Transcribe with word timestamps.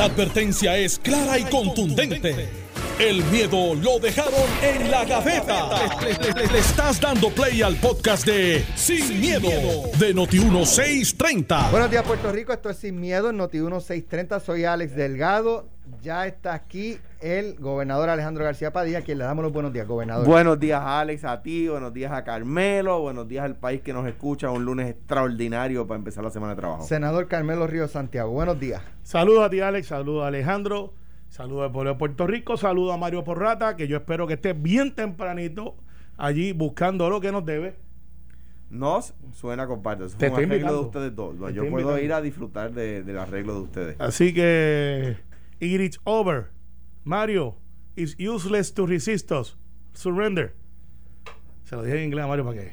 La 0.00 0.06
advertencia 0.06 0.78
es 0.78 0.98
clara 0.98 1.38
y 1.38 1.44
contundente. 1.44 2.48
El 2.98 3.22
miedo 3.24 3.74
lo 3.74 3.98
dejaron 3.98 4.48
en 4.62 4.90
la 4.90 5.04
gaveta. 5.04 5.68
Le, 6.00 6.58
estás 6.58 6.98
dando 6.98 7.28
play 7.28 7.60
al 7.60 7.76
podcast 7.76 8.24
de 8.24 8.64
Sin, 8.76 9.20
miedo, 9.20 9.50
de 9.98 10.14
Noti1630. 10.14 11.70
Buenos 11.70 11.90
días, 11.90 12.02
Puerto 12.04 12.32
Rico. 12.32 12.50
Esto 12.50 12.70
es 12.70 12.78
Sin 12.78 12.98
Miedo 12.98 13.28
en 13.28 13.38
Noti1630. 13.40 14.40
Soy 14.40 14.64
Alex 14.64 14.96
Delgado. 14.96 15.68
Ya 16.02 16.26
está 16.26 16.54
aquí 16.54 16.96
el 17.20 17.56
gobernador 17.58 18.08
Alejandro 18.08 18.44
García 18.44 18.72
Padilla, 18.72 19.02
quien 19.02 19.18
le 19.18 19.24
damos 19.24 19.42
los 19.42 19.52
buenos 19.52 19.72
días, 19.72 19.86
gobernador. 19.86 20.26
Buenos 20.26 20.58
días, 20.58 20.80
Alex, 20.84 21.24
a 21.24 21.42
ti, 21.42 21.68
buenos 21.68 21.92
días 21.92 22.12
a 22.12 22.24
Carmelo, 22.24 23.00
buenos 23.00 23.28
días 23.28 23.44
al 23.44 23.56
país 23.56 23.82
que 23.82 23.92
nos 23.92 24.06
escucha. 24.06 24.50
Un 24.50 24.64
lunes 24.64 24.88
extraordinario 24.88 25.86
para 25.86 25.98
empezar 25.98 26.24
la 26.24 26.30
semana 26.30 26.54
de 26.54 26.60
trabajo. 26.60 26.84
Senador 26.84 27.28
Carmelo 27.28 27.66
Ríos 27.66 27.90
Santiago, 27.90 28.30
buenos 28.30 28.58
días. 28.58 28.82
Saludos 29.02 29.44
a 29.44 29.50
ti, 29.50 29.60
Alex, 29.60 29.88
saludos 29.88 30.24
a 30.24 30.28
Alejandro, 30.28 30.94
saludos 31.28 31.64
al 31.66 31.72
pueblo 31.72 31.90
de 31.92 31.98
Puerto 31.98 32.26
Rico, 32.26 32.56
saludos 32.56 32.94
a 32.94 32.96
Mario 32.96 33.22
Porrata, 33.22 33.76
que 33.76 33.86
yo 33.86 33.98
espero 33.98 34.26
que 34.26 34.34
esté 34.34 34.52
bien 34.54 34.94
tempranito 34.94 35.76
allí 36.16 36.52
buscando 36.52 37.10
lo 37.10 37.20
que 37.20 37.32
nos 37.32 37.44
debe. 37.44 37.76
Nos 38.70 39.14
suena 39.32 39.66
comparte. 39.66 40.04
Eso 40.04 40.16
Te 40.16 40.30
fue 40.30 40.44
un 40.44 40.52
estoy 40.52 40.58
arreglo 40.58 40.72
de 40.72 40.78
invitando. 40.78 41.00
ustedes 41.10 41.16
dos. 41.16 41.52
Yo 41.54 41.62
puedo 41.68 41.80
invitando. 41.80 41.98
ir 41.98 42.12
a 42.12 42.20
disfrutar 42.22 42.72
de- 42.72 43.02
del 43.02 43.18
arreglo 43.18 43.54
de 43.54 43.60
ustedes. 43.60 43.96
Así 43.98 44.32
que, 44.32 45.16
it 45.58 45.80
is 45.80 45.98
over. 46.04 46.46
Mario, 47.04 47.56
it's 47.96 48.16
useless 48.18 48.72
to 48.74 48.86
resist 48.86 49.30
us. 49.32 49.56
Surrender. 49.94 50.54
Se 51.64 51.76
lo 51.76 51.82
dije 51.82 51.98
en 51.98 52.04
inglés 52.04 52.24
a 52.24 52.28
Mario 52.28 52.44
para 52.44 52.60
que. 52.60 52.72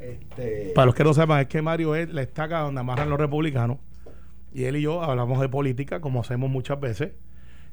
Este, 0.00 0.72
Para 0.74 0.86
los 0.86 0.94
que 0.94 1.04
no 1.04 1.14
sepan, 1.14 1.40
es 1.40 1.46
que 1.46 1.62
Mario 1.62 1.94
es 1.94 2.12
la 2.12 2.22
estaca 2.22 2.60
donde 2.60 2.80
amarran 2.80 3.08
los 3.08 3.18
republicanos. 3.18 3.78
Y 4.52 4.64
él 4.64 4.76
y 4.76 4.82
yo 4.82 5.02
hablamos 5.02 5.40
de 5.40 5.48
política, 5.48 6.00
como 6.00 6.20
hacemos 6.20 6.50
muchas 6.50 6.80
veces. 6.80 7.12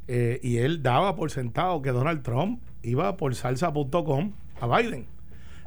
Eh, 0.07 0.39
y 0.43 0.57
él 0.57 0.83
daba 0.83 1.15
por 1.15 1.31
sentado 1.31 1.81
que 1.81 1.91
Donald 1.91 2.23
Trump 2.23 2.61
iba 2.81 3.15
por 3.15 3.35
salsa.com 3.35 4.33
a 4.59 4.67
Biden. 4.67 5.07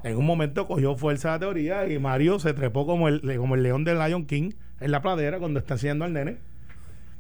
En 0.05 0.17
un 0.17 0.27
momento 0.27 0.67
cogió 0.67 0.95
fuerza 0.95 1.31
la 1.31 1.39
teoría 1.39 1.89
y 1.89 1.99
Mario 1.99 2.39
se 2.39 2.53
trepó 2.53 2.87
como 2.87 3.09
el, 3.09 3.21
como 3.39 3.55
el 3.55 3.63
león 3.63 3.85
del 3.85 3.99
Lion 3.99 4.27
King 4.27 4.53
en 4.81 4.91
la 4.91 5.01
pradera 5.01 5.39
cuando 5.39 5.59
está 5.59 5.75
haciendo 5.75 6.05
al 6.05 6.13
nene. 6.13 6.39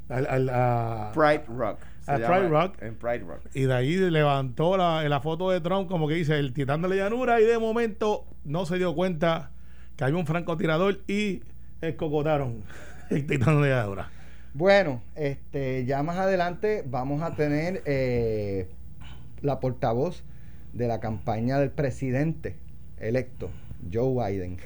Al- 0.08 0.26
al- 0.26 0.50
a- 0.50 1.10
Pride 1.14 1.44
Rock. 1.48 1.78
se 2.04 2.12
A 2.12 2.18
llama 2.18 2.36
Pride 2.36 2.48
Rock. 2.48 2.82
En 2.82 2.94
Pride 2.94 3.18
Rock. 3.20 3.40
y 3.54 3.62
de 3.62 3.74
ahí 3.74 3.96
levantó 3.96 4.76
la, 4.76 5.02
la 5.08 5.20
foto 5.20 5.50
de 5.50 5.60
Trump, 5.60 5.88
como 5.88 6.06
que 6.08 6.14
dice, 6.14 6.38
el 6.38 6.52
titán 6.52 6.82
de 6.82 6.88
la 6.88 6.94
llanura, 6.94 7.40
y 7.40 7.44
de 7.44 7.58
momento 7.58 8.24
no 8.44 8.66
se 8.66 8.76
dio 8.78 8.94
cuenta 8.94 9.50
que 9.96 10.04
había 10.04 10.16
un 10.16 10.26
francotirador 10.26 11.00
y 11.08 11.42
escocotaron 11.80 12.62
el 13.10 13.26
titán 13.26 13.60
de 13.62 13.70
la 13.70 13.76
llanura. 13.82 14.10
Bueno, 14.54 15.02
este, 15.16 15.84
ya 15.84 16.02
más 16.02 16.16
adelante 16.16 16.82
vamos 16.86 17.22
a 17.22 17.34
tener 17.34 17.82
eh, 17.84 18.68
la 19.42 19.60
portavoz 19.60 20.22
de 20.72 20.88
la 20.88 21.00
campaña 21.00 21.58
del 21.58 21.70
presidente 21.70 22.56
electo, 22.98 23.50
Joe 23.92 24.14
Biden. 24.32 24.58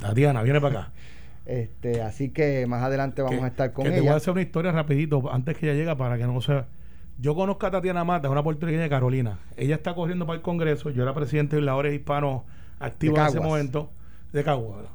Tatiana, 0.00 0.42
viene 0.42 0.60
para 0.60 0.80
acá. 0.80 0.92
Este, 1.46 2.02
así 2.02 2.30
que 2.30 2.66
más 2.66 2.82
adelante 2.82 3.22
vamos 3.22 3.38
Que- 3.38 3.44
a 3.44 3.48
estar 3.48 3.72
con 3.72 3.84
que 3.84 3.90
Te 3.90 3.96
voy 3.98 4.06
a 4.08 4.10
ella. 4.10 4.16
hacer 4.18 4.32
una 4.32 4.42
historia 4.42 4.72
rapidito 4.72 5.32
antes 5.32 5.56
que 5.56 5.66
ella 5.70 5.74
llegue 5.78 5.96
para 5.96 6.16
que 6.18 6.24
no 6.26 6.40
se... 6.40 6.64
Yo 7.18 7.34
conozco 7.34 7.66
a 7.66 7.70
Tatiana 7.70 8.02
Mata, 8.04 8.30
una 8.30 8.42
puertorriqueña 8.42 8.84
de 8.84 8.88
Carolina. 8.88 9.38
Ella 9.56 9.74
está 9.74 9.94
corriendo 9.94 10.26
para 10.26 10.36
el 10.36 10.42
Congreso. 10.42 10.88
Yo 10.90 11.02
era 11.02 11.12
presidente 11.12 11.56
de 11.56 11.62
Labores 11.62 11.92
Hispanos 11.92 12.42
activo 12.78 13.16
De 13.16 13.20
en 13.22 13.26
ese 13.26 13.40
momento. 13.40 13.90
De 14.32 14.42
Caguas. 14.42 14.86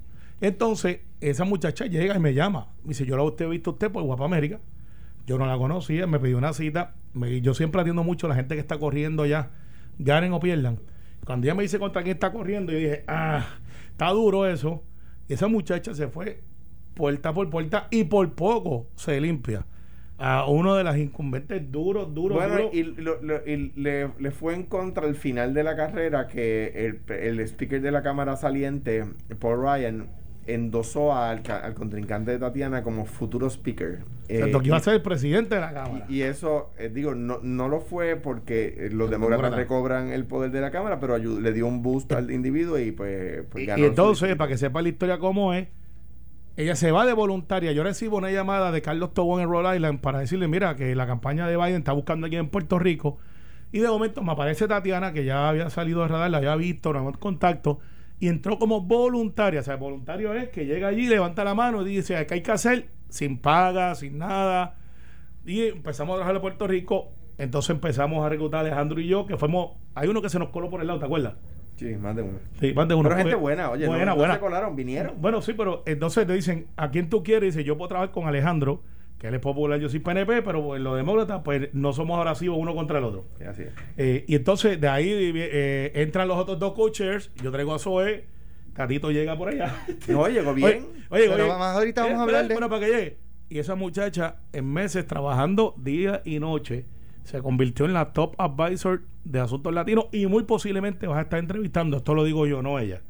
Entonces, 0.41 0.99
esa 1.21 1.43
muchacha 1.45 1.85
llega 1.85 2.15
y 2.15 2.19
me 2.19 2.33
llama. 2.33 2.67
Me 2.83 2.89
dice, 2.89 3.05
yo 3.05 3.15
la 3.15 3.23
he 3.23 3.47
visto 3.49 3.71
usted 3.71 3.91
por 3.91 4.01
Guapa 4.03 4.25
América. 4.25 4.59
Yo 5.27 5.37
no 5.37 5.45
la 5.45 5.57
conocía, 5.57 6.07
me 6.07 6.19
pidió 6.19 6.37
una 6.37 6.53
cita. 6.53 6.93
Me- 7.13 7.41
yo 7.41 7.53
siempre 7.53 7.81
atiendo 7.81 8.03
mucho 8.03 8.25
a 8.27 8.29
la 8.29 8.35
gente 8.35 8.55
que 8.55 8.61
está 8.61 8.77
corriendo 8.79 9.25
ya, 9.27 9.49
ganen 9.99 10.33
o 10.33 10.39
pierdan. 10.39 10.79
Cuando 11.25 11.45
ella 11.45 11.53
me 11.55 11.63
dice 11.63 11.77
contra 11.79 12.01
quién 12.03 12.15
está 12.15 12.31
corriendo, 12.31 12.71
yo 12.71 12.77
dije, 12.79 13.03
ah, 13.07 13.45
está 13.91 14.09
duro 14.09 14.47
eso. 14.47 14.83
Y 15.27 15.33
esa 15.33 15.47
muchacha 15.47 15.93
se 15.93 16.07
fue 16.07 16.41
puerta 16.93 17.33
por 17.33 17.49
puerta 17.49 17.87
y 17.91 18.03
por 18.05 18.33
poco 18.33 18.87
se 18.95 19.19
limpia 19.19 19.65
a 20.17 20.45
uno 20.49 20.75
de 20.75 20.83
las 20.85 20.97
incumbentes 20.97 21.69
duros, 21.71 22.13
duros, 22.13 22.37
Bueno, 22.37 22.55
duros. 22.55 22.69
y, 22.73 22.83
lo- 22.83 23.21
lo- 23.21 23.45
y 23.45 23.73
le, 23.75 24.11
le 24.17 24.31
fue 24.31 24.53
en 24.53 24.63
contra 24.63 25.05
al 25.05 25.15
final 25.15 25.53
de 25.53 25.63
la 25.63 25.75
carrera 25.75 26.27
que 26.27 26.71
el, 27.07 27.13
el 27.13 27.39
speaker 27.41 27.81
de 27.81 27.91
la 27.91 28.01
Cámara 28.01 28.37
saliente, 28.37 29.03
Paul 29.39 29.61
Ryan, 29.61 30.07
endosó 30.47 31.15
al, 31.15 31.41
al 31.49 31.73
contrincante 31.73 32.31
de 32.31 32.37
Tatiana 32.39 32.83
como 32.83 33.05
futuro 33.05 33.47
speaker. 33.49 34.03
Eh, 34.27 34.51
que 34.51 34.67
iba 34.67 34.77
a 34.77 34.79
y- 34.79 34.83
ser 34.83 34.93
el 34.95 35.01
presidente 35.01 35.55
de 35.55 35.61
la 35.61 35.73
Cámara. 35.73 36.05
Y, 36.09 36.15
y 36.17 36.21
eso, 36.23 36.71
eh, 36.77 36.89
digo, 36.93 37.15
no, 37.15 37.39
no 37.41 37.67
lo 37.67 37.79
fue 37.81 38.15
porque 38.15 38.75
eh, 38.77 38.89
los 38.91 39.09
demócratas 39.09 39.55
recobran 39.55 40.09
el 40.09 40.25
poder 40.25 40.51
de 40.51 40.61
la 40.61 40.71
Cámara, 40.71 40.99
pero 40.99 41.17
ayu- 41.17 41.39
le 41.39 41.51
dio 41.53 41.67
un 41.67 41.81
boost 41.81 42.11
al 42.13 42.31
individuo 42.31 42.77
y 42.79 42.91
pues, 42.91 43.43
pues 43.49 43.63
Y- 43.63 43.67
ganó 43.67 43.83
y 43.83 43.85
entonces, 43.87 44.35
para 44.35 44.47
que 44.49 44.57
sepa 44.57 44.81
la 44.81 44.89
historia 44.89 45.17
cómo 45.19 45.53
es, 45.53 45.67
ella 46.57 46.75
se 46.75 46.91
va 46.91 47.05
de 47.05 47.13
voluntaria. 47.13 47.71
Yo 47.73 47.83
recibo 47.83 48.17
una 48.17 48.31
llamada 48.31 48.71
de 48.71 48.81
Carlos 48.81 49.13
Tobón 49.13 49.41
en 49.41 49.49
Rhode 49.49 49.75
Island 49.75 49.99
para 49.99 50.19
decirle, 50.19 50.47
mira, 50.47 50.75
que 50.75 50.95
la 50.95 51.05
campaña 51.05 51.47
de 51.47 51.57
Biden 51.57 51.75
está 51.77 51.91
buscando 51.91 52.27
aquí 52.27 52.37
en 52.37 52.47
Puerto 52.49 52.79
Rico. 52.79 53.17
Y 53.71 53.79
de 53.79 53.89
momento 53.89 54.21
me 54.23 54.31
aparece 54.31 54.67
Tatiana, 54.67 55.11
que 55.11 55.25
ya 55.25 55.49
había 55.49 55.69
salido 55.69 56.01
de 56.03 56.07
radar, 56.07 56.31
la 56.31 56.37
había 56.37 56.55
visto, 56.55 56.93
no 56.93 56.99
habíamos 56.99 57.19
contacto, 57.19 57.79
y 58.19 58.27
entró 58.27 58.57
como 58.57 58.81
voluntaria. 58.81 59.59
O 59.59 59.63
sea, 59.63 59.75
voluntario 59.75 60.33
es 60.33 60.49
que 60.49 60.65
llega 60.65 60.87
allí, 60.87 61.07
levanta 61.07 61.43
la 61.43 61.53
mano 61.53 61.81
y 61.81 61.95
dice, 61.95 62.25
¿qué 62.25 62.35
hay 62.35 62.41
que 62.41 62.51
hacer? 62.51 62.89
Sin 63.09 63.37
paga, 63.39 63.95
sin 63.95 64.17
nada. 64.17 64.75
Y 65.45 65.63
empezamos 65.63 66.13
a 66.13 66.17
trabajar 66.17 66.35
en 66.35 66.41
Puerto 66.41 66.67
Rico. 66.67 67.11
Entonces 67.37 67.71
empezamos 67.71 68.25
a 68.25 68.29
reclutar 68.29 68.59
a 68.59 68.61
Alejandro 68.61 68.99
y 68.99 69.07
yo, 69.07 69.25
que 69.25 69.37
fuimos... 69.37 69.77
Hay 69.93 70.07
uno 70.07 70.21
que 70.21 70.29
se 70.29 70.39
nos 70.39 70.49
coló 70.49 70.69
por 70.69 70.81
el 70.81 70.87
lado, 70.87 70.99
¿te 70.99 71.05
acuerdas? 71.05 71.35
Sí, 71.75 71.93
más 71.97 72.15
de 72.15 72.21
uno. 72.21 72.39
Sí, 72.59 72.73
más 72.73 72.87
de 72.87 72.95
uno. 72.95 73.09
Pero 73.09 73.21
gente 73.21 73.35
buena, 73.35 73.69
oye, 73.69 73.85
buena, 73.87 74.05
no, 74.05 74.11
no 74.11 74.17
buena. 74.17 74.33
se 74.35 74.39
colaron, 74.39 74.75
vinieron. 74.75 75.15
Bueno, 75.19 75.41
sí, 75.41 75.53
pero 75.53 75.83
entonces 75.85 76.25
te 76.25 76.33
dicen, 76.33 76.67
¿a 76.77 76.89
quién 76.89 77.09
tú 77.09 77.21
quieres? 77.23 77.53
Dice, 77.53 77.65
yo 77.65 77.77
puedo 77.77 77.89
trabajar 77.89 78.13
con 78.13 78.27
Alejandro, 78.27 78.81
que 79.25 79.29
él 79.29 79.35
es 79.35 79.41
popular, 79.41 79.79
yo 79.79 79.89
soy 79.89 79.99
PNP, 79.99 80.41
pero 80.43 80.75
en 80.75 80.83
los 80.83 80.95
demócratas, 80.95 81.41
pues 81.43 81.69
no 81.73 81.93
somos 81.93 82.17
abrasivos 82.17 82.57
uno 82.59 82.75
contra 82.75 82.99
el 82.99 83.05
otro. 83.05 83.25
Sí, 83.37 83.43
así 83.43 83.61
es. 83.63 83.69
Eh, 83.97 84.23
y 84.27 84.35
entonces 84.35 84.79
de 84.79 84.87
ahí 84.87 85.09
eh, 85.35 85.91
entran 85.95 86.27
los 86.27 86.37
otros 86.37 86.59
dos 86.59 86.73
co-chairs, 86.73 87.31
yo 87.41 87.51
traigo 87.51 87.73
a 87.73 87.79
Zoe, 87.79 88.25
Catito 88.73 89.09
llega 89.11 89.37
por 89.37 89.49
allá. 89.49 89.73
No, 90.07 90.27
llegó 90.27 90.53
bien. 90.53 90.67
Oye, 90.67 90.83
oye, 91.09 91.29
Pero 91.29 91.33
oye, 91.33 91.47
vamos- 91.47 91.67
ahorita 91.67 92.01
vamos 92.03 92.15
a 92.15 92.19
eh, 92.19 92.23
hablar 92.23 92.41
espera, 92.43 92.47
de- 92.47 92.53
Bueno, 92.53 92.69
para 92.69 92.85
que 92.85 92.91
llegue. 92.91 93.17
Y 93.49 93.59
esa 93.59 93.75
muchacha, 93.75 94.37
en 94.53 94.71
meses 94.71 95.05
trabajando 95.07 95.73
día 95.77 96.21
y 96.25 96.39
noche, 96.39 96.85
se 97.23 97.41
convirtió 97.41 97.85
en 97.85 97.93
la 97.93 98.11
top 98.13 98.35
advisor 98.39 99.01
de 99.23 99.39
asuntos 99.39 99.73
latinos 99.73 100.05
y 100.11 100.27
muy 100.27 100.43
posiblemente 100.43 101.07
vas 101.07 101.17
a 101.17 101.21
estar 101.21 101.39
entrevistando, 101.39 101.97
esto 101.97 102.13
lo 102.13 102.23
digo 102.23 102.45
yo, 102.45 102.61
no 102.61 102.77
ella, 102.79 103.01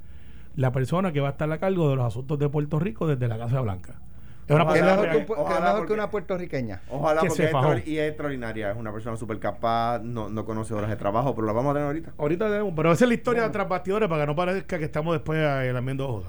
la 0.56 0.72
persona 0.72 1.12
que 1.12 1.20
va 1.20 1.28
a 1.28 1.32
estar 1.32 1.52
a 1.52 1.58
cargo 1.58 1.90
de 1.90 1.98
los 1.98 2.06
asuntos 2.06 2.40
de 2.40 2.48
Puerto 2.48 2.80
Rico 2.80 3.08
desde 3.08 3.28
la 3.28 3.38
Casa 3.38 3.60
Blanca. 3.60 4.00
Es 4.48 4.56
una 4.56 4.64
Ojalá 4.64 4.74
¿Qué 4.74 4.80
persona 4.80 5.02
mejor, 5.02 5.10
que, 5.10 5.18
un 5.18 5.26
que- 5.26 5.42
Ojalá 5.42 5.72
mejor 5.72 5.88
que 5.88 5.94
una 5.94 6.12
puertorriqueña? 6.12 6.82
Ojalá 6.90 7.22
que 7.22 7.28
porque 7.28 7.44
es 7.82 7.88
y 7.88 7.98
es 7.98 8.10
extraordinaria, 8.10 8.72
es 8.72 8.78
una 8.78 8.94
persona 8.94 9.18
súper 9.18 9.40
capaz, 9.40 10.00
no, 10.04 10.30
no 10.30 10.46
conoce 10.46 10.74
horas 10.76 10.90
de 10.90 10.96
trabajo, 10.96 11.34
pero 11.34 11.48
la 11.48 11.54
vamos 11.54 11.72
a 11.72 11.74
tener 11.74 11.88
ahorita. 11.88 12.14
Ahorita 12.18 12.48
tenemos, 12.48 12.74
pero 12.76 12.92
esa 12.92 13.06
es 13.06 13.08
la 13.10 13.16
historia 13.16 13.52
tras 13.52 13.68
bastidores 13.68 14.08
para 14.08 14.22
que 14.22 14.28
no 14.28 14.36
parezca 14.36 14.78
que 14.78 14.86
estamos 14.86 15.14
después 15.14 15.40
eh, 15.40 15.72
lamiendo 15.74 16.08
ojos. 16.08 16.26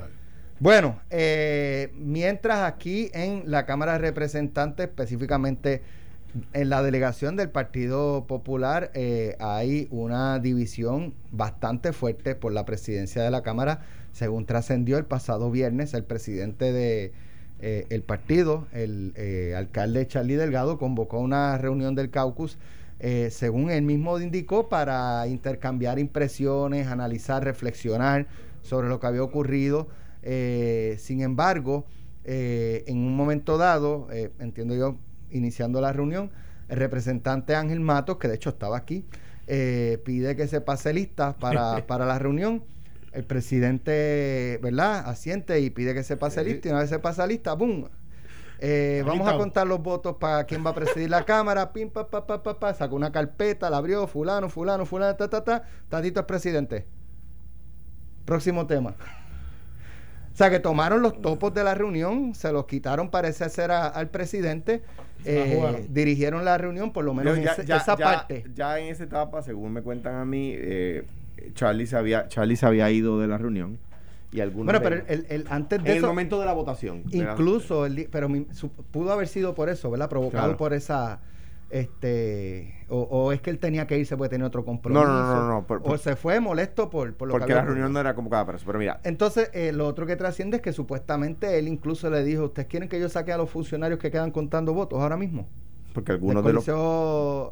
Bueno, 0.59 0.99
eh, 1.11 1.93
mientras 1.99 2.63
aquí 2.63 3.11
en 3.13 3.43
la 3.45 3.67
Cámara 3.67 3.93
de 3.93 3.99
Representantes, 3.99 4.87
específicamente 4.87 5.83
en 6.55 6.71
la 6.71 6.83
delegación 6.83 7.37
del 7.37 7.51
Partido 7.51 8.27
Popular, 8.27 8.91
eh, 8.95 9.37
hay 9.39 9.89
una 9.91 10.39
división 10.39 11.13
bastante 11.31 11.93
fuerte 11.93 12.35
por 12.35 12.53
la 12.53 12.65
presidencia 12.65 13.23
de 13.23 13.31
la 13.31 13.43
Cámara, 13.43 13.81
según 14.13 14.47
trascendió 14.47 14.97
el 14.97 15.05
pasado 15.05 15.51
viernes, 15.51 15.93
el 15.93 16.05
presidente 16.05 16.73
de 16.73 17.13
eh, 17.61 17.87
el 17.91 18.03
partido, 18.03 18.67
el 18.73 19.13
eh, 19.17 19.55
alcalde 19.57 20.07
Charlie 20.07 20.37
Delgado, 20.37 20.79
convocó 20.79 21.21
una 21.21 21.57
reunión 21.59 21.95
del 21.95 22.11
caucus 22.11 22.59
eh, 22.99 23.29
según 23.31 23.71
él 23.71 23.83
mismo 23.83 24.19
indicó, 24.21 24.69
para 24.69 25.27
intercambiar 25.27 25.99
impresiones, 25.99 26.87
analizar, 26.87 27.45
reflexionar 27.45 28.27
sobre 28.63 28.89
lo 28.89 29.01
que 29.01 29.07
había 29.07 29.23
ocurrido. 29.23 29.89
Eh, 30.23 30.97
sin 30.99 31.21
embargo, 31.21 31.85
en 32.25 32.99
un 32.99 33.15
momento 33.15 33.57
dado, 33.57 34.09
entiendo 34.41 34.75
yo, 34.75 34.97
iniciando 35.31 35.81
la 35.81 35.93
reunión, 35.93 36.33
el 36.69 36.79
representante 36.79 37.55
Ángel 37.55 37.79
Matos, 37.79 38.17
que 38.17 38.27
de 38.27 38.35
hecho 38.35 38.51
estaba 38.51 38.77
aquí, 38.77 39.05
pide 39.47 40.35
que 40.35 40.49
se 40.49 40.61
pase 40.61 40.93
lista 40.93 41.37
para, 41.39 41.87
para 41.87 42.05
la 42.05 42.19
reunión. 42.19 42.65
El 43.17 43.25
presidente, 43.25 44.61
¿verdad? 44.63 45.09
Asiente 45.09 45.59
y 45.61 45.71
pide 45.71 45.95
que 45.95 46.03
se 46.03 46.19
pase 46.19 46.45
lista. 46.45 46.69
Y 46.69 46.71
una 46.71 46.81
vez 46.81 46.91
se 46.91 46.99
pasa 46.99 47.27
lista, 47.27 47.55
¡boom! 47.55 47.89
Eh, 48.59 49.03
vamos 49.07 49.27
a 49.27 49.37
contar 49.37 49.67
los 49.67 49.83
votos 49.83 50.17
para 50.19 50.45
quién 50.45 50.65
va 50.65 50.71
a 50.71 50.75
presidir 50.75 51.09
la 51.09 51.25
Cámara. 51.25 51.73
Pim, 51.73 51.89
pa, 51.89 52.09
pa, 52.11 52.27
pa, 52.27 52.43
pa, 52.43 52.59
pa, 52.59 52.75
sacó 52.75 52.95
una 52.95 53.13
carpeta, 53.13 53.71
la 53.71 53.79
abrió, 53.79 54.07
fulano, 54.07 54.51
fulano, 54.51 54.85
fulano, 54.85 55.17
ta, 55.17 55.31
ta, 55.31 55.43
ta. 55.43 55.65
Tatito 55.89 56.21
es 56.21 56.27
presidente. 56.27 56.87
Próximo 58.27 58.67
tema. 58.67 58.95
O 60.33 60.37
sea, 60.37 60.51
que 60.51 60.61
tomaron 60.61 61.01
los 61.01 61.23
topos 61.23 61.55
de 61.55 61.65
la 61.65 61.75
reunión, 61.75 62.35
se 62.35 62.53
los 62.53 62.67
quitaron, 62.67 63.11
parece 63.11 63.49
ser, 63.49 63.71
al 63.71 64.11
presidente. 64.11 64.83
Eh, 65.25 65.87
dirigieron 65.89 66.45
la 66.45 66.59
reunión, 66.59 66.93
por 66.93 67.07
lo 67.07 67.15
menos 67.15 67.39
en 67.39 67.49
esa 67.49 67.97
parte. 67.97 68.45
Ya 68.55 68.79
en 68.79 68.89
esa 68.89 69.05
etapa, 69.05 69.41
según 69.41 69.73
me 69.73 69.81
cuentan 69.81 70.17
a 70.17 70.27
mí, 70.27 70.53
eh, 70.55 71.07
Charlie, 71.55 71.87
se 71.87 71.97
había, 71.97 72.29
Charlie 72.29 72.57
se 72.57 72.67
había 72.67 72.91
ido 72.91 73.19
de 73.21 73.27
la 73.27 73.39
reunión. 73.39 73.79
Y 74.33 74.41
algunos 74.41 74.67
bueno, 74.67 74.81
pero 74.83 75.05
el, 75.07 75.47
antes 75.49 75.83
de 75.83 75.91
en 75.93 75.97
el 75.99 76.03
momento 76.03 76.39
de 76.41 76.47
la 76.47 76.53
votación. 76.53 77.05
Incluso, 77.11 77.87
el, 77.87 78.09
pero 78.11 78.29
pudo 78.91 79.13
haber 79.13 79.29
sido 79.29 79.55
por 79.55 79.69
eso, 79.69 79.91
¿verdad? 79.91 80.09
Provocado 80.09 80.57
por 80.57 80.75
esa 80.75 81.21
este 81.71 82.87
o, 82.89 83.33
es 83.33 83.41
que 83.41 83.51
él 83.51 83.59
tenía 83.59 83.89
que 83.89 83.99
irse 83.99 84.17
porque 84.17 84.31
tenía 84.31 84.47
otro 84.47 84.65
compromiso. 84.65 85.05
No, 85.05 85.25
no, 85.25 85.49
no, 85.49 85.67
no. 85.69 85.81
o 85.83 85.99
se 85.99 86.15
fue 86.15 86.39
molesto 86.39 86.89
por, 86.89 87.13
por 87.15 87.29
lo 87.29 87.33
porque 87.33 87.53
la 87.53 87.63
reunión 87.63 87.93
no 87.93 87.99
era 87.99 88.15
convocada 88.15 88.47
para 88.47 88.57
eso. 88.59 88.67
Pero 88.67 88.79
mira. 88.79 89.01
Entonces, 89.03 89.51
eh, 89.53 89.73
lo 89.73 89.87
otro 89.87 90.07
que 90.07 90.15
trasciende 90.15 90.59
es 90.59 90.63
que 90.63 90.73
supuestamente 90.73 91.59
él 91.59 91.67
incluso 91.67 92.09
le 92.11 92.23
dijo: 92.23 92.45
¿Ustedes 92.45 92.69
quieren 92.69 92.89
que 92.89 93.01
yo 93.01 93.09
saque 93.09 93.33
a 93.33 93.37
los 93.37 93.51
funcionarios 93.51 93.99
que 93.99 94.11
quedan 94.11 94.31
contando 94.31 94.75
votos 94.75 95.01
ahora 95.01 95.17
mismo? 95.17 95.49
Porque 95.93 96.13
algunos 96.13 96.45
de 96.45 96.53
los. 96.53 96.69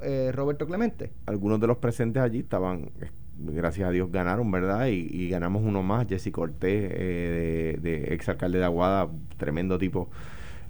Eh, 0.03 0.31
Roberto 0.33 0.67
Clemente. 0.67 1.13
Algunos 1.27 1.61
de 1.61 1.67
los 1.67 1.79
presentes 1.79 2.23
allí 2.23 2.41
estaban. 2.41 2.91
Eh, 3.39 3.53
gracias 3.53 3.89
a 3.89 3.93
Dios 3.93 4.11
ganaron, 4.11 4.51
¿verdad? 4.51 4.87
Y, 4.89 5.29
ganamos 5.29 5.63
uno 5.65 5.83
más, 5.83 6.07
Jesse 6.09 6.31
Cortés, 6.31 6.91
de, 6.91 7.79
de 7.81 8.15
ex 8.15 8.29
alcalde 8.29 8.59
de 8.59 8.65
Aguada, 8.65 9.09
tremendo 9.39 9.79
tipo 9.79 10.11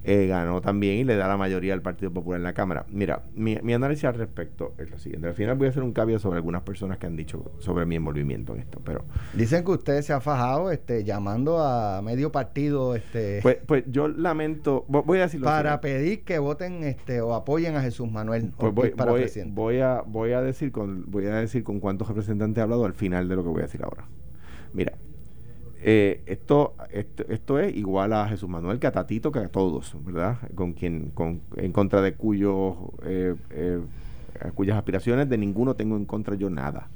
eh, 0.06 0.26
ganó 0.26 0.60
también 0.60 0.98
y 0.98 1.04
le 1.04 1.16
da 1.16 1.26
la 1.26 1.38
mayoría 1.38 1.72
al 1.72 1.80
Partido 1.80 2.12
Popular 2.12 2.38
en 2.38 2.44
la 2.44 2.52
Cámara. 2.52 2.84
Mira, 2.90 3.22
mi, 3.34 3.56
análisis 3.72 4.04
al 4.04 4.14
respecto 4.14 4.74
es 4.78 4.90
lo 4.90 4.98
siguiente. 4.98 5.28
Al 5.28 5.34
final 5.34 5.56
voy 5.56 5.66
a 5.66 5.70
hacer 5.70 5.82
un 5.82 5.92
cambio 5.92 6.18
sobre 6.18 6.36
algunas 6.36 6.62
personas 6.62 6.98
que 6.98 7.06
han 7.06 7.16
dicho 7.16 7.52
sobre 7.58 7.86
mi 7.86 7.96
envolvimiento 7.96 8.54
en 8.54 8.60
esto, 8.60 8.82
pero... 8.84 9.04
Dicen 9.32 9.64
que 9.64 9.70
usted 9.70 10.02
se 10.02 10.12
ha 10.12 10.20
fajado 10.20 10.70
este, 10.70 11.04
llamando 11.04 11.58
a 11.58 12.02
medio 12.02 12.30
partido... 12.30 12.94
este 12.94 13.40
Pues, 13.42 13.58
pues 13.66 13.84
yo 13.86 14.08
lamento... 14.08 14.84
Voy 14.88 15.18
a 15.18 15.22
decirlo 15.22 15.46
Para 15.46 15.80
pedir 15.80 16.24
que 16.24 16.38
voten 16.38 16.84
este 16.84 17.22
o 17.22 17.34
apoyen 17.34 17.76
a 17.76 17.80
Jesús 17.80 18.10
Manuel 18.10 18.52
pues 18.58 18.74
voy, 18.74 18.90
para 18.90 19.14
presidente. 19.14 19.54
Voy 19.54 19.80
a, 19.80 20.02
voy, 20.06 20.32
a 20.32 20.42
decir 20.42 20.70
con, 20.70 21.10
voy 21.10 21.26
a 21.26 21.36
decir 21.36 21.64
con 21.64 21.80
cuántos 21.80 22.08
representantes 22.08 22.58
he 22.58 22.62
hablado 22.62 22.84
al 22.84 22.94
final 22.94 23.26
de 23.28 23.36
lo 23.36 23.42
que 23.42 23.48
voy 23.48 23.60
a 23.60 23.62
decir 23.62 23.82
ahora. 23.82 24.06
Mira, 24.74 24.92
eh, 25.86 26.22
esto, 26.24 26.74
esto, 27.28 27.58
es 27.58 27.76
igual 27.76 28.14
a 28.14 28.26
Jesús 28.26 28.48
Manuel 28.48 28.78
que 28.78 28.86
a 28.86 28.92
Tatito, 28.92 29.30
que 29.30 29.40
a 29.40 29.48
todos, 29.48 29.94
¿verdad? 30.02 30.38
Con 30.54 30.72
quien, 30.72 31.10
con, 31.10 31.42
en 31.56 31.72
contra 31.72 32.00
de 32.00 32.14
cuyos, 32.14 32.74
eh, 33.04 33.34
eh, 33.50 33.82
cuyas 34.54 34.78
aspiraciones 34.78 35.28
de 35.28 35.36
ninguno 35.36 35.76
tengo 35.76 35.98
en 35.98 36.06
contra 36.06 36.36
yo 36.36 36.48
nada. 36.48 36.88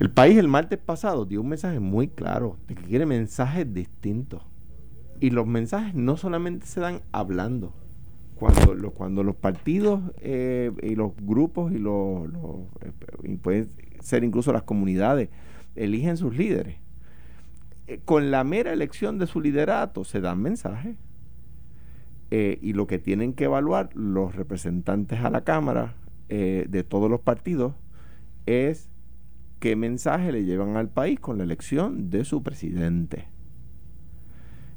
El 0.00 0.10
país 0.10 0.38
el 0.38 0.48
martes 0.48 0.80
pasado 0.80 1.24
dio 1.24 1.40
un 1.40 1.50
mensaje 1.50 1.78
muy 1.78 2.08
claro 2.08 2.56
de 2.66 2.74
que 2.74 2.82
quiere 2.82 3.06
mensajes 3.06 3.72
distintos. 3.72 4.42
Y 5.20 5.30
los 5.30 5.46
mensajes 5.46 5.94
no 5.94 6.16
solamente 6.16 6.66
se 6.66 6.80
dan 6.80 7.02
hablando. 7.12 7.74
Cuando, 8.34 8.90
cuando 8.90 9.22
los 9.22 9.36
partidos 9.36 10.00
y 10.20 10.96
los 10.96 11.12
grupos 11.22 11.70
y, 11.70 11.78
los, 11.78 12.28
y 13.22 13.36
pueden 13.36 13.70
ser 14.00 14.24
incluso 14.24 14.52
las 14.52 14.62
comunidades 14.64 15.28
eligen 15.76 16.16
sus 16.16 16.36
líderes, 16.36 16.76
eh, 17.88 18.00
con 18.04 18.30
la 18.30 18.44
mera 18.44 18.72
elección 18.72 19.18
de 19.18 19.26
su 19.26 19.40
liderato 19.40 20.04
se 20.04 20.20
dan 20.20 20.40
mensajes. 20.40 20.96
Eh, 22.30 22.58
y 22.60 22.74
lo 22.74 22.86
que 22.86 22.98
tienen 22.98 23.32
que 23.32 23.44
evaluar 23.44 23.88
los 23.94 24.36
representantes 24.36 25.20
a 25.20 25.30
la 25.30 25.44
Cámara 25.44 25.94
eh, 26.28 26.66
de 26.68 26.84
todos 26.84 27.10
los 27.10 27.20
partidos 27.20 27.72
es 28.44 28.90
qué 29.60 29.76
mensaje 29.76 30.30
le 30.30 30.44
llevan 30.44 30.76
al 30.76 30.90
país 30.90 31.18
con 31.18 31.38
la 31.38 31.44
elección 31.44 32.10
de 32.10 32.26
su 32.26 32.42
presidente. 32.42 33.28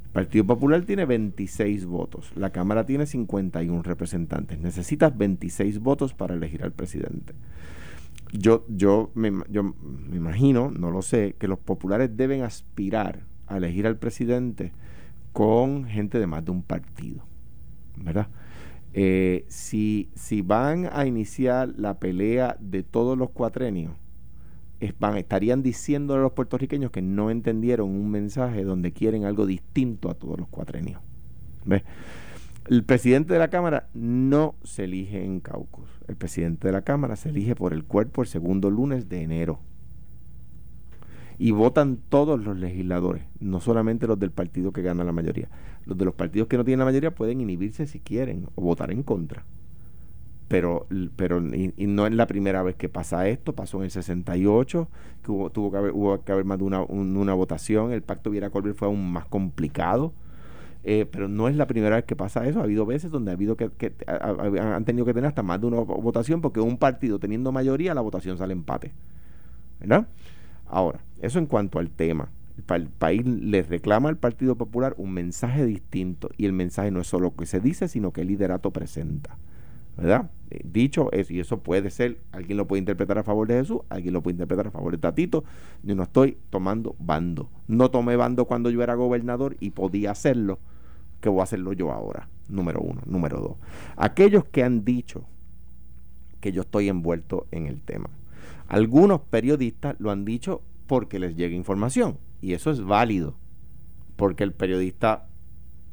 El 0.06 0.12
Partido 0.14 0.46
Popular 0.46 0.84
tiene 0.84 1.04
26 1.04 1.86
votos, 1.86 2.32
la 2.36 2.52
Cámara 2.52 2.86
tiene 2.86 3.06
51 3.06 3.84
representantes. 3.84 4.60
Necesitas 4.60 5.18
26 5.18 5.80
votos 5.80 6.14
para 6.14 6.36
elegir 6.36 6.64
al 6.64 6.72
presidente 6.72 7.34
yo, 8.32 8.66
yo, 8.70 9.12
me, 9.14 9.32
yo 9.50 9.64
me 9.64 10.16
imagino, 10.16 10.72
no 10.72 10.92
lo 10.92 11.02
sé, 11.02 11.36
que 11.38 11.48
los 11.48 11.60
populares 11.60 12.16
deben 12.16 12.44
aspirar 12.44 13.24
a 13.48 13.58
elegir 13.58 13.88
al 13.88 13.98
presidente 13.98 14.72
con 15.34 15.86
gente 15.86 16.20
de 16.20 16.28
más 16.28 16.46
de 16.46 16.52
un 16.52 16.64
partido, 16.64 17.24
¿verdad? 17.98 18.28
Eh, 18.94 19.46
si, 19.48 20.10
si 20.16 20.42
van 20.42 20.90
a 20.92 21.06
iniciar 21.06 21.74
la 21.78 22.00
pelea 22.00 22.58
de 22.60 22.84
todos 22.84 23.18
los 23.18 23.30
cuatrenios, 23.30 23.94
van, 25.00 25.18
estarían 25.18 25.62
diciendo 25.62 26.16
a 26.16 26.18
los 26.18 26.34
puertorriqueños 26.34 26.92
que 26.92 27.02
no 27.02 27.30
entendieron 27.30 27.90
un 27.90 28.10
mensaje 28.10 28.64
donde 28.64 28.92
quieren 28.92 29.26
algo 29.26 29.46
distinto 29.46 30.10
a 30.10 30.16
todos 30.16 30.40
los 30.40 30.48
cuatrenios. 30.48 31.00
¿Ves? 31.66 31.84
El 32.68 32.84
presidente 32.84 33.34
de 33.34 33.40
la 33.40 33.50
Cámara 33.50 33.88
no 33.94 34.56
se 34.64 34.84
elige 34.84 35.24
en 35.26 35.40
caucus. 35.40 35.90
El 36.08 36.16
presidente 36.16 36.68
de 36.68 36.74
la 36.74 36.84
Cámara 36.84 37.16
se 37.16 37.30
elige 37.30 37.56
por 37.56 37.74
el 37.74 37.84
cuerpo 37.84 38.22
el 38.22 38.28
segundo 38.28 38.70
lunes 38.70 39.10
de 39.10 39.24
enero. 39.24 39.60
Y 41.40 41.52
votan 41.52 41.98
todos 41.98 42.40
los 42.40 42.56
legisladores, 42.56 43.24
no 43.40 43.60
solamente 43.60 44.06
los 44.06 44.20
del 44.20 44.30
partido 44.30 44.72
que 44.72 44.84
gana 44.84 45.04
la 45.04 45.12
mayoría. 45.12 45.50
Los 45.86 45.98
de 45.98 46.06
los 46.06 46.14
partidos 46.14 46.48
que 46.48 46.58
no 46.58 46.64
tienen 46.64 46.80
la 46.80 46.86
mayoría 46.86 47.16
pueden 47.16 47.42
inhibirse 47.42 47.88
si 47.88 48.00
quieren 48.00 48.48
o 48.54 48.62
votar 48.62 48.92
en 48.92 49.02
contra. 49.02 49.44
Pero, 50.48 50.86
pero 51.16 51.40
y, 51.40 51.74
no 51.88 52.06
es 52.06 52.14
la 52.14 52.28
primera 52.28 52.62
vez 52.62 52.76
que 52.76 52.90
pasa 52.90 53.28
esto, 53.28 53.56
pasó 53.56 53.78
en 53.78 53.86
el 53.86 53.92
68, 53.92 54.88
que 55.24 55.32
hubo, 55.32 55.50
tuvo 55.50 55.72
que 55.72 55.78
haber, 55.78 55.92
hubo 55.94 56.24
que 56.24 56.32
haber 56.32 56.46
más 56.46 56.60
de 56.60 56.66
una, 56.66 56.84
una 56.84 57.34
votación, 57.34 57.92
el 57.92 58.04
pacto 58.04 58.30
Viera 58.30 58.52
Colbert 58.52 58.76
fue 58.76 58.88
aún 58.88 59.12
más 59.12 59.26
complicado 59.26 60.14
eh, 60.84 61.06
pero 61.10 61.28
no 61.28 61.48
es 61.48 61.56
la 61.56 61.68
primera 61.68 61.96
vez 61.96 62.06
que 62.06 62.16
pasa 62.16 62.48
eso. 62.48 62.60
Ha 62.60 62.64
habido 62.64 62.86
veces 62.86 63.12
donde 63.12 63.32
ha 63.32 63.34
habido 63.36 63.56
que, 63.56 63.72
han 64.08 64.86
tenido 64.86 65.06
que 65.06 65.14
tener 65.14 65.28
hasta 65.28 65.44
más 65.44 65.62
de 65.62 65.68
una 65.68 65.80
votación 65.80 66.42
porque 66.42 66.60
un 66.60 66.78
partido 66.78 67.20
teniendo 67.20 67.52
mayoría, 67.52 67.94
la 67.94 68.02
votación 68.02 68.38
sale 68.38 68.54
empate. 68.54 68.94
¿Verdad? 69.80 70.08
Ahora, 70.68 71.02
eso 71.22 71.40
en 71.40 71.46
cuanto 71.46 71.80
al 71.80 71.90
tema. 71.90 72.30
El, 72.70 72.88
país 72.88 73.26
le 73.26 73.64
reclama 73.64 74.10
al 74.10 74.18
Partido 74.18 74.56
Popular 74.56 74.94
un 74.98 75.14
mensaje 75.14 75.66
distinto 75.66 76.30
y 76.38 76.46
el 76.46 76.54
mensaje 76.54 76.92
no 76.92 77.02
es 77.02 77.08
solo 77.08 77.26
lo 77.26 77.36
que 77.36 77.46
se 77.46 77.60
dice, 77.60 77.88
sino 77.88 78.12
que 78.12 78.22
el 78.22 78.28
liderato 78.28 78.72
presenta. 78.72 79.38
¿Verdad? 79.98 80.30
Eh, 80.50 80.62
dicho 80.66 81.12
eso, 81.12 81.34
y 81.34 81.40
eso 81.40 81.60
puede 81.60 81.90
ser, 81.90 82.20
alguien 82.32 82.58
lo 82.58 82.68
puede 82.68 82.80
interpretar 82.80 83.18
a 83.18 83.24
favor 83.24 83.48
de 83.48 83.56
Jesús, 83.56 83.82
alguien 83.90 84.14
lo 84.14 84.22
puede 84.22 84.34
interpretar 84.34 84.68
a 84.68 84.72
favor 84.72 84.92
de 84.92 84.98
Tatito, 84.98 85.44
yo 85.84 85.96
no 85.96 86.04
estoy 86.04 86.38
tomando 86.50 86.96
bando. 87.00 87.50
No 87.68 87.90
tomé 87.90 88.16
bando 88.16 88.46
cuando 88.46 88.70
yo 88.70 88.84
era 88.84 88.96
gobernador 88.96 89.56
y 89.60 89.72
podía 89.72 90.12
hacerlo, 90.12 90.60
que 91.22 91.30
voy 91.30 91.40
a 91.40 91.44
hacerlo 91.44 91.74
yo 91.74 91.92
ahora, 91.92 92.28
número 92.50 92.82
uno. 92.82 93.02
Número 93.06 93.40
dos, 93.40 93.56
aquellos 93.96 94.46
que 94.46 94.64
han 94.64 94.84
dicho 94.84 95.24
que 96.42 96.52
yo 96.52 96.62
estoy 96.64 96.90
envuelto 96.90 97.48
en 97.52 97.68
el 97.68 97.82
tema. 97.82 98.10
Algunos 98.68 99.22
periodistas 99.22 99.96
lo 100.00 100.12
han 100.12 100.26
dicho 100.26 100.62
porque 100.88 101.20
les 101.20 101.36
llega 101.36 101.56
información, 101.56 102.18
y 102.42 102.54
eso 102.54 102.72
es 102.72 102.84
válido, 102.84 103.36
porque 104.18 104.44
el 104.44 104.52
periodista 104.52 105.28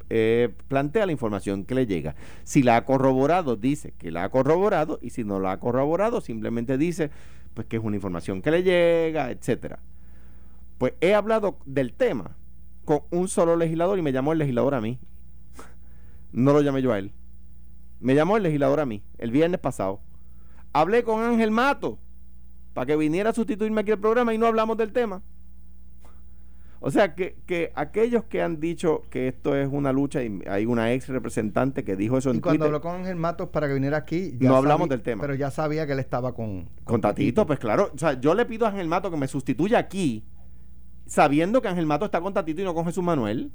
eh, 0.09 0.49
plantea 0.67 1.05
la 1.05 1.11
información 1.11 1.65
que 1.65 1.75
le 1.75 1.85
llega. 1.85 2.15
Si 2.43 2.63
la 2.63 2.77
ha 2.77 2.85
corroborado, 2.85 3.55
dice 3.55 3.93
que 3.97 4.11
la 4.11 4.23
ha 4.23 4.29
corroborado, 4.29 4.99
y 5.01 5.11
si 5.11 5.23
no 5.23 5.39
la 5.39 5.53
ha 5.53 5.59
corroborado, 5.59 6.21
simplemente 6.21 6.77
dice 6.77 7.11
pues 7.53 7.67
que 7.67 7.77
es 7.77 7.83
una 7.83 7.95
información 7.95 8.41
que 8.41 8.51
le 8.51 8.63
llega, 8.63 9.31
etcétera. 9.31 9.79
Pues 10.77 10.93
he 11.01 11.13
hablado 11.13 11.57
del 11.65 11.93
tema 11.93 12.37
con 12.85 13.01
un 13.11 13.27
solo 13.27 13.55
legislador 13.55 13.99
y 13.99 14.01
me 14.01 14.11
llamó 14.11 14.33
el 14.33 14.39
legislador 14.39 14.73
a 14.75 14.81
mí. 14.81 14.99
no 16.31 16.53
lo 16.53 16.61
llamé 16.61 16.81
yo 16.81 16.93
a 16.93 16.99
él. 16.99 17.11
Me 17.99 18.15
llamó 18.15 18.37
el 18.37 18.43
legislador 18.43 18.79
a 18.79 18.85
mí 18.85 19.03
el 19.17 19.31
viernes 19.31 19.59
pasado. 19.59 19.99
Hablé 20.73 21.03
con 21.03 21.21
Ángel 21.21 21.51
Mato 21.51 21.99
para 22.73 22.85
que 22.85 22.95
viniera 22.95 23.31
a 23.31 23.33
sustituirme 23.33 23.81
aquí 23.81 23.91
el 23.91 23.99
programa 23.99 24.33
y 24.33 24.37
no 24.37 24.47
hablamos 24.47 24.77
del 24.77 24.93
tema. 24.93 25.21
O 26.81 26.91
sea, 26.91 27.13
que, 27.13 27.35
que 27.45 27.71
aquellos 27.75 28.23
que 28.23 28.41
han 28.41 28.61
dicho 28.61 29.03
que 29.09 29.27
esto 29.27 29.55
es 29.55 29.67
una 29.69 29.91
lucha, 29.91 30.23
y 30.23 30.41
hay 30.47 30.65
una 30.65 30.93
ex 30.93 31.09
representante 31.09 31.83
que 31.83 31.97
dijo 31.97 32.17
eso 32.17 32.31
en 32.31 32.37
y 32.37 32.39
cuando 32.39 32.65
habló 32.65 32.79
con 32.79 32.95
Ángel 32.95 33.17
Matos 33.17 33.49
para 33.49 33.67
que 33.67 33.73
viniera 33.73 33.97
aquí, 33.97 34.37
no 34.39 34.55
hablamos 34.55 34.87
del 34.87 35.01
tema. 35.01 35.21
Pero 35.21 35.35
ya 35.35 35.51
sabía 35.51 35.85
que 35.85 35.93
él 35.93 35.99
estaba 35.99 36.33
con, 36.33 36.69
con, 36.85 37.01
Tatito, 37.01 37.45
pues 37.45 37.59
claro. 37.59 37.91
O 37.93 37.97
sea, 37.97 38.19
yo 38.19 38.33
le 38.33 38.45
pido 38.45 38.65
a 38.65 38.69
Ángel 38.69 38.87
Mato 38.87 39.11
que 39.11 39.17
me 39.17 39.27
sustituya 39.27 39.77
aquí, 39.77 40.23
sabiendo 41.05 41.61
que 41.61 41.67
Ángel 41.67 41.85
Mato 41.85 42.05
está 42.05 42.21
con 42.21 42.33
Tatito 42.33 42.61
y 42.61 42.63
no 42.63 42.73
con 42.73 42.85
Jesús 42.85 43.03
Manuel. 43.03 43.51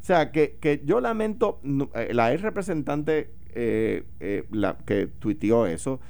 O 0.00 0.04
sea, 0.04 0.32
que, 0.32 0.56
que 0.60 0.82
yo 0.84 1.00
lamento, 1.00 1.60
eh, 1.94 2.10
la 2.12 2.32
ex 2.32 2.42
representante 2.42 3.30
eh, 3.54 4.04
eh, 4.18 4.44
la, 4.50 4.76
que 4.78 5.06
tuiteó 5.06 5.66
eso, 5.66 6.00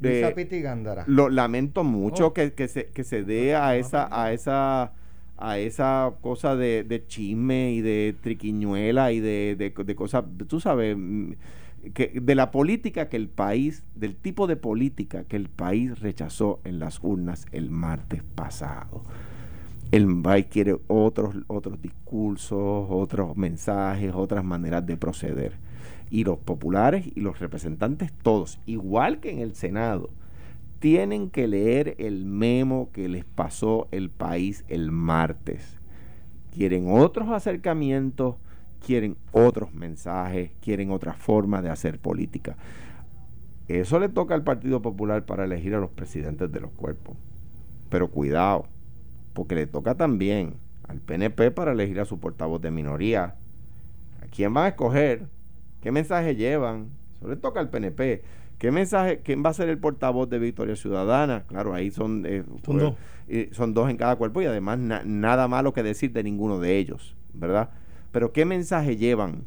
de, 0.00 1.04
lo 1.06 1.28
lamento 1.28 1.84
mucho 1.84 2.28
oh. 2.28 2.32
que, 2.32 2.52
que, 2.52 2.66
se, 2.66 2.86
que 2.86 3.04
se 3.04 3.22
dé 3.22 3.54
a 3.54 3.76
esa, 3.76 4.08
a 4.10 4.32
esa 4.32 4.92
a 5.42 5.58
esa 5.58 6.14
cosa 6.20 6.54
de, 6.54 6.84
de 6.84 7.04
chisme 7.04 7.72
y 7.72 7.80
de 7.80 8.14
triquiñuela 8.20 9.10
y 9.10 9.18
de, 9.18 9.56
de, 9.56 9.94
cosas, 9.96 10.24
tú 10.46 10.60
sabes, 10.60 10.96
mm, 10.96 11.32
que 11.94 12.20
de 12.22 12.34
la 12.36 12.52
política 12.52 13.08
que 13.08 13.16
el 13.16 13.28
país, 13.28 13.82
del 13.96 14.14
tipo 14.14 14.46
de 14.46 14.54
política 14.54 15.24
que 15.24 15.34
el 15.34 15.48
país 15.48 15.98
rechazó 15.98 16.60
en 16.62 16.78
las 16.78 17.02
urnas 17.02 17.46
el 17.50 17.70
martes 17.70 18.22
pasado. 18.22 19.02
El 19.90 20.22
país 20.22 20.46
quiere 20.46 20.76
otros, 20.86 21.34
otros 21.48 21.82
discursos, 21.82 22.86
otros 22.88 23.36
mensajes, 23.36 24.12
otras 24.14 24.44
maneras 24.44 24.86
de 24.86 24.96
proceder. 24.96 25.54
Y 26.08 26.22
los 26.22 26.38
populares 26.38 27.04
y 27.16 27.20
los 27.20 27.40
representantes, 27.40 28.12
todos, 28.22 28.60
igual 28.64 29.18
que 29.18 29.32
en 29.32 29.40
el 29.40 29.56
Senado, 29.56 30.10
tienen 30.82 31.30
que 31.30 31.46
leer 31.46 31.94
el 31.98 32.24
memo 32.24 32.90
que 32.92 33.08
les 33.08 33.24
pasó 33.24 33.86
el 33.92 34.10
país 34.10 34.64
el 34.66 34.90
martes. 34.90 35.78
Quieren 36.50 36.86
otros 36.90 37.28
acercamientos, 37.28 38.34
quieren 38.84 39.16
otros 39.30 39.72
mensajes, 39.72 40.50
quieren 40.60 40.90
otra 40.90 41.12
forma 41.12 41.62
de 41.62 41.70
hacer 41.70 42.00
política. 42.00 42.56
Eso 43.68 44.00
le 44.00 44.08
toca 44.08 44.34
al 44.34 44.42
Partido 44.42 44.82
Popular 44.82 45.24
para 45.24 45.44
elegir 45.44 45.76
a 45.76 45.78
los 45.78 45.90
presidentes 45.90 46.50
de 46.50 46.58
los 46.58 46.72
cuerpos. 46.72 47.16
Pero 47.88 48.10
cuidado, 48.10 48.64
porque 49.34 49.54
le 49.54 49.68
toca 49.68 49.94
también 49.94 50.54
al 50.88 50.98
PNP 50.98 51.52
para 51.52 51.70
elegir 51.70 52.00
a 52.00 52.06
su 52.06 52.18
portavoz 52.18 52.60
de 52.60 52.72
minoría. 52.72 53.36
¿A 54.20 54.26
quién 54.34 54.52
van 54.52 54.64
a 54.64 54.68
escoger? 54.70 55.28
¿Qué 55.80 55.92
mensaje 55.92 56.34
llevan? 56.34 56.88
Eso 57.18 57.28
le 57.28 57.36
toca 57.36 57.60
al 57.60 57.70
PNP. 57.70 58.24
¿Qué 58.58 58.70
mensaje? 58.70 59.20
¿Quién 59.24 59.42
va 59.44 59.50
a 59.50 59.54
ser 59.54 59.68
el 59.68 59.78
portavoz 59.78 60.28
de 60.28 60.38
Victoria 60.38 60.76
Ciudadana? 60.76 61.44
Claro, 61.48 61.74
ahí 61.74 61.90
son, 61.90 62.24
eh, 62.26 62.44
son, 62.64 62.78
dos. 62.78 62.94
son 63.52 63.74
dos 63.74 63.90
en 63.90 63.96
cada 63.96 64.16
cuerpo 64.16 64.40
y 64.42 64.46
además 64.46 64.78
nada 64.78 65.48
malo 65.48 65.72
que 65.72 65.82
decir 65.82 66.12
de 66.12 66.22
ninguno 66.22 66.60
de 66.60 66.78
ellos, 66.78 67.16
¿verdad? 67.34 67.70
Pero 68.12 68.32
¿qué 68.32 68.44
mensaje 68.44 68.96
llevan? 68.96 69.46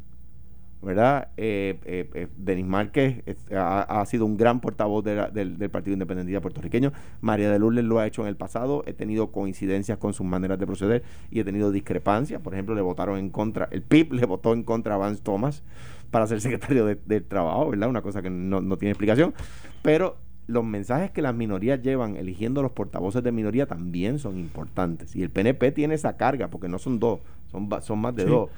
¿verdad? 0.82 1.28
Eh, 1.36 1.80
eh, 1.84 2.08
eh, 2.14 2.28
Denis 2.36 2.64
Márquez 2.64 3.22
ha, 3.52 4.04
sido 4.06 4.24
un 4.24 4.36
gran 4.36 4.60
portavoz 4.60 5.02
del, 5.02 5.70
Partido 5.70 5.94
Independentista 5.94 6.40
puertorriqueño. 6.40 6.92
María 7.20 7.50
de 7.50 7.58
Lourdes 7.58 7.84
lo 7.84 7.98
ha 7.98 8.06
hecho 8.06 8.22
en 8.22 8.28
el 8.28 8.36
pasado. 8.36 8.84
He 8.86 8.92
tenido 8.92 9.32
coincidencias 9.32 9.98
con 9.98 10.12
sus 10.12 10.26
maneras 10.26 10.58
de 10.58 10.66
proceder 10.66 11.02
y 11.30 11.40
he 11.40 11.44
tenido 11.44 11.72
discrepancias. 11.72 12.40
Por 12.40 12.52
ejemplo, 12.52 12.74
le 12.74 12.82
votaron 12.82 13.18
en 13.18 13.30
contra, 13.30 13.68
el 13.72 13.82
PIB 13.82 14.12
le 14.12 14.26
votó 14.26 14.52
en 14.52 14.62
contra 14.62 14.94
a 14.94 14.98
Vance 14.98 15.22
Thomas 15.22 15.64
para 16.10 16.26
ser 16.26 16.40
secretario 16.40 16.86
de, 16.86 17.20
Trabajo, 17.20 17.70
¿verdad? 17.70 17.88
Una 17.88 18.02
cosa 18.02 18.22
que 18.22 18.30
no, 18.30 18.60
no 18.60 18.76
tiene 18.76 18.92
explicación. 18.92 19.34
Pero 19.82 20.16
los 20.46 20.64
mensajes 20.64 21.10
que 21.10 21.22
las 21.22 21.34
minorías 21.34 21.82
llevan 21.82 22.16
eligiendo 22.16 22.62
los 22.62 22.72
portavoces 22.72 23.22
de 23.22 23.32
minoría 23.32 23.66
también 23.66 24.18
son 24.18 24.38
importantes. 24.38 25.16
Y 25.16 25.22
el 25.22 25.30
PNP 25.30 25.72
tiene 25.72 25.94
esa 25.94 26.16
carga, 26.16 26.48
porque 26.48 26.68
no 26.68 26.78
son 26.78 26.98
dos, 26.98 27.20
son, 27.50 27.68
son 27.82 27.98
más 27.98 28.14
de 28.14 28.24
dos. 28.24 28.50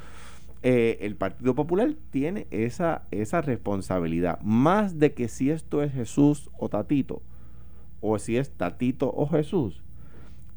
Eh, 0.63 0.99
el 1.03 1.15
Partido 1.15 1.55
Popular 1.55 1.95
tiene 2.11 2.47
esa, 2.51 3.03
esa 3.11 3.41
responsabilidad. 3.41 4.41
Más 4.43 4.99
de 4.99 5.15
que 5.15 5.29
si 5.29 5.51
esto 5.51 5.83
es 5.83 5.93
Jesús 5.93 6.51
o 6.59 6.69
Tatito, 6.69 7.23
o 8.01 8.19
si 8.19 8.37
es 8.37 8.51
Tatito 8.51 9.13
o 9.15 9.29
Jesús. 9.29 9.83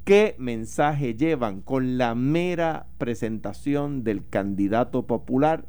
¿Qué 0.04 0.36
mensaje 0.40 1.14
llevan 1.14 1.62
con 1.62 1.98
la 1.98 2.16
mera 2.16 2.88
presentación 2.98 4.04
del 4.04 4.28
candidato 4.28 5.06
popular 5.06 5.66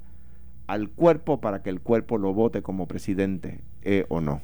al 0.73 0.89
cuerpo 0.89 1.39
para 1.39 1.63
que 1.63 1.69
el 1.69 1.81
cuerpo 1.81 2.17
lo 2.17 2.33
vote 2.33 2.63
como 2.63 2.89
presidente 2.89 3.61
eh, 3.83 4.07
o 4.09 4.23
no? 4.23 4.41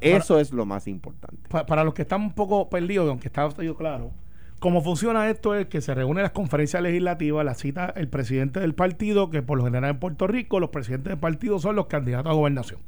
Eso 0.00 0.38
es 0.38 0.52
lo 0.52 0.64
más 0.64 0.86
importante. 0.86 1.42
Para, 1.48 1.82
los 1.82 1.92
que 1.92 2.02
están 2.02 2.20
un 2.20 2.34
poco 2.34 2.70
perdidos, 2.70 3.08
aunque 3.08 3.26
está 3.26 3.48
yo 3.48 3.74
claro, 3.74 4.12
cómo 4.60 4.80
funciona 4.80 5.28
esto 5.28 5.56
es 5.56 5.66
que 5.66 5.80
se 5.80 5.92
reúnen 5.92 6.22
las 6.22 6.30
conferencias 6.30 6.80
legislativas, 6.84 7.44
la 7.44 7.56
cita 7.56 7.92
el 7.96 8.06
presidente 8.06 8.60
del 8.60 8.76
partido, 8.76 9.28
que 9.28 9.42
por 9.42 9.58
lo 9.58 9.64
general 9.64 9.90
en 9.90 9.98
Puerto 9.98 10.28
Rico 10.28 10.60
los 10.60 10.70
presidentes 10.70 11.10
del 11.10 11.18
partido 11.18 11.58
son 11.58 11.74
los 11.74 11.86
candidatos 11.86 12.30
a 12.30 12.34
gobernación. 12.34 12.78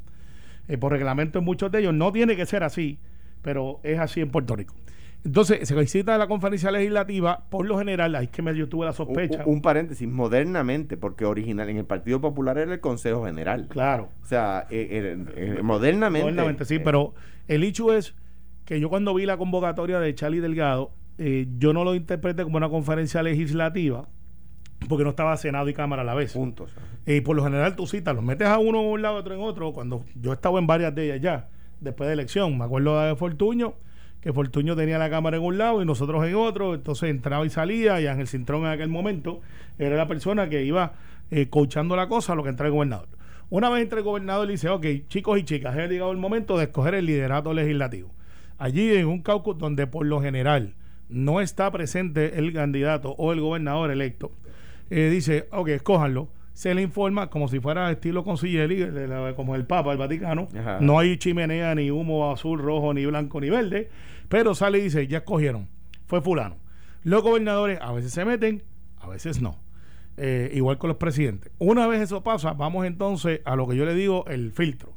Eh, 0.69 0.79
por 0.79 0.93
reglamento 0.93 1.41
en 1.41 1.45
muchos 1.45 1.73
de 1.73 1.81
ellos 1.81 1.95
no 1.95 2.13
tiene 2.13 2.37
que 2.37 2.47
ser 2.47 2.63
así, 2.63 3.01
pero 3.43 3.81
es 3.83 3.99
así 3.99 4.21
en 4.21 4.31
Puerto 4.31 4.55
Rico. 4.55 4.77
Entonces, 5.25 5.67
se 5.69 5.75
visita 5.75 6.17
la 6.17 6.27
conferencia 6.27 6.71
legislativa, 6.71 7.45
por 7.51 7.67
lo 7.67 7.77
general, 7.79 8.15
ahí 8.15 8.27
es 8.27 8.31
que 8.31 8.41
me, 8.41 8.57
yo 8.57 8.69
tuve 8.69 8.87
la 8.87 8.93
sospecha. 8.93 9.43
Un, 9.47 9.61
paréntesis, 9.61 10.09
modernamente, 10.09 10.97
porque 10.97 11.25
original 11.25 11.69
en 11.69 11.79
el 11.79 11.85
Partido 11.85 12.21
Popular 12.21 12.57
era 12.57 12.73
el 12.73 12.81
Consejo 12.81 13.25
General. 13.27 13.67
Claro. 13.69 14.11
O 14.23 14.27
sea, 14.27 14.67
eh, 14.71 15.17
eh, 15.37 15.63
modernamente. 15.63 16.25
Modernamente, 16.25 16.65
sí, 16.65 16.79
pero 16.79 17.15
el 17.49 17.65
hecho 17.65 17.93
es 17.93 18.15
que 18.65 18.79
yo 18.81 18.89
cuando 18.89 19.13
vi 19.15 19.27
la 19.27 19.37
convocatoria 19.37 19.99
de 19.99 20.15
Charlie 20.15 20.41
Delgado, 20.41 20.93
eh, 21.19 21.49
yo 21.59 21.73
no 21.73 21.85
lo 21.85 21.95
interpreté 21.95 22.45
como 22.45 22.57
una 22.57 22.69
conferencia 22.69 23.23
legislativa, 23.23 24.09
porque 24.89 25.03
no 25.03 25.11
estaba 25.11 25.37
Senado 25.37 25.69
y 25.69 25.75
Cámara 25.75 26.03
a 26.03 26.05
la 26.05 26.15
vez. 26.15 26.33
Puntos. 26.33 26.71
Y 27.07 27.21
por 27.23 27.35
lo 27.35 27.43
general 27.43 27.75
tú 27.75 27.87
citas, 27.87 28.15
los 28.15 28.23
metes 28.23 28.47
a 28.47 28.59
uno 28.59 28.81
en 28.81 28.87
un 28.87 29.03
lado, 29.03 29.17
otro 29.17 29.35
en 29.35 29.41
otro. 29.41 29.73
Cuando 29.73 30.05
yo 30.15 30.33
estaba 30.33 30.61
en 30.61 30.67
varias 30.69 30.95
de 30.95 31.07
ellas 31.07 31.21
ya, 31.21 31.49
después 31.81 32.07
de 32.07 32.15
elección, 32.15 32.57
me 32.57 32.65
acuerdo 32.65 33.01
de 33.01 33.17
Fortuño, 33.17 33.75
que 34.29 34.35
Fortuño 34.35 34.77
tenía 34.77 34.99
la 34.99 35.09
Cámara 35.09 35.39
en 35.39 35.43
un 35.43 35.57
lado 35.57 35.81
y 35.81 35.87
nosotros 35.87 36.23
en 36.27 36.35
otro, 36.35 36.75
entonces 36.75 37.09
entraba 37.09 37.47
y 37.47 37.49
salía, 37.49 37.99
y 37.99 38.07
Ángel 38.07 38.29
Cintrón 38.29 38.67
en 38.67 38.73
aquel 38.73 38.91
momento 38.91 39.41
era 39.79 39.97
la 39.97 40.07
persona 40.07 40.51
que 40.51 40.67
iba 40.67 40.93
eh, 41.31 41.49
coachando 41.49 41.97
la 41.97 42.09
cosa 42.09 42.35
a 42.35 42.37
lo 42.37 42.43
que 42.43 42.51
entra 42.51 42.67
el 42.67 42.75
gobernador. 42.75 43.09
Una 43.49 43.71
vez 43.71 43.85
entra 43.85 44.01
el 44.01 44.05
gobernador 44.05 44.47
y 44.51 44.53
dice, 44.53 44.69
ok, 44.69 44.85
chicos 45.09 45.39
y 45.39 45.45
chicas, 45.45 45.75
ha 45.75 45.87
llegado 45.87 46.13
el 46.13 46.19
momento 46.19 46.59
de 46.59 46.65
escoger 46.65 46.93
el 46.93 47.07
liderato 47.07 47.55
legislativo. 47.55 48.11
Allí 48.59 48.95
en 48.95 49.07
un 49.07 49.23
caucus 49.23 49.57
donde 49.57 49.87
por 49.87 50.05
lo 50.05 50.21
general 50.21 50.75
no 51.09 51.41
está 51.41 51.71
presente 51.71 52.39
el 52.39 52.53
candidato 52.53 53.13
o 53.13 53.33
el 53.33 53.41
gobernador 53.41 53.91
electo, 53.91 54.33
eh, 54.91 55.09
dice, 55.09 55.49
ok, 55.53 55.69
escójanlo, 55.69 56.29
se 56.59 56.75
le 56.75 56.83
informa 56.83 57.31
como 57.31 57.47
si 57.47 57.61
fuera 57.61 57.89
estilo 57.91 58.25
concilieri, 58.25 58.85
como 59.37 59.55
el 59.55 59.65
Papa, 59.65 59.93
el 59.93 59.99
Vaticano, 59.99 60.49
no 60.81 60.99
hay 60.99 61.17
chimenea, 61.17 61.73
ni 61.77 61.93
humo 61.93 62.33
azul, 62.33 62.59
rojo, 62.59 62.93
ni 62.93 63.07
blanco, 63.07 63.41
ni 63.41 63.49
verde, 63.49 63.89
pero 64.29 64.55
sale 64.55 64.79
y 64.79 64.83
dice, 64.83 65.07
ya 65.07 65.19
escogieron, 65.19 65.69
fue 66.07 66.21
fulano. 66.21 66.57
Los 67.03 67.23
gobernadores 67.23 67.79
a 67.81 67.93
veces 67.93 68.13
se 68.13 68.25
meten, 68.25 68.63
a 68.99 69.09
veces 69.09 69.41
no. 69.41 69.59
Eh, 70.17 70.51
igual 70.55 70.79
con 70.79 70.89
los 70.89 70.97
presidentes. 70.97 71.53
Una 71.59 71.87
vez 71.87 72.03
eso 72.03 72.25
pasa, 72.25 72.53
vamos 72.53 72.87
entonces 72.87 73.41
a 73.45 73.55
lo 73.55 73.69
que 73.69 73.77
yo 73.77 73.85
le 73.85 73.95
digo 73.95 74.27
el 74.27 74.53
filtro. 74.53 74.93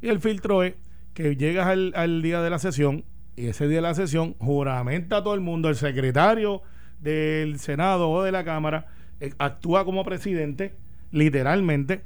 Y 0.00 0.08
el 0.08 0.20
filtro 0.20 0.62
es 0.62 0.74
que 1.12 1.36
llegas 1.36 1.66
al, 1.66 1.92
al 1.94 2.22
día 2.22 2.40
de 2.40 2.50
la 2.50 2.58
sesión 2.58 3.04
y 3.36 3.46
ese 3.46 3.66
día 3.66 3.76
de 3.76 3.82
la 3.82 3.94
sesión 3.94 4.34
juramenta 4.38 5.18
a 5.18 5.22
todo 5.22 5.34
el 5.34 5.40
mundo, 5.40 5.68
el 5.68 5.76
secretario 5.76 6.62
del 7.00 7.58
Senado 7.58 8.10
o 8.10 8.22
de 8.22 8.32
la 8.32 8.44
Cámara 8.44 8.86
eh, 9.20 9.32
actúa 9.38 9.84
como 9.84 10.04
presidente, 10.04 10.74
literalmente, 11.10 12.02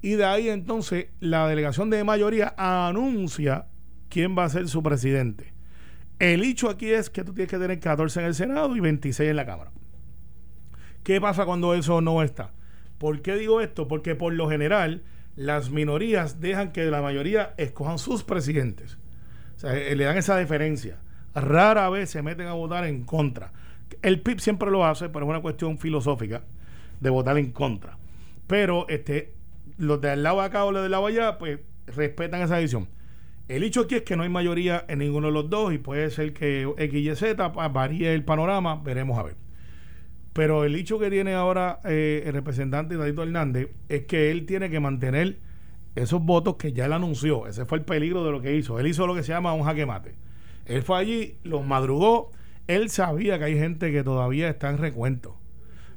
y 0.00 0.12
de 0.12 0.24
ahí 0.24 0.48
entonces 0.48 1.06
la 1.20 1.46
delegación 1.46 1.90
de 1.90 2.02
mayoría 2.04 2.54
anuncia 2.56 3.66
quién 4.08 4.36
va 4.36 4.44
a 4.44 4.48
ser 4.48 4.68
su 4.68 4.82
presidente. 4.82 5.51
El 6.22 6.44
hecho 6.44 6.70
aquí 6.70 6.88
es 6.88 7.10
que 7.10 7.24
tú 7.24 7.34
tienes 7.34 7.50
que 7.50 7.58
tener 7.58 7.80
14 7.80 8.20
en 8.20 8.26
el 8.26 8.34
Senado 8.36 8.76
y 8.76 8.78
26 8.78 9.28
en 9.28 9.34
la 9.34 9.44
Cámara. 9.44 9.72
¿Qué 11.02 11.20
pasa 11.20 11.44
cuando 11.44 11.74
eso 11.74 12.00
no 12.00 12.22
está? 12.22 12.52
¿Por 12.98 13.22
qué 13.22 13.34
digo 13.34 13.60
esto? 13.60 13.88
Porque 13.88 14.14
por 14.14 14.32
lo 14.32 14.48
general 14.48 15.02
las 15.34 15.70
minorías 15.70 16.40
dejan 16.40 16.70
que 16.70 16.84
la 16.84 17.02
mayoría 17.02 17.54
escojan 17.56 17.98
sus 17.98 18.22
presidentes. 18.22 18.98
Eh, 19.64 19.96
le 19.96 20.04
dan 20.04 20.16
esa 20.16 20.36
deferencia. 20.36 21.00
Rara 21.34 21.90
vez 21.90 22.10
se 22.10 22.22
meten 22.22 22.46
a 22.46 22.52
votar 22.52 22.84
en 22.84 23.02
contra. 23.02 23.50
El 24.00 24.20
PIB 24.20 24.38
siempre 24.38 24.70
lo 24.70 24.86
hace, 24.86 25.08
pero 25.08 25.24
es 25.24 25.28
una 25.28 25.42
cuestión 25.42 25.76
filosófica 25.76 26.44
de 27.00 27.10
votar 27.10 27.36
en 27.36 27.50
contra. 27.50 27.98
Pero 28.46 28.88
este, 28.88 29.34
los 29.76 30.00
del 30.00 30.22
lado 30.22 30.40
acá 30.40 30.66
o 30.66 30.70
los 30.70 30.82
del 30.82 30.92
lado 30.92 31.06
allá, 31.06 31.36
pues 31.36 31.58
respetan 31.88 32.42
esa 32.42 32.58
decisión. 32.58 32.86
El 33.52 33.64
hecho 33.64 33.82
aquí 33.82 33.96
es 33.96 34.02
que 34.02 34.16
no 34.16 34.22
hay 34.22 34.30
mayoría 34.30 34.86
en 34.88 35.00
ninguno 35.00 35.26
de 35.26 35.34
los 35.34 35.50
dos 35.50 35.74
y 35.74 35.78
puede 35.78 36.08
ser 36.08 36.32
que 36.32 36.72
X 36.74 36.94
y 36.94 37.14
Z 37.14 37.52
pues, 37.52 37.70
varíe 37.70 38.14
el 38.14 38.24
panorama, 38.24 38.76
veremos 38.76 39.18
a 39.18 39.24
ver. 39.24 39.36
Pero 40.32 40.64
el 40.64 40.74
hecho 40.74 40.98
que 40.98 41.10
tiene 41.10 41.34
ahora 41.34 41.78
eh, 41.84 42.22
el 42.24 42.32
representante 42.32 42.96
Dadito 42.96 43.22
Hernández 43.22 43.68
es 43.90 44.06
que 44.06 44.30
él 44.30 44.46
tiene 44.46 44.70
que 44.70 44.80
mantener 44.80 45.38
esos 45.96 46.22
votos 46.22 46.56
que 46.56 46.72
ya 46.72 46.86
él 46.86 46.94
anunció. 46.94 47.46
Ese 47.46 47.66
fue 47.66 47.76
el 47.76 47.84
peligro 47.84 48.24
de 48.24 48.32
lo 48.32 48.40
que 48.40 48.56
hizo. 48.56 48.80
Él 48.80 48.86
hizo 48.86 49.06
lo 49.06 49.14
que 49.14 49.22
se 49.22 49.32
llama 49.32 49.52
un 49.52 49.64
jaque 49.64 49.84
mate. 49.84 50.14
Él 50.64 50.82
fue 50.82 50.96
allí, 50.96 51.36
los 51.42 51.62
madrugó. 51.62 52.30
Él 52.68 52.88
sabía 52.88 53.38
que 53.38 53.44
hay 53.44 53.58
gente 53.58 53.92
que 53.92 54.02
todavía 54.02 54.48
está 54.48 54.70
en 54.70 54.78
recuento. 54.78 55.36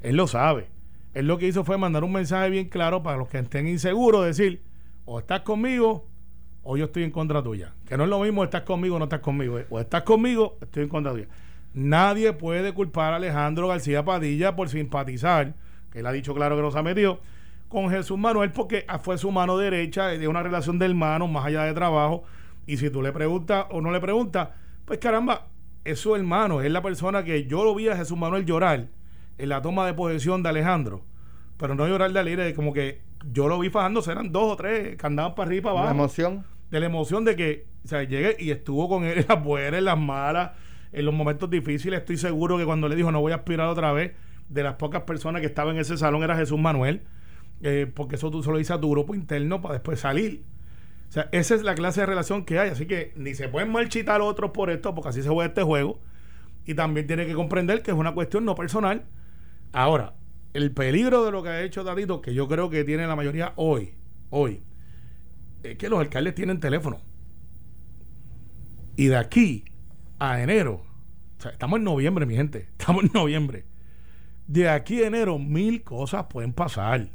Él 0.02 0.18
lo 0.18 0.28
sabe. 0.28 0.68
Él 1.14 1.28
lo 1.28 1.38
que 1.38 1.48
hizo 1.48 1.64
fue 1.64 1.78
mandar 1.78 2.04
un 2.04 2.12
mensaje 2.12 2.50
bien 2.50 2.68
claro 2.68 3.02
para 3.02 3.16
los 3.16 3.30
que 3.30 3.40
estén 3.40 3.66
inseguros, 3.66 4.26
decir, 4.26 4.62
o 5.06 5.20
estás 5.20 5.44
conmigo 5.44 6.10
o 6.66 6.76
yo 6.76 6.86
estoy 6.86 7.04
en 7.04 7.12
contra 7.12 7.42
tuya. 7.42 7.74
Que 7.88 7.96
no 7.96 8.04
es 8.04 8.10
lo 8.10 8.20
mismo 8.20 8.44
estás 8.44 8.64
conmigo 8.64 8.96
o 8.96 9.00
no 9.00 9.06
estás 9.06 9.22
conmigo. 9.22 9.60
O 9.70 9.80
estás 9.80 10.02
conmigo, 10.02 10.58
estoy 10.60 10.84
en 10.84 10.90
contra 10.90 11.14
tuya. 11.14 11.28
Nadie 11.76 12.34
puede 12.34 12.74
culpar 12.74 13.14
a 13.14 13.18
Alejandro 13.18 13.68
García 13.68 14.04
Padilla 14.04 14.56
por 14.56 14.68
simpatizar, 14.68 15.54
que 15.92 16.00
él 16.00 16.06
ha 16.08 16.12
dicho 16.12 16.34
claro 16.34 16.56
que 16.56 16.64
nos 16.64 16.76
ha 16.76 16.82
metido, 16.82 17.20
con 17.70 17.90
Jesús 17.90 18.18
Manuel 18.18 18.52
porque 18.52 18.86
fue 19.04 19.18
su 19.18 19.32
mano 19.32 19.58
derecha, 19.58 20.08
de 20.08 20.28
una 20.28 20.42
relación 20.42 20.80
de 20.80 20.88
hermanos 20.88 21.30
más 21.30 21.46
allá 21.46 21.64
de 21.64 21.74
trabajo. 21.74 22.24
Y 22.66 22.78
si 22.78 22.90
tú 22.90 23.04
le 23.04 23.12
preguntas 23.12 23.68
o 23.70 23.80
no 23.80 23.92
le 23.92 24.00
preguntas, 24.00 24.50
pues 24.86 24.98
caramba, 24.98 25.48
es 25.84 26.00
su 26.00 26.16
hermano, 26.16 26.62
es 26.62 26.72
la 26.72 26.82
persona 26.82 27.24
que 27.24 27.46
yo 27.46 27.64
lo 27.64 27.76
vi 27.76 27.90
a 27.90 27.96
Jesús 27.96 28.18
Manuel 28.18 28.44
llorar 28.44 28.88
en 29.38 29.50
la 29.50 29.62
toma 29.62 29.86
de 29.86 29.94
posesión 29.94 30.42
de 30.42 30.50
Alejandro. 30.50 31.04
Pero 31.58 31.76
no 31.76 31.88
llorar 31.88 32.12
de 32.12 32.20
alegre, 32.20 32.54
como 32.56 32.74
que 32.74 33.02
yo 33.32 33.48
lo 33.48 33.60
vi 33.60 33.70
fajándose, 33.70 34.12
eran 34.12 34.32
dos 34.32 34.54
o 34.54 34.56
tres 34.56 34.98
que 34.98 35.06
andaban 35.06 35.36
para 35.36 35.48
arriba 35.48 35.60
y 35.60 35.64
para 35.64 35.72
abajo. 35.74 35.86
La 35.86 35.92
emoción. 35.92 36.55
De 36.72 36.80
la 36.80 36.88
emoción 36.88 37.26
de 37.26 37.36
que, 37.36 37.68
o 37.84 37.88
sea, 37.88 38.04
llegué 38.04 38.36
y 38.40 38.52
estuvo 38.52 38.90
con 38.90 39.04
él 39.04 39.20
en 39.20 39.26
las 39.28 39.44
buenas, 39.44 39.78
en 39.78 39.86
las 39.86 39.98
malas, 39.98 40.52
en 40.92 41.06
los 41.06 41.14
momentos 41.14 41.50
difíciles. 41.50 42.00
Estoy 42.00 42.18
seguro 42.18 42.58
que 42.58 42.66
cuando 42.66 42.88
le 42.88 42.96
dijo 42.96 43.12
no 43.12 43.22
voy 43.22 43.32
a 43.32 43.36
aspirar 43.36 43.68
otra 43.68 43.92
vez, 43.92 44.14
de 44.50 44.64
las 44.64 44.76
pocas 44.76 45.04
personas 45.04 45.42
que 45.42 45.48
estaban 45.48 45.76
en 45.76 45.82
ese 45.82 45.98
salón 45.98 46.24
era 46.24 46.36
Jesús 46.36 46.60
Manuel, 46.60 47.02
eh, 47.62 47.92
porque 47.94 48.16
eso 48.16 48.30
tú 48.32 48.44
se 48.44 48.52
lo 48.52 48.58
dices 48.58 48.72
a 48.72 48.80
tu 48.80 48.90
grupo 48.92 49.16
interno 49.16 49.62
para 49.62 49.74
después 49.74 50.00
salir. 50.00 50.44
O 51.10 51.12
sea, 51.12 51.30
esa 51.32 51.56
es 51.56 51.64
la 51.64 51.76
clase 51.76 52.02
de 52.02 52.08
relación 52.08 52.46
que 52.46 52.60
hay. 52.60 52.70
Así 52.70 52.86
que 52.86 53.14
ni 53.16 53.34
se 53.36 53.48
pueden 53.48 53.72
marchitar 53.72 54.22
otros 54.22 54.52
por 54.52 54.70
esto, 54.70 54.94
porque 54.94 55.10
así 55.10 55.24
se 55.24 55.30
juega 55.30 55.48
este 55.50 55.64
juego. 55.64 56.00
Y 56.66 56.74
también 56.74 57.08
tiene 57.08 57.26
que 57.26 57.34
comprender 57.34 57.82
que 57.84 57.92
es 57.92 57.98
una 57.98 58.14
cuestión 58.14 58.44
no 58.44 58.56
personal. 58.56 59.06
Ahora, 59.72 60.14
el 60.54 60.72
peligro 60.72 61.24
de 61.26 61.32
lo 61.32 61.44
que 61.44 61.50
ha 61.50 61.62
hecho 61.62 61.84
Dadito, 61.84 62.22
que 62.22 62.34
yo 62.34 62.48
creo 62.48 62.70
que 62.70 62.84
tiene 62.84 63.06
la 63.08 63.16
mayoría 63.16 63.54
hoy, 63.56 63.94
hoy, 64.30 64.62
es 65.72 65.78
que 65.78 65.90
los 65.90 66.00
alcaldes 66.00 66.36
tienen 66.36 66.60
teléfono. 66.60 67.00
Y 68.96 69.08
de 69.08 69.18
aquí 69.18 69.66
a 70.20 70.42
enero, 70.42 70.82
o 71.38 71.42
sea, 71.42 71.52
estamos 71.52 71.78
en 71.80 71.84
noviembre, 71.84 72.26
mi 72.26 72.36
gente, 72.36 72.68
estamos 72.80 73.04
en 73.04 73.12
noviembre. 73.14 73.66
De 74.48 74.70
aquí 74.70 75.04
a 75.04 75.08
enero, 75.08 75.40
mil 75.40 75.84
cosas 75.84 76.26
pueden 76.30 76.54
pasar. 76.54 77.08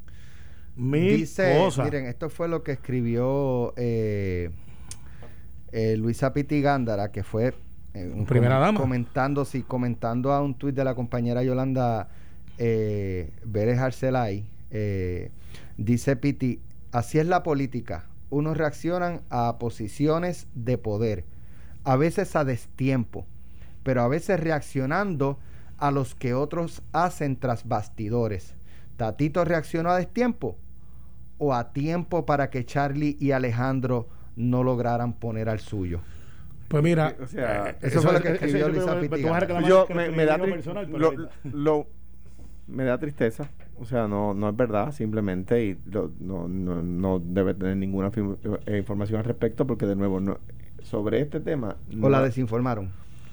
Mil 0.76 1.16
Dice, 1.18 1.56
cosas. 1.58 1.84
miren, 1.84 2.06
esto 2.06 2.30
fue 2.30 2.48
lo 2.48 2.62
que 2.62 2.72
escribió 2.72 3.72
eh, 3.76 4.50
eh, 5.72 5.96
Luisa 5.96 6.32
Piti 6.32 6.60
Gándara, 6.62 7.12
que 7.12 7.22
fue 7.22 7.54
eh, 7.94 8.10
un 8.14 8.24
Primera 8.26 8.56
com- 8.56 8.62
dama. 8.64 8.80
comentando, 8.80 9.44
sí, 9.44 9.62
comentando 9.62 10.32
a 10.32 10.42
un 10.42 10.54
tuit 10.54 10.74
de 10.74 10.84
la 10.84 10.94
compañera 10.94 11.42
Yolanda 11.42 12.08
Vélez 12.58 13.78
Arcelay. 13.78 14.44
dice 15.76 16.16
Piti, 16.16 16.60
así 16.92 17.18
es 17.18 17.26
la 17.26 17.42
política. 17.42 18.06
Unos 18.30 18.56
reaccionan 18.56 19.22
a 19.28 19.58
posiciones 19.58 20.46
de 20.54 20.78
poder, 20.78 21.24
a 21.84 21.96
veces 21.96 22.36
a 22.36 22.44
destiempo, 22.44 23.26
pero 23.82 24.02
a 24.02 24.08
veces 24.08 24.38
reaccionando 24.40 25.38
a 25.78 25.90
los 25.90 26.14
que 26.14 26.34
otros 26.34 26.82
hacen 26.92 27.36
tras 27.36 27.66
bastidores. 27.66 28.54
Tatito 28.96 29.44
reaccionó 29.44 29.90
a 29.90 29.96
destiempo 29.96 30.56
o 31.38 31.54
a 31.54 31.72
tiempo 31.72 32.26
para 32.26 32.50
que 32.50 32.64
Charlie 32.66 33.16
y 33.18 33.32
Alejandro 33.32 34.08
no 34.36 34.62
lograran 34.62 35.12
poner 35.14 35.48
al 35.48 35.58
suyo. 35.58 36.00
Pues 36.68 36.82
mira, 36.84 37.16
O 37.20 37.26
sea, 37.26 37.70
eh, 37.70 37.76
eso 37.80 38.00
fue 38.02 38.12
lo 38.12 38.20
que 38.22 38.28
eso 38.28 38.34
escribió 38.44 38.68
yo 38.68 38.68
Luisa 38.68 38.84
creo 38.90 39.00
que 39.00 39.08
Pitti 39.08 39.22
tú 39.22 39.28
vas 39.28 39.36
a 39.36 39.40
Gana. 39.40 39.40
reclamar 39.40 39.68
yo 39.68 39.86
que 39.86 39.94
me, 39.94 40.06
lo 40.08 40.16
me 40.16 40.24
da 40.24 40.34
escribió 40.34 40.46
tri- 40.46 40.56
personal, 40.56 40.86
pero 40.86 40.98
lo- 40.98 41.06
ahorita. 41.08 41.30
lo- 41.52 41.86
me 42.68 42.84
da 42.84 42.98
tristeza 42.98 43.48
o 43.80 43.84
sea 43.84 44.06
no 44.06 44.34
no 44.34 44.50
es 44.50 44.56
verdad 44.56 44.92
simplemente 44.92 45.64
y 45.64 45.78
lo- 45.86 46.12
no, 46.20 46.46
no, 46.48 46.82
no 46.82 47.18
debe 47.18 47.54
tener 47.54 47.76
ninguna 47.76 48.10
eh, 48.66 48.76
información 48.78 49.18
al 49.18 49.24
respecto 49.24 49.66
porque 49.66 49.86
de 49.86 49.96
nuevo 49.96 50.20
no, 50.20 50.38
sobre 50.82 51.20
este 51.20 51.40
tema 51.40 51.76
O 52.00 52.08
la 52.08 52.22
desinformaron. 52.22 52.90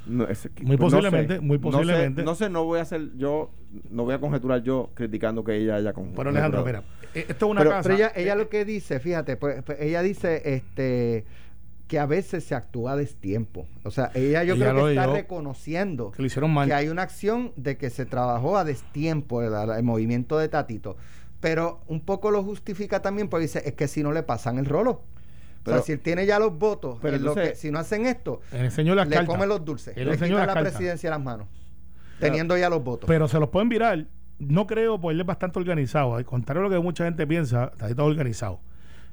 no, 0.08 0.26
es- 0.28 0.50
Muy 0.62 0.78
no 0.78 0.90
sé, 0.90 0.96
posiblemente, 0.96 1.40
muy 1.42 1.58
no 1.58 1.72
sé- 1.72 1.78
posiblemente. 1.78 2.24
no 2.24 2.36
sé, 2.36 2.50
no 2.50 2.64
voy 2.64 2.80
a 2.80 2.84
hacer 2.84 3.10
yo 3.18 3.52
no 3.92 4.06
voy 4.06 4.14
a 4.14 4.20
conjeturar 4.20 4.64
yo 4.64 4.90
criticando 4.94 5.44
que 5.44 5.56
ella 5.58 5.76
haya 5.76 5.92
con 5.94 6.14
Pero 6.14 6.30
Alejandro, 6.30 6.64
mira, 6.66 6.82
eh, 7.14 7.26
esto 7.28 7.46
es 7.46 7.52
una 7.52 7.60
Pero, 7.62 7.72
casa. 7.72 7.84
pero 7.84 7.96
ella, 7.96 8.12
ella 8.16 8.34
eh, 8.34 8.38
lo 8.38 8.48
que 8.50 8.64
dice, 8.66 9.00
fíjate, 9.02 9.36
pues, 9.36 9.62
pues, 9.64 9.80
ella 9.82 10.02
dice 10.02 10.42
este 10.46 11.26
que 11.88 12.00
a 12.00 12.06
veces 12.06 12.44
se 12.44 12.54
actúa 12.54 12.92
a 12.94 12.96
destiempo. 12.98 13.66
O 13.84 13.92
sea, 13.92 14.12
ella 14.14 14.44
yo 14.44 14.56
Ella 14.56 14.72
creo 14.72 14.86
que 14.86 14.92
está 14.92 15.04
dijo, 15.04 15.14
reconociendo 15.16 16.12
que 16.12 16.22
lo 16.22 16.26
hicieron 16.28 16.54
mal. 16.54 16.68
que 16.68 16.74
hay 16.74 16.90
una 16.90 17.04
acción 17.04 17.54
de 17.56 17.78
que 17.78 17.90
se 17.90 18.06
trabajó 18.06 18.58
a 18.58 18.64
destiempo 18.66 19.42
el, 19.42 19.54
el 19.72 19.84
movimiento 19.84 20.38
de 20.38 20.50
Tatito. 20.50 20.98
Pero 21.40 21.80
un 21.88 22.02
poco 22.02 22.30
lo 22.32 22.44
justifica 22.44 23.02
también 23.02 23.30
porque 23.30 23.44
dice, 23.44 23.62
es 23.66 23.74
que 23.74 23.88
si 23.88 24.04
no 24.04 24.12
le 24.12 24.24
pasan 24.24 24.58
el 24.58 24.66
rolo. 24.66 24.92
o 24.92 25.02
Pero- 25.64 25.78
sea, 25.78 25.86
si 25.86 25.92
él 25.94 26.00
tiene 26.00 26.26
ya 26.26 26.40
los 26.40 26.58
votos, 26.58 26.98
pero 27.02 27.16
en 27.16 27.24
lo 27.24 27.30
entonces- 27.32 27.54
que, 27.54 27.58
si 27.60 27.72
no 27.72 27.80
hacen 27.80 28.06
esto, 28.06 28.42
Le 28.52 28.70
cartas. 28.70 29.26
comen 29.26 29.48
los 29.48 29.64
dulces. 29.64 29.96
Le 29.96 30.12
quitan 30.12 30.32
la 30.34 30.46
cartas. 30.48 30.64
presidencia 30.74 31.10
a 31.10 31.18
las 31.18 31.24
manos. 31.24 31.48
Teniendo 32.20 32.58
ya 32.58 32.70
los 32.70 32.84
votos. 32.84 33.08
Pero 33.08 33.28
se 33.28 33.40
los 33.40 33.50
pueden 33.50 33.70
virar. 33.70 34.08
No 34.40 34.68
creo, 34.68 35.00
pues 35.00 35.14
él 35.16 35.22
es 35.22 35.26
bastante 35.28 35.58
organizado. 35.60 36.16
Al 36.16 36.26
contrario 36.26 36.64
de 36.64 36.70
lo 36.70 36.76
que 36.76 36.84
mucha 36.84 37.06
gente 37.06 37.26
piensa, 37.28 37.72
está 37.74 37.94
todo 37.96 38.08
organizado. 38.08 38.60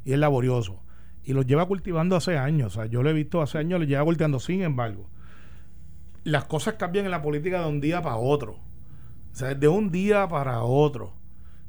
Y 0.05 0.13
es 0.13 0.19
laborioso. 0.19 0.81
Y 1.25 1.33
los 1.33 1.47
lleva 1.47 1.67
cultivando 1.67 2.17
hace 2.17 2.37
años. 2.37 2.77
O 2.77 2.81
sea, 2.81 2.87
yo 2.87 3.03
lo 3.03 3.11
he 3.11 3.15
visto 3.15 3.41
hace 3.41 3.59
años, 3.59 3.81
lo 3.81 3.87
lleva 3.87 4.05
cultivando. 4.05 4.41
Sin 4.41 4.63
embargo, 4.63 5.09
las 6.25 6.45
cosas 6.45 6.75
cambian 6.75 7.05
en 7.05 7.11
la 7.11 7.23
política 7.23 7.61
de 7.61 7.69
un 7.69 7.81
día 7.81 8.03
para 8.03 8.17
otro. 8.17 8.53
O 9.33 9.37
sea, 9.37 9.55
de 9.55 9.69
un 9.69 9.91
día 9.91 10.29
para 10.29 10.63
otro. 10.63 11.13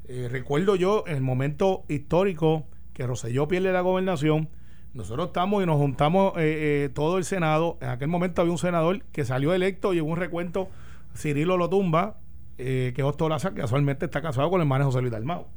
Eh, 0.08 0.28
recuerdo 0.30 0.76
yo 0.76 1.04
en 1.08 1.16
el 1.16 1.22
momento 1.22 1.84
histórico 1.88 2.68
que 2.94 3.08
Roselló 3.08 3.48
pierde 3.48 3.72
la 3.72 3.82
gobernación. 3.82 4.50
Nosotros 4.94 5.28
estamos 5.28 5.64
y 5.64 5.66
nos 5.66 5.78
juntamos 5.78 6.34
eh, 6.38 6.86
eh, 6.86 6.90
todo 6.94 7.18
el 7.18 7.26
Senado. 7.26 7.78
En 7.82 7.90
aquel 7.90 8.08
momento 8.08 8.42
había 8.42 8.52
un 8.52 8.58
senador 8.58 9.04
que 9.12 9.26
salió 9.26 9.54
electo 9.54 9.94
y 9.94 10.00
hubo 10.00 10.12
un 10.12 10.18
recuento. 10.18 10.70
Cirilo 11.16 11.58
lo 11.58 11.70
tumba, 11.70 12.18
que 12.58 12.94
es 12.96 13.04
Ostolaza, 13.04 13.54
que 13.54 13.62
casualmente 13.62 14.06
está 14.06 14.22
casado 14.22 14.50
con 14.50 14.60
el 14.60 14.66
hermano 14.66 14.86
José 14.86 15.02
Luis 15.02 15.12
Dalmau. 15.12 15.48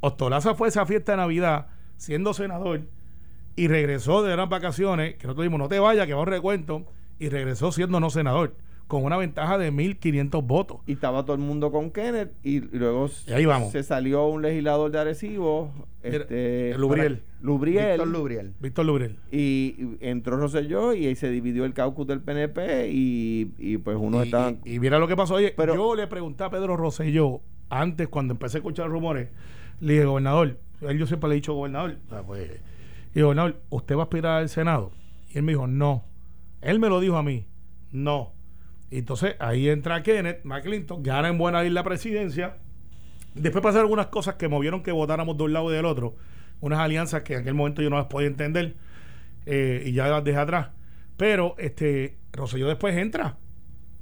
Ostolaza 0.00 0.54
fue 0.54 0.68
esa 0.68 0.86
fiesta 0.86 1.12
de 1.12 1.18
Navidad 1.18 1.68
siendo 1.96 2.34
senador 2.34 2.82
y 3.56 3.68
regresó 3.68 4.22
de 4.22 4.34
unas 4.34 4.48
vacaciones, 4.48 5.14
que 5.14 5.26
nosotros 5.26 5.44
dijimos, 5.44 5.58
no 5.60 5.68
te 5.68 5.78
vayas, 5.78 6.06
que 6.06 6.12
va 6.14 6.20
a 6.20 6.22
un 6.22 6.28
recuento, 6.28 6.84
y 7.18 7.28
regresó 7.28 7.70
siendo 7.72 8.00
no 8.00 8.10
senador, 8.10 8.54
con 8.88 9.02
una 9.04 9.16
ventaja 9.16 9.56
de 9.56 9.72
1.500 9.72 10.46
votos. 10.46 10.78
y 10.86 10.92
estaba 10.92 11.24
todo 11.24 11.34
el 11.36 11.40
mundo 11.40 11.70
con 11.72 11.90
Kenneth 11.90 12.32
y 12.42 12.60
luego 12.60 13.08
Y 13.26 13.32
ahí 13.32 13.46
vamos. 13.46 13.72
se 13.72 13.82
salió 13.82 14.26
un 14.26 14.42
legislador 14.42 14.90
de 14.90 14.98
Arecibo 14.98 15.72
este 16.02 16.74
Lubriel. 16.76 17.22
Lubriel 17.40 17.88
Víctor 17.92 18.08
Lubriel. 18.08 18.52
Víctor 18.60 18.84
Lubrel. 18.86 19.16
y, 19.32 19.38
y 19.78 19.96
entró 20.00 20.36
Rosselló 20.36 20.92
y 20.92 21.06
ahí 21.06 21.14
se 21.14 21.30
dividió 21.30 21.64
el 21.64 21.72
caucus 21.72 22.06
del 22.06 22.20
PNP 22.20 22.88
y, 22.90 23.52
y 23.58 23.78
pues 23.78 23.96
unos 23.98 24.22
Y, 24.24 24.26
estaban 24.26 24.60
y- 24.64 24.74
y 24.74 24.80
mira 24.80 24.98
lo 24.98 25.08
que 25.08 25.16
pasó. 25.16 25.34
Oye, 25.36 25.54
Pero- 25.56 25.74
yo 25.74 25.94
le 25.94 26.06
pregunté 26.06 26.44
a 26.44 26.50
Pedro 26.50 26.76
Rosselló, 26.76 27.40
antes 27.70 28.08
cuando 28.08 28.34
empecé 28.34 28.58
a 28.58 28.60
escuchar 28.60 28.88
rumores, 28.90 29.28
le 29.80 29.94
dije, 29.94 30.04
gobernador, 30.04 30.58
a 30.86 30.90
él 30.90 30.98
yo 30.98 31.06
siempre 31.06 31.28
le 31.30 31.34
he 31.34 31.36
dicho 31.36 31.54
gobernador, 31.54 31.96
o 32.06 32.10
sea, 32.10 32.22
pues, 32.22 32.50
y 33.14 33.20
gobernador, 33.20 33.60
¿usted 33.70 33.96
va 33.96 34.00
a 34.00 34.04
aspirar 34.04 34.42
al 34.42 34.48
Senado? 34.48 34.92
Y 35.30 35.38
él 35.38 35.44
me 35.44 35.52
dijo, 35.52 35.66
no. 35.66 36.04
Él 36.60 36.80
me 36.80 36.88
lo 36.88 36.98
dijo 36.98 37.16
a 37.16 37.22
mí, 37.22 37.46
no. 37.92 38.32
Y 38.90 38.98
entonces 38.98 39.36
ahí 39.38 39.68
entra 39.68 40.02
Kenneth 40.02 40.44
McClinton, 40.44 41.02
gana 41.02 41.28
en 41.28 41.38
buena 41.38 41.62
ley 41.62 41.70
la 41.70 41.84
presidencia. 41.84 42.56
Después 43.34 43.62
pasaron 43.62 43.86
algunas 43.86 44.06
cosas 44.08 44.34
que 44.34 44.48
movieron 44.48 44.82
que 44.82 44.92
votáramos 44.92 45.36
de 45.36 45.44
un 45.44 45.52
lado 45.52 45.70
y 45.70 45.76
del 45.76 45.84
otro. 45.84 46.16
Unas 46.60 46.80
alianzas 46.80 47.22
que 47.22 47.34
en 47.34 47.40
aquel 47.40 47.54
momento 47.54 47.82
yo 47.82 47.90
no 47.90 47.96
las 47.96 48.06
podía 48.06 48.28
entender 48.28 48.76
eh, 49.46 49.82
y 49.86 49.92
ya 49.92 50.08
las 50.08 50.24
dejé 50.24 50.38
atrás. 50.38 50.68
Pero 51.16 51.54
este 51.58 52.16
Rosselló 52.32 52.66
después 52.66 52.96
entra 52.96 53.36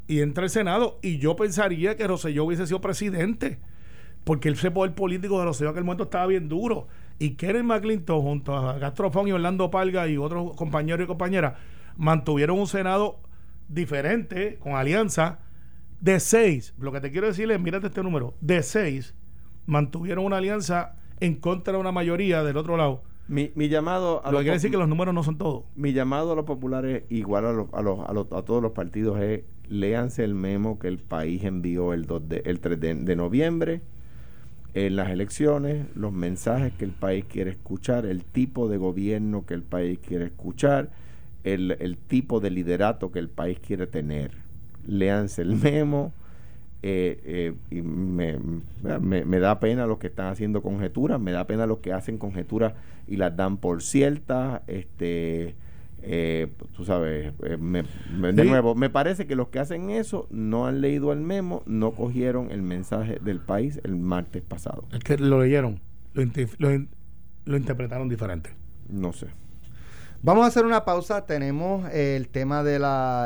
y 0.07 0.21
entra 0.21 0.45
al 0.45 0.51
Senado 0.51 0.99
y 1.03 1.19
yo 1.19 1.37
pensaría 1.37 1.97
que 1.97 2.07
Rosselló 2.07 2.45
hubiese 2.45 2.67
sido 2.67 2.81
presidente 2.81 3.59
porque 4.25 4.49
ese 4.51 4.71
poder 4.71 4.95
político 4.95 5.39
de 5.39 5.47
Rosselló 5.47 5.71
en 5.71 5.75
aquel 5.75 5.85
momento 5.85 6.05
estaba 6.05 6.27
bien 6.27 6.49
duro 6.49 6.89
y 7.19 7.35
Kenneth 7.37 7.65
McClinton 7.65 8.21
junto 8.23 8.57
a 8.57 8.79
Gastrofón 8.79 9.29
y 9.29 9.33
Orlando 9.33 9.71
Palga 9.71 10.09
y 10.09 10.17
otros 10.17 10.55
compañeros 10.57 11.05
y 11.05 11.07
compañeras 11.07 11.55
mantuvieron 11.97 12.59
un 12.59 12.67
Senado 12.67 13.21
diferente 13.69 14.59
con 14.59 14.75
alianza 14.75 15.39
de 16.01 16.21
seis. 16.21 16.75
Lo 16.79 16.93
que 16.93 17.01
te 17.01 17.11
quiero 17.11 17.27
decir 17.29 17.51
es 17.51 17.61
mírate 17.61 17.87
este 17.89 18.03
número 18.03 18.35
de 18.41 18.63
seis 18.63 19.15
mantuvieron 19.67 20.25
una 20.25 20.39
alianza 20.39 20.97
en 21.21 21.37
contra 21.37 21.75
de 21.75 21.79
una 21.79 21.93
mayoría 21.93 22.43
del 22.43 22.57
otro 22.57 22.77
lado. 22.77 23.03
Mi, 23.29 23.53
mi 23.55 23.69
llamado 23.69 24.21
a 24.27 24.33
lo 24.33 24.39
que 24.39 24.45
quiere 24.45 24.57
decir 24.57 24.71
que 24.73 24.77
los 24.77 24.89
números 24.89 25.15
no 25.15 25.23
son 25.23 25.39
todos. 25.39 25.65
Mi 25.77 25.93
llamado 25.93 26.33
a 26.33 26.35
los 26.35 26.45
populares 26.45 27.05
igual 27.09 27.47
a, 27.47 27.53
los, 27.53 27.69
a, 27.73 27.81
los, 27.81 28.01
a, 28.01 28.13
los- 28.13 28.33
a 28.33 28.43
todos 28.43 28.61
los 28.61 28.73
partidos 28.73 29.21
es 29.21 29.45
léanse 29.69 30.25
el 30.25 30.35
memo 30.35 30.79
que 30.81 30.89
el 30.89 30.99
país 30.99 31.45
envió 31.45 31.93
el 31.95 32.05
2 32.07 32.29
de, 32.29 32.43
el 32.45 32.59
3 32.61 32.81
de, 32.81 32.95
de 32.97 33.17
noviembre 33.17 33.81
en 34.75 34.97
las 34.97 35.11
elecciones, 35.11 35.87
los 35.95 36.13
mensajes 36.13 36.73
que 36.75 36.85
el 36.85 36.93
país 36.93 37.25
quiere 37.27 37.51
escuchar, 37.53 38.07
el 38.07 38.25
tipo 38.25 38.69
de 38.69 38.79
gobierno 38.79 39.45
que 39.47 39.55
el 39.55 39.63
país 39.63 39.99
quiere 40.01 40.27
escuchar, 40.27 40.91
el, 41.45 41.77
el 41.81 41.97
tipo 41.99 42.41
de 42.41 42.51
liderato 42.51 43.13
que 43.13 43.19
el 43.19 43.29
país 43.29 43.59
quiere 43.61 43.87
tener. 43.87 44.33
Léanse 44.87 45.43
el 45.43 45.57
memo. 45.57 46.13
eh, 46.83 47.21
eh, 47.25 47.55
y 47.71 47.83
me, 47.83 48.39
me- 49.01 49.25
me 49.25 49.39
da 49.39 49.61
pena 49.61 49.87
los 49.87 49.99
que 49.99 50.09
están 50.09 50.27
haciendo 50.33 50.63
conjeturas, 50.63 51.21
me 51.21 51.33
da 51.33 51.47
pena 51.47 51.67
los 51.67 51.79
que 51.79 51.93
hacen 51.93 52.19
conjeturas 52.19 52.75
y 53.07 53.17
las 53.17 53.37
dan 53.37 53.57
por 53.59 53.83
ciertas. 53.83 54.63
Este, 54.67 55.55
eh, 56.03 56.53
tú 56.77 56.85
sabes, 56.85 57.33
eh, 57.45 57.57
me- 57.57 57.85
me- 58.17 58.33
de 58.33 58.43
Sí. 58.43 58.49
nuevo, 58.49 58.75
me 58.75 58.91
parece 58.91 59.27
que 59.27 59.35
los 59.37 59.49
que 59.49 59.59
hacen 59.59 59.91
eso 59.91 60.27
no 60.31 60.67
han 60.67 60.81
leído 60.81 61.13
el 61.13 61.21
memo, 61.21 61.63
no 61.67 61.93
cogieron 61.93 62.51
el 62.51 62.63
mensaje 62.63 63.19
del 63.23 63.41
país 63.41 63.81
el 63.85 63.97
martes 63.97 64.43
pasado. 64.43 64.85
es 64.93 65.01
que 65.01 65.17
lo 65.19 65.41
leyeron 65.43 65.81
lo, 66.15 66.25
lo 66.59 66.73
in- 66.75 66.89
lo 67.45 67.57
interpretaron 67.57 68.09
diferente 68.09 68.51
No 68.89 69.13
sé. 69.13 69.27
Vamos 70.25 70.45
a 70.45 70.49
hacer 70.49 70.65
una 70.67 70.85
pausa. 70.85 71.27
Tenemos 71.27 71.89
eh, 71.91 72.15
el 72.17 72.29
tema 72.29 72.63
del 72.63 72.83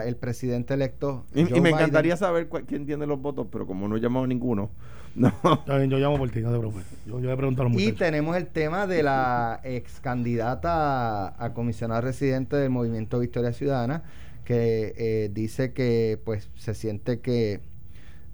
el 0.07 0.17
presidente 0.17 0.73
electo. 0.73 1.27
Y, 1.35 1.43
me 1.45 1.51
Biden. 1.51 1.67
encantaría 1.67 2.17
saber 2.17 2.49
cuál- 2.49 2.65
quién 2.65 2.87
tiene 2.87 3.07
los 3.07 3.21
votos, 3.21 3.49
pero 3.53 3.67
como 3.67 3.87
no 3.87 3.97
he 3.97 4.01
llamado 4.01 4.25
a 4.25 4.29
ninguno, 4.29 4.71
no. 5.16 5.29
Está 5.55 5.79
bien, 5.79 5.90
yo 5.90 5.98
llamo 5.98 6.18
por 6.18 6.31
ti, 6.31 6.40
no 6.40 6.52
te 6.52 6.59
preocupes. 6.59 6.85
Yo, 7.07 7.20
yo 7.20 7.29
le 7.31 7.37
pregunto 7.37 7.62
a 7.62 7.68
los 7.68 7.81
Y 7.81 7.92
tenemos 7.92 8.37
el 8.37 8.46
tema 8.46 8.87
de 8.87 9.02
la 9.02 9.61
ex 9.64 10.00
candidata 10.00 11.29
a, 11.29 11.44
a 11.44 11.52
comisionada 11.55 12.00
residente 12.00 12.57
del 12.57 12.70
Movimiento 12.70 13.18
Victoria 13.18 13.52
Ciudadana, 13.52 14.02
que 14.44 14.94
eh, 14.96 15.31
dice 15.33 15.72
que 15.72 16.20
pues 16.24 16.48
se 16.57 16.74
siente 16.74 17.20
que 17.20 17.61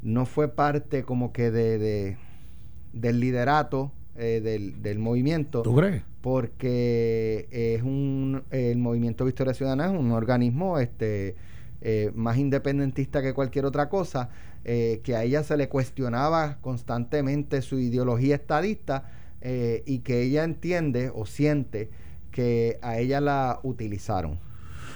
no 0.03 0.27
fue 0.27 0.49
parte 0.49 1.05
como 1.05 1.33
que 1.33 1.51
de, 1.51 1.79
de- 1.79 2.17
del 2.93 3.21
liderato 3.21 3.93
eh, 4.17 4.41
del, 4.43 4.83
del 4.83 4.99
movimiento 4.99 5.63
¿Tú 5.63 5.75
crees? 5.77 6.03
porque 6.21 7.47
es 7.51 7.83
un 7.83 8.43
el 8.51 8.77
movimiento 8.79 9.25
Victoria 9.25 9.55
Ciudadana 9.55 9.87
es 9.87 9.93
un 9.93 10.11
organismo 10.13 10.79
este 10.79 11.37
eh, 11.81 12.11
más 12.15 12.37
independentista 12.37 13.23
que 13.23 13.33
cualquier 13.33 13.65
otra 13.65 13.89
cosa 13.89 14.29
eh, 14.65 15.01
que 15.05 15.17
a 15.17 15.25
ella 15.25 15.43
se 15.43 15.57
le 15.57 15.69
cuestionaba 15.69 16.59
constantemente 16.61 17.63
su 17.63 17.79
ideología 17.79 18.35
estadista 18.37 19.11
eh, 19.41 19.83
y 19.87 20.01
que 20.01 20.23
ella 20.23 20.45
entiende 20.45 21.11
o 21.15 21.27
siente 21.27 21.91
que 22.31 22.79
a 22.83 22.99
ella 22.99 23.21
la 23.21 23.61
utilizaron 23.63 24.39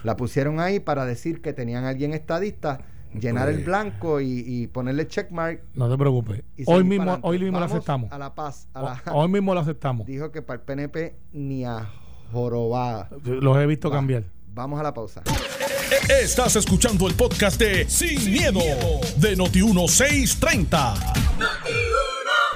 la 0.05 0.16
pusieron 0.16 0.61
ahí 0.61 0.79
para 0.79 1.05
decir 1.05 1.40
que 1.42 1.52
tenían 1.52 1.85
a 1.85 1.88
alguien 1.88 2.12
estadista 2.14 2.81
llenar 3.18 3.48
el 3.48 3.57
Pues- 3.57 3.66
blanco 3.66 4.20
y, 4.20 4.44
y 4.46 4.66
ponerle 4.68 5.09
checkmark 5.09 5.62
No 5.74 5.90
te 5.90 5.96
preocupes. 5.98 6.42
Hoy 6.66 6.85
mismo, 6.85 7.18
hoy 7.22 7.38
mismo 7.40 7.59
Vamos 7.59 7.72
aceptamos. 7.72 8.12
a 8.12 8.18
la 8.18 8.35
paz 8.35 8.68
a 8.74 8.83
la- 8.83 9.02
Hoy 9.12 9.29
mismo 9.29 9.52
lo 9.55 9.61
aceptamos. 9.61 10.07
dijo 10.07 10.31
que 10.31 10.42
para 10.42 10.61
el 10.61 10.64
PNP 10.64 11.16
ni 11.33 11.64
a 11.64 11.90
jorobada. 12.31 13.09
Los 13.24 13.57
he 13.57 13.66
visto 13.66 13.90
Va. 13.90 13.96
cambiar. 13.96 14.24
Vamos 14.55 14.79
a 14.79 14.83
la 14.85 14.94
pausa. 14.94 15.22
Estás 16.09 16.57
escuchando 16.57 17.07
el 17.07 17.14
podcast 17.14 17.61
de 17.61 17.88
Sin, 17.88 18.33
miedo, 18.33 18.59
de 19.18 19.37
Noti1630. 19.37 20.94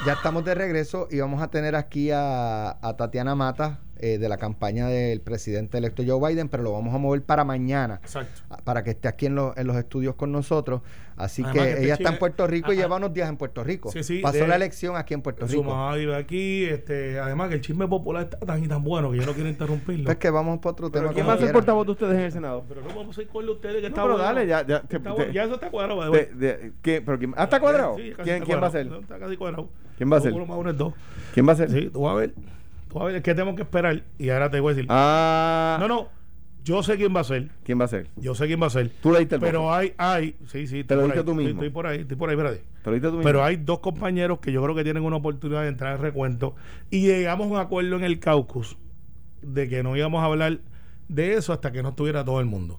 Ya 0.05 0.13
estamos 0.15 0.45
de 0.45 0.55
regreso 0.57 1.07
y 1.11 1.21
vamos 1.21 1.41
a 1.41 1.49
tener 1.49 1.77
aquí 1.77 2.11
a, 2.11 2.71
a 2.71 2.97
Tatiana 2.97 3.37
Mata 3.37 3.79
eh, 3.99 4.19
de 4.19 4.29
la 4.29 4.39
campaña 4.39 4.89
del 4.89 5.21
presidente 5.21 5.79
electo 5.79 6.03
Joe 6.05 6.31
Biden, 6.31 6.49
pero 6.49 6.63
lo 6.63 6.73
vamos 6.73 6.95
a 6.95 6.99
mover 6.99 7.23
para 7.23 7.45
mañana. 7.45 8.01
Exacto. 8.03 8.43
Para 8.65 8.83
que 8.83 8.91
esté 8.91 9.09
aquí 9.09 9.27
en 9.27 9.37
los 9.37 9.77
estudios 9.77 10.15
con 10.15 10.33
nosotros. 10.33 10.81
Así 11.21 11.43
Además 11.43 11.55
que 11.55 11.61
que 11.69 11.71
este 11.73 11.85
ella 11.85 11.95
está 11.95 12.09
en 12.11 12.19
Puerto 12.19 12.47
Rico 12.47 12.73
y 12.73 12.77
Ah, 12.79 12.83
lleva 12.83 12.95
ah. 12.97 12.99
unos 12.99 13.13
días 13.13 13.29
en 13.29 13.37
Puerto 13.37 13.63
Rico. 13.65 13.91
Sí, 13.93 14.03
sí, 14.03 14.19
Pasó 14.21 14.39
de- 14.39 14.49
la 14.49 14.57
elección 14.57 14.97
aquí 14.97 15.15
en 15.15 15.23
Puerto 15.23 15.47
Su 15.47 15.59
Rico. 15.59 15.65
mamá 15.71 15.95
vive 15.97 16.17
aquí. 16.17 16.65
Este, 16.65 17.19
además 17.19 17.49
que 17.49 17.55
el 17.57 17.61
chisme 17.61 17.87
popular 17.89 18.23
está 18.25 18.39
tan 18.39 18.65
y 18.65 18.69
tan 18.69 18.83
bueno 18.83 19.11
que 19.11 19.19
yo 19.19 19.27
no 19.27 19.33
quiero 19.33 19.49
interrumpirlo. 19.49 20.05
Pues 20.07 20.17
que 20.17 20.31
vamos 20.31 20.59
para 20.59 20.73
otro 20.73 20.91
Pero 20.91 21.05
tema. 21.05 21.15
¿quién 21.15 21.29
va 21.29 21.33
a 21.35 21.39
ser 21.39 21.53
portavoz 21.53 21.87
de 21.87 21.93
ustedes 21.93 22.15
en 22.15 22.21
el 22.21 22.33
Senado? 22.33 22.65
Pero 22.69 22.81
no 22.83 22.89
vamos 22.95 23.17
a 23.19 23.23
ir 23.23 23.29
con 23.29 23.49
ustedes 23.49 23.81
que 23.81 23.87
está 23.89 24.03
pero 24.03 24.15
bueno. 24.15 24.25
dale, 24.25 24.47
ya, 24.47 24.67
ya, 24.67 24.81
te- 24.83 24.97
Está 24.97 25.11
te- 25.11 25.17
bueno, 25.17 25.33
ya 25.33 25.45
eso 25.45 25.55
está 25.55 25.71
cuadrado. 25.71 26.11
de- 26.11 26.27
de- 26.35 26.73
¿qué? 26.83 27.03
¿Pero 27.03 27.19
quién? 27.19 27.35
¿Ah, 27.37 27.45
está 27.45 27.61
cuadrado? 27.61 27.97
Sí, 27.97 28.11
casi 28.11 28.23
¿Quién, 28.23 28.35
está 28.37 28.47
quién 28.47 28.63
va 28.63 28.67
a 28.67 28.71
ser? 28.71 28.87
Está 28.87 29.19
casi 29.19 29.37
cuadrado. 29.37 29.69
¿Quién 29.97 30.13
va 30.13 30.17
a 30.17 30.21
ser? 30.21 30.33
Uno 30.33 30.47
más 30.47 30.57
uno 30.59 30.71
es 30.71 30.77
dos. 30.79 30.95
¿Quién 31.35 31.47
va 31.49 31.53
a 31.53 31.57
ser? 31.57 31.71
Sí, 31.71 31.91
tú 31.93 32.01
vas 32.03 32.13
a 32.13 32.17
ver. 32.17 32.35
Tú 32.89 32.95
vas 32.95 33.03
a 33.03 33.07
ver. 33.07 33.17
Es 33.17 33.23
que 33.23 33.35
tenemos 33.35 33.55
que 33.57 33.63
esperar. 33.63 34.03
Y 34.19 34.31
ahora 34.31 34.51
te 34.51 34.59
voy 34.61 34.73
a 34.73 34.75
decir. 34.77 34.89
Ah, 34.91 35.77
No, 35.81 35.87
no. 35.89 36.09
Yo 36.65 36.83
sé 36.83 36.97
quién 36.97 37.15
va 37.15 37.21
a 37.21 37.25
ser. 37.25 37.49
¿quién 37.65 37.81
va 37.81 37.85
a 37.85 37.89
ser? 37.89 38.09
Yo 38.17 38.35
sé 38.35 38.47
quién 38.47 38.61
va 38.63 38.67
a 38.67 38.71
ser. 38.71 38.91
Tú 39.03 39.13
leíste 39.13 39.37
el 39.37 39.41
Pero 39.41 39.63
voto. 39.63 39.75
hay, 39.75 39.95
hay. 39.97 40.37
Sí, 40.47 40.67
sí. 40.67 40.85
Te 40.85 40.95
estoy 40.95 40.97
lo 40.99 41.03
diste 41.05 41.19
ahí, 41.21 41.25
tú 41.25 41.31
estoy- 41.33 41.45
mismo. 41.45 41.61
Estoy 41.63 41.71
por 41.71 41.87
ahí, 41.87 42.01
estoy 42.01 42.17
por 42.17 42.29
ahí, 42.31 42.37
espérate. 42.37 42.59
¿Te 42.59 42.65
lo 42.87 42.91
leíste 42.93 43.09
tú 43.09 43.13
mismo? 43.15 43.25
Pero 43.25 43.45
hay 43.45 43.57
dos 43.57 43.79
compañeros 43.81 44.39
que 44.41 44.53
yo 44.53 44.63
creo 44.63 44.75
que 44.75 44.85
tienen 44.85 45.03
una 45.05 45.17
oportunidad 45.17 45.63
de 45.63 45.69
entrar 45.69 45.97
en 45.97 46.03
recuento 46.03 46.55
y 46.91 47.01
llegamos 47.07 47.47
a 47.49 47.51
un 47.51 47.59
acuerdo 47.59 47.97
en 47.97 48.05
el 48.05 48.19
caucus 48.21 48.77
de 49.43 49.69
que 49.69 49.83
no 49.83 49.97
íbamos 49.97 50.23
a 50.23 50.27
hablar 50.27 50.59
de 51.09 51.35
eso 51.35 51.53
hasta 51.53 51.73
que 51.73 51.83
no 51.83 51.91
estuviera 51.91 52.25
todo 52.25 52.41
el 52.41 52.47
mundo. 52.47 52.79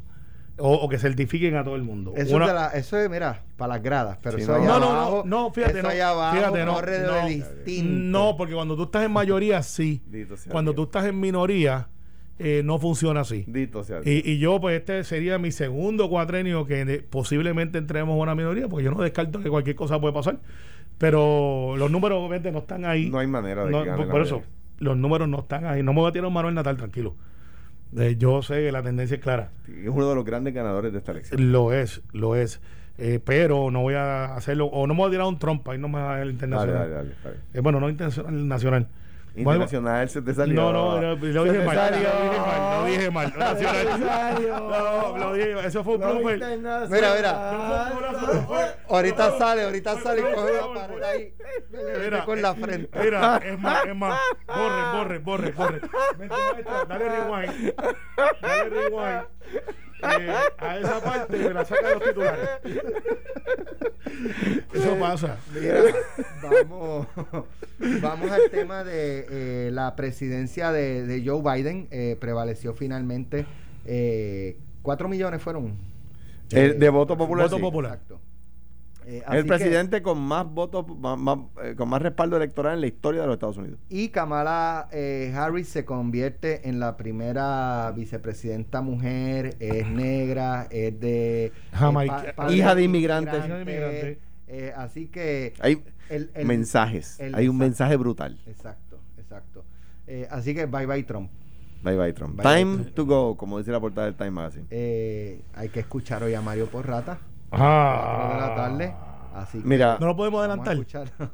O, 0.57 0.75
o 0.75 0.89
que 0.89 0.99
certifiquen 0.99 1.55
a 1.55 1.63
todo 1.63 1.75
el 1.75 1.81
mundo. 1.81 2.13
Eso, 2.15 2.35
Una- 2.35 2.45
es 2.45 2.51
de 2.51 2.55
la- 2.59 2.67
eso 2.69 2.97
es, 2.99 3.09
mira, 3.09 3.41
para 3.57 3.73
las 3.75 3.83
gradas. 3.83 4.19
Pero 4.21 4.37
Sí, 4.37 4.43
eso 4.43 4.51
no. 4.51 4.57
allá 4.59 4.67
no, 4.67 4.79
no, 4.79 4.89
abajo, 4.91 5.23
no, 5.25 5.43
no, 5.43 5.51
fíjate, 5.51 5.73
eso 5.79 5.83
no, 5.83 5.89
allá 5.89 6.09
abajo 6.09 6.35
fíjate, 6.37 6.65
no, 6.65 7.21
no. 7.21 7.27
distinto. 7.27 7.91
No, 8.19 8.35
porque 8.37 8.53
cuando 8.53 8.75
tú 8.75 8.83
estás 8.83 9.03
en 9.05 9.11
mayoría, 9.11 9.63
sí. 9.63 10.03
Dito 10.05 10.35
Cuando 10.49 10.75
tú 10.75 10.83
estás 10.83 11.05
en 11.05 11.19
minoría, 11.19 11.87
eh, 12.43 12.63
no 12.63 12.79
funciona 12.79 13.21
así. 13.21 13.43
Dito 13.47 13.83
sea. 13.83 13.99
Y, 14.03 14.29
y 14.29 14.37
yo, 14.39 14.59
pues, 14.59 14.79
este 14.79 15.03
sería 15.03 15.37
mi 15.37 15.51
segundo 15.51 16.09
cuatrenio 16.09 16.65
que 16.65 16.83
de- 16.85 16.99
posiblemente 17.01 17.77
entremos 17.77 18.13
a 18.13 18.21
una 18.21 18.35
minoría, 18.35 18.67
porque 18.67 18.83
yo 18.85 18.91
no 18.91 19.01
descarto 19.01 19.39
que 19.41 19.49
cualquier 19.49 19.75
cosa 19.75 19.99
puede 20.01 20.13
pasar. 20.13 20.39
Pero 20.97 21.75
los 21.77 21.89
números, 21.91 22.19
obviamente, 22.19 22.51
no 22.51 22.59
están 22.59 22.85
ahí. 22.85 23.09
No 23.09 23.19
hay 23.19 23.27
manera 23.27 23.65
de 23.65 23.71
No, 23.71 23.79
que 23.81 23.85
gane 23.87 23.97
por, 23.97 24.05
la 24.07 24.11
por 24.11 24.21
eso, 24.21 24.43
los 24.79 24.97
números 24.97 25.27
no 25.27 25.39
están 25.39 25.65
ahí. 25.65 25.81
No 25.83 25.93
me 25.93 26.01
voy 26.01 26.09
a 26.09 26.11
tirar 26.11 26.27
un 26.27 26.33
Manuel 26.33 26.53
Natal, 26.55 26.77
tranquilo. 26.77 27.15
Eh, 27.97 28.15
yo 28.17 28.41
sé 28.41 28.55
que 28.55 28.71
la 28.71 28.83
tendencia 28.83 29.15
es 29.15 29.21
clara. 29.21 29.51
Es 29.67 29.89
uno 29.89 30.07
de 30.09 30.15
los 30.15 30.23
grandes 30.25 30.53
ganadores 30.53 30.91
de 30.93 30.99
esta 30.99 31.11
elección. 31.11 31.51
Lo 31.51 31.73
es, 31.73 32.01
lo 32.13 32.35
es. 32.35 32.61
Eh, 32.97 33.19
pero 33.23 33.71
no 33.71 33.81
voy 33.81 33.95
a 33.95 34.35
hacerlo, 34.35 34.65
o 34.67 34.85
no 34.85 34.93
me 34.93 34.99
voy 34.99 35.07
a 35.07 35.11
tirar 35.11 35.25
un 35.25 35.39
trompa 35.39 35.73
y 35.73 35.79
no 35.79 35.87
me 35.89 35.99
va 35.99 36.15
a 36.17 36.21
el 36.21 36.27
Dale, 36.27 36.31
internacional. 36.33 36.77
dale, 36.89 36.93
dale. 36.93 37.09
bien. 37.23 37.35
Eh, 37.53 37.59
bueno, 37.61 37.79
no 37.79 37.89
internacional, 37.89 38.47
nacional. 38.47 38.87
Internacional 39.33 40.09
se 40.09 40.21
te 40.21 40.33
salió. 40.33 40.61
No, 40.61 40.73
no, 40.73 41.01
no, 41.01 41.15
lo 41.15 41.43
dije 41.45 41.63
mal, 41.63 41.75
salió. 41.75 42.09
lo 42.79 42.85
dije 42.85 43.09
mal, 43.11 43.33
lo 43.37 43.55
dije. 43.55 43.71
No, 44.51 45.17
lo 45.17 45.33
dije 45.33 45.55
mal, 45.55 45.65
eso 45.65 45.83
fue 45.83 45.95
un 45.95 46.01
Lo 46.01 46.15
blooper. 46.15 46.39
Mira, 46.89 47.13
mira. 47.15 47.91
Ahorita 48.89 49.37
sale, 49.37 49.63
ahorita 49.63 50.01
sale 50.01 50.21
y 50.21 50.33
coge 50.33 50.51
una 50.51 50.73
pared 50.87 51.03
ahí. 51.03 51.33
Mira, 52.03 52.25
con 52.25 52.41
la 52.41 52.55
frente. 52.55 52.99
Mira, 52.99 53.37
es 53.37 53.59
más, 53.59 53.85
es 53.85 53.95
más. 53.95 54.19
Borre, 54.47 54.91
borre, 54.97 55.19
borre, 55.19 55.51
borre. 55.51 55.81
Vente, 56.17 56.35
maestra, 56.53 56.85
dale 56.89 57.05
rewind. 57.09 57.73
Dale 58.41 58.69
rewind. 58.69 59.23
Eh, 60.03 60.33
a 60.57 60.77
esa 60.79 60.99
parte 61.01 61.37
me 61.37 61.53
la 61.53 61.65
saca 61.65 61.87
de 61.87 61.93
los 61.95 62.03
titulares. 62.03 62.49
Eso 64.73 64.99
pasa. 64.99 65.37
Mira, 65.53 65.81
vamos, 66.41 67.07
vamos 68.01 68.31
al 68.31 68.49
tema 68.49 68.83
de 68.83 69.27
eh, 69.29 69.71
la 69.71 69.95
presidencia 69.95 70.71
de, 70.71 71.05
de 71.05 71.23
Joe 71.25 71.41
Biden. 71.41 71.87
Eh, 71.91 72.17
prevaleció 72.19 72.73
finalmente. 72.73 73.45
Eh, 73.85 74.57
¿Cuatro 74.81 75.07
millones 75.07 75.41
fueron? 75.41 75.75
De 76.49 76.89
voto 76.89 77.17
popular. 77.17 77.45
Voto 77.45 77.57
sí. 77.57 77.61
popular. 77.61 77.93
Exacto. 77.93 78.19
Eh, 79.05 79.23
así 79.25 79.37
El 79.37 79.43
que- 79.43 79.47
presidente 79.47 80.01
con 80.03 80.19
más 80.21 80.45
votos, 80.45 80.85
más- 80.99 81.17
más, 81.17 81.39
eh, 81.63 81.73
con 81.75 81.89
más 81.89 82.01
respaldo 82.01 82.37
electoral 82.37 82.75
en 82.75 82.81
la 82.81 82.87
historia 82.87 83.21
de 83.21 83.27
los 83.27 83.33
Estados 83.35 83.57
Unidos. 83.57 83.79
y 83.89 84.09
Kamala 84.09 84.87
eh, 84.91 85.33
Harris 85.35 85.69
se 85.69 85.85
convierte 85.85 86.69
en 86.69 86.79
la 86.79 86.97
primera 86.97 87.91
vicepresidenta 87.95 88.81
mujer, 88.81 89.55
es 89.59 89.87
negra, 89.87 90.67
es 90.69 90.99
de... 90.99 91.45
eh, 91.45 91.51
Jamaica- 91.73 92.33
padre 92.35 92.55
hija 92.55 92.75
de 92.75 92.83
inmigrantes. 92.83 93.33
Hija 93.45 93.55
de 93.55 93.61
inmigrante. 93.61 94.19
eh, 94.47 94.73
así 94.77 95.07
que... 95.07 95.53
Hay 95.61 95.83
el- 96.09 96.29
el- 96.35 96.45
mensajes. 96.45 97.19
el- 97.19 97.33
Hay 97.35 97.47
un 97.47 97.55
exacto. 97.55 97.63
mensaje 97.69 97.95
brutal. 97.97 98.39
Exacto, 98.45 98.99
exacto. 99.17 99.65
Eh, 100.07 100.27
así 100.29 100.53
que 100.53 100.65
bye 100.67 100.85
bye 100.85 101.03
Trump. 101.03 101.31
Bye 101.83 101.97
bye 101.97 102.13
Trump. 102.13 102.35
Bye, 102.35 102.43
bye, 102.45 102.55
Time 102.63 102.75
Trump. 102.83 102.95
to 102.95 103.05
go, 103.05 103.35
como 103.37 103.57
dice 103.57 103.71
la 103.71 103.79
portada 103.79 104.05
del 104.05 104.15
Time 104.15 104.29
Magazine. 104.31 104.65
Eh, 104.69 105.41
hay 105.55 105.69
que 105.69 105.79
escuchar 105.79 106.21
hoy 106.21 106.35
a 106.35 106.41
Mario 106.41 106.67
Porrata. 106.67 107.19
Ah. 107.51 108.29
4 108.29 108.33
de 108.35 108.41
la 108.49 108.55
tarde. 108.55 108.95
Así 109.33 109.61
que 109.61 109.67
Mira, 109.67 109.97
No 109.99 110.07
lo 110.07 110.15
podemos 110.17 110.41
a 110.41 110.45
adelantar. 110.45 110.77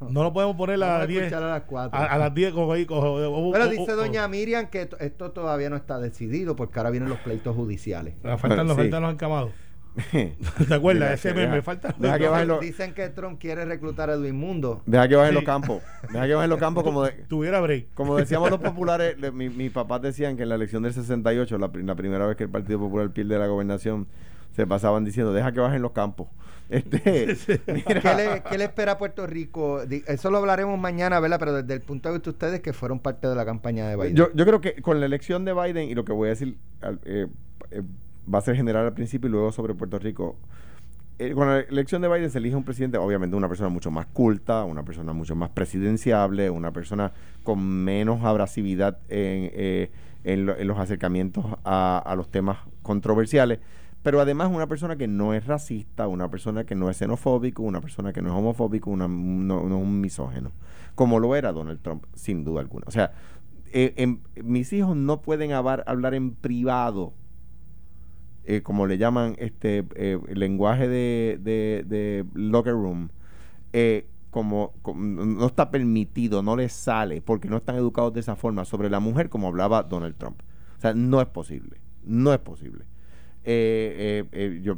No 0.10 0.23
lo 0.23 0.32
podemos 0.32 0.56
poner 0.56 0.82
a 0.84 0.97
a 0.97 0.99
las 0.99 1.08
10. 1.08 1.23
escuchar 1.23 1.43
a 1.43 1.49
las 1.49 1.63
4. 1.63 1.97
A, 1.99 2.03
a 2.06 2.17
las 2.19 2.34
10 2.34 2.53
cojo 2.53 2.71
ahí, 2.73 2.86
cojo. 2.86 3.51
Pero 3.51 3.67
dice 3.67 3.91
doña 3.93 4.27
Miriam 4.27 4.67
que 4.67 4.86
to- 4.86 4.99
esto 4.99 5.32
todavía 5.32 5.69
no 5.71 5.75
está 5.75 5.99
decidido 5.99 6.56
porque 6.56 6.77
ahora 6.80 6.91
vienen 6.91 7.10
los 7.10 7.17
pleitos 7.19 7.56
judiciales. 7.56 8.13
Ah, 8.23 8.38
Faltan, 8.38 8.67
los, 8.67 8.75
Sí. 8.75 8.84
faltan 8.84 9.01
los 9.01 9.13
encamados. 9.13 9.51
¿Te 10.12 10.73
acuerdas? 10.75 11.13
Ese 11.13 11.30
que 11.30 11.47
meme, 11.47 11.60
deja- 11.97 12.19
que 12.19 12.27
bajen 12.27 12.47
los- 12.47 12.60
Dicen 12.60 12.93
que 12.93 13.10
Trump 13.10 13.39
quiere 13.39 13.65
reclutar 13.65 14.12
a 14.12 14.13
Edwin 14.13 14.36
Mundo. 14.36 14.84
deja 14.86 15.08
que 15.08 15.15
bajen 15.15 15.30
Sí. 15.32 15.36
los 15.36 15.43
campos. 15.43 15.82
Deja 16.13 16.27
que 16.27 16.34
bajen 16.36 16.49
los 16.51 16.60
campos 16.60 16.84
como 16.84 17.01
de, 17.03 17.12
Tuviera 17.27 17.60
break. 17.62 17.95
Como 17.95 18.15
decíamos 18.15 18.51
los 18.51 18.60
populares, 18.62 19.15
mi- 19.34 19.49
mis 19.49 19.71
papás 19.71 20.03
decían 20.03 20.38
que 20.38 20.43
en 20.43 20.49
la 20.49 20.56
elección 20.56 20.84
del 20.84 20.93
68, 20.93 21.58
la, 21.58 21.71
la 21.73 21.95
primera 21.95 22.27
vez 22.27 22.38
que 22.38 22.43
el 22.43 22.49
Partido 22.51 22.77
Popular 22.77 23.10
pierde 23.10 23.39
la 23.39 23.47
gobernación, 23.47 24.08
se 24.58 24.67
pasaban 24.67 25.06
diciendo, 25.06 25.32
deja 25.32 25.54
que 25.54 25.62
bajen 25.62 25.82
los 25.82 25.91
campos. 25.93 26.28
Este, 26.70 27.62
mira, 27.74 28.02
¿Qué 28.02 28.13
le, 28.15 28.43
qué 28.50 28.58
le 28.58 28.65
espera 28.65 28.91
a 28.93 28.98
Puerto 28.98 29.26
Rico? 29.26 29.80
Eso 30.06 30.30
lo 30.30 30.39
hablaremos 30.39 30.78
mañana, 30.78 31.17
¿verdad? 31.22 31.39
Pero 31.39 31.54
desde 31.54 31.74
el 31.76 31.80
punto 31.82 32.10
de 32.10 32.15
vista 32.15 32.30
de 32.30 32.34
ustedes 32.36 32.60
que 32.60 32.74
fueron 32.74 33.00
parte 33.00 33.26
de 33.26 33.36
la 33.36 33.46
campaña 33.46 33.88
de 33.88 33.96
Biden. 33.96 34.15
yo, 34.17 34.28
yo 34.34 34.46
creo 34.46 34.60
que 34.60 34.82
con 34.82 35.00
la 35.00 35.06
elección 35.06 35.46
de 35.46 35.54
Biden, 35.54 35.88
y 35.89 35.96
lo 35.96 36.04
que 36.04 36.12
voy 36.12 36.28
a 36.28 36.32
decir 36.32 36.58
eh, 37.06 37.28
eh, 37.72 37.82
va 38.34 38.39
a 38.39 38.41
ser 38.41 38.58
general 38.58 38.84
al 38.86 38.93
principio 38.93 39.30
y 39.30 39.32
luego 39.32 39.54
sobre 39.54 39.76
Puerto 39.76 39.98
Rico. 39.98 40.36
eh, 41.20 41.32
con 41.34 41.48
la 41.48 41.60
elección 41.62 42.02
de 42.02 42.10
Biden 42.10 42.30
se 42.30 42.39
elige 42.39 42.58
un 42.58 42.65
presidente, 42.65 42.98
obviamente 42.98 43.38
una 43.38 43.48
persona 43.48 43.70
mucho 43.70 43.89
más 43.89 44.06
culta, 44.08 44.65
una 44.65 44.84
persona 44.84 45.13
mucho 45.13 45.36
más 45.38 45.50
presidenciable, 45.52 46.50
una 46.50 46.72
persona 46.74 47.13
con 47.46 47.65
menos 47.65 48.26
abrasividad 48.26 48.98
en, 49.08 49.52
eh, 49.54 49.89
en 50.26 50.46
lo- 50.46 50.58
en 50.58 50.67
los 50.67 50.78
acercamientos 50.78 51.46
a, 51.63 52.04
a 52.06 52.15
los 52.17 52.30
temas 52.30 52.58
controversiales, 52.82 53.60
pero 54.08 54.22
además 54.22 54.50
una 54.50 54.67
persona 54.67 54.96
que 54.96 55.06
no 55.06 55.34
es 55.34 55.46
racista, 55.48 56.08
una 56.08 56.30
persona 56.30 56.63
que 56.63 56.76
no 56.76 56.89
es 56.89 56.96
xenofóbico, 56.96 57.62
una 57.62 57.82
persona 57.82 58.13
que 58.13 58.22
no 58.22 58.30
es 58.30 58.36
homofóbico, 58.36 58.89
una, 58.89 59.06
no, 59.10 59.63
no 59.67 59.78
es 59.78 59.84
un 59.84 60.00
misógeno, 60.00 60.54
como 60.96 61.20
lo 61.20 61.36
era 61.36 61.52
Donald 61.52 61.82
Trump, 61.82 62.06
sin 62.13 62.46
duda 62.46 62.62
alguna. 62.62 62.86
O 62.88 62.91
sea, 62.91 63.12
eh, 63.74 64.17
mis 64.41 64.72
hijos 64.72 64.96
no 64.96 65.22
pueden 65.22 65.52
habar- 65.52 65.84
hablar 65.88 66.13
en 66.13 66.32
privado 66.36 67.15
eh, 68.46 68.62
como 68.62 68.88
le 68.88 68.98
llaman 68.98 69.36
este 69.39 69.86
eh, 69.96 70.17
lenguaje 70.34 70.88
de, 70.88 71.38
de, 71.43 72.26
locker 72.34 72.76
room, 72.76 73.10
como 74.32 74.74
no 74.96 75.48
está 75.48 75.70
permitido, 75.70 76.41
no 76.41 76.56
les 76.56 76.72
sale, 76.72 77.22
porque 77.22 77.50
no 77.50 77.58
están 77.58 77.76
educados 77.76 78.13
de 78.13 78.22
esa 78.22 78.38
forma 78.38 78.63
sobre 78.63 78.89
la 78.89 79.02
mujer 79.02 79.28
como 79.28 79.50
hablaba 79.50 79.84
Donald 79.84 80.15
Trump. 80.15 80.41
O 80.78 80.80
sea, 80.80 80.93
no 80.93 81.20
es 81.20 81.28
posible, 81.28 81.82
no 82.06 82.32
es 82.32 82.39
posible. 82.39 82.86
Eh, 83.49 84.25
eh, 84.29 84.29
eh, 84.33 84.60
yo, 84.62 84.75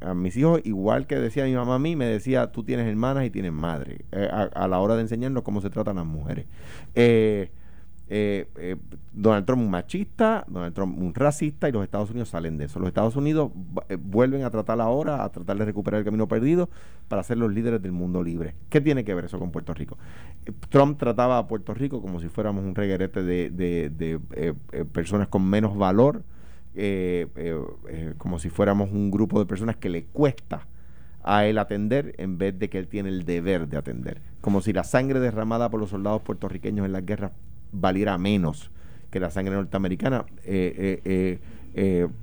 a, 0.00 0.14
mis 0.14 0.34
hijos, 0.38 0.62
igual 0.64 1.06
que 1.06 1.16
decía 1.16 1.44
mi 1.44 1.54
mamá 1.54 1.74
a 1.74 1.78
mí, 1.78 1.96
me 1.96 2.06
decía, 2.06 2.50
tú 2.50 2.64
tienes 2.64 2.86
hermanas 2.86 3.26
y 3.26 3.30
tienes 3.30 3.52
madre, 3.52 4.06
a, 4.10 4.66
la 4.68 4.78
hora 4.80 4.96
de 4.96 5.02
enseñarnos 5.02 5.42
cómo 5.42 5.60
se 5.60 5.68
tratan 5.68 5.96
las 5.96 6.06
mujeres. 6.06 6.46
Donald 9.12 9.44
Trump 9.44 9.60
un 9.60 9.68
machista, 9.70 10.46
Donald 10.48 10.74
Trump 10.74 10.98
un 10.98 11.12
racista 11.14 11.68
y 11.68 11.72
los 11.72 11.84
Estados 11.84 12.08
Unidos 12.08 12.30
salen 12.30 12.56
de 12.56 12.64
eso. 12.64 12.78
Los 12.78 12.88
Estados 12.88 13.16
Unidos 13.16 13.50
vuelven 14.00 14.44
a 14.44 14.50
tratar 14.50 14.80
ahora, 14.80 15.22
a 15.22 15.28
tratar 15.28 15.58
de 15.58 15.66
recuperar 15.66 15.98
el 15.98 16.06
camino 16.06 16.26
perdido 16.26 16.70
para 17.08 17.22
ser 17.22 17.36
los 17.36 17.52
líderes 17.52 17.82
del 17.82 17.92
mundo 17.92 18.22
libre. 18.22 18.54
¿Qué 18.70 18.80
tiene 18.80 19.04
que 19.04 19.14
ver 19.14 19.26
eso 19.26 19.38
con 19.38 19.50
Puerto 19.50 19.74
Rico? 19.74 19.98
Trump 20.70 20.98
trataba 20.98 21.36
a 21.36 21.46
Puerto 21.46 21.74
Rico 21.74 22.00
como 22.00 22.18
si 22.18 22.28
fuéramos 22.28 22.64
un 22.64 22.74
reguerete 22.74 23.22
de, 23.22 23.50
de 23.50 24.54
personas 24.86 25.28
con 25.28 25.46
menos 25.46 25.76
valor 25.76 26.22
eh, 26.78 27.26
eh, 27.36 27.58
eh, 27.88 28.12
como 28.18 28.38
si 28.38 28.50
fuéramos 28.50 28.90
un 28.90 29.10
grupo 29.10 29.38
de 29.38 29.46
personas 29.46 29.76
que 29.76 29.88
le 29.88 30.04
cuesta 30.04 30.66
a 31.22 31.46
él 31.46 31.56
atender 31.56 32.14
en 32.18 32.36
vez 32.36 32.58
de 32.58 32.68
que 32.68 32.78
él 32.78 32.86
tiene 32.86 33.08
el 33.08 33.24
deber 33.24 33.66
de 33.66 33.78
atender. 33.78 34.20
Como 34.42 34.60
si 34.60 34.74
la 34.74 34.84
sangre 34.84 35.18
derramada 35.18 35.70
por 35.70 35.80
los 35.80 35.88
soldados 35.88 36.20
puertorriqueños 36.20 36.84
en 36.84 36.92
las 36.92 37.06
guerras 37.06 37.32
valiera 37.72 38.18
menos 38.18 38.70
que 39.10 39.20
la 39.20 39.30
sangre 39.30 39.54
norteamericana 39.54 40.26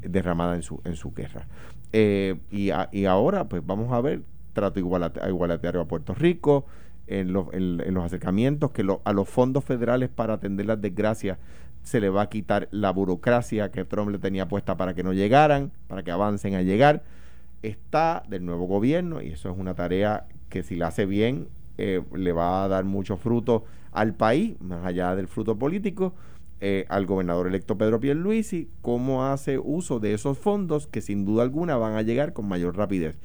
derramada 0.02 0.56
en 0.56 0.62
su, 0.62 0.80
en 0.86 0.96
su 0.96 1.12
guerra. 1.13 1.48
Y, 1.92 2.70
y, 2.92 3.06
ahora, 3.06 3.50
pues 3.50 3.66
vamos 3.66 3.92
a 3.92 4.02
ver, 4.02 4.22
trato 4.54 4.80
igualitario 4.80 5.82
a 5.82 5.88
Puerto 5.88 6.13
Rico, 6.13 6.68
en, 7.08 7.36
en, 7.54 7.94
los 7.94 8.06
acercamientos, 8.06 8.70
que 8.72 8.86
a 9.04 9.13
los 9.13 9.28
fondos 9.28 9.63
federales 9.63 10.10
para 10.10 10.36
atender 10.36 10.68
las 10.68 10.80
desgracias 10.80 11.39
se 11.84 12.00
le 12.00 12.10
va 12.10 12.24
a 12.24 12.30
quitar 12.30 12.67
la 12.72 12.91
burocracia 12.91 13.72
que 13.72 13.86
Trump 13.86 14.10
le 14.10 14.17
tenía 14.17 14.48
puesta 14.48 14.78
para 14.78 14.93
que 14.93 15.04
no 15.04 15.13
llegaran, 15.13 15.72
para 15.88 16.04
que 16.04 16.12
avancen 16.12 16.56
a 16.56 16.62
llegar. 16.62 17.04
Está 17.62 18.24
del 18.28 18.46
nuevo 18.46 18.65
gobierno 18.65 19.22
y 19.22 19.30
eso 19.30 19.52
es 19.52 19.58
una 19.58 19.76
tarea 19.76 20.26
que 20.50 20.63
si 20.63 20.76
la 20.76 20.88
hace 20.88 21.06
bien 21.06 21.48
eh, 21.78 22.02
le 22.15 22.32
va 22.32 22.63
a 22.63 22.67
dar 22.67 22.84
mucho 22.86 23.17
fruto 23.17 23.65
al 23.91 24.13
país, 24.13 24.60
más 24.62 24.86
allá 24.86 25.15
del 25.15 25.28
fruto 25.28 25.58
político, 25.58 26.13
eh, 26.62 26.86
al 26.88 27.06
gobernador 27.06 27.48
electo 27.48 27.78
Pedro 27.78 28.00
Pierluisi, 28.00 28.69
cómo 28.82 29.26
hace 29.26 29.60
uso 29.60 30.00
de 30.00 30.13
esos 30.13 30.38
fondos 30.38 30.88
que 30.88 31.02
sin 31.02 31.26
duda 31.26 31.43
alguna 31.43 31.76
van 31.76 31.96
a 31.96 32.02
llegar 32.02 32.34
con 32.34 32.48
mayor 32.48 32.78
rapidez. 32.78 33.17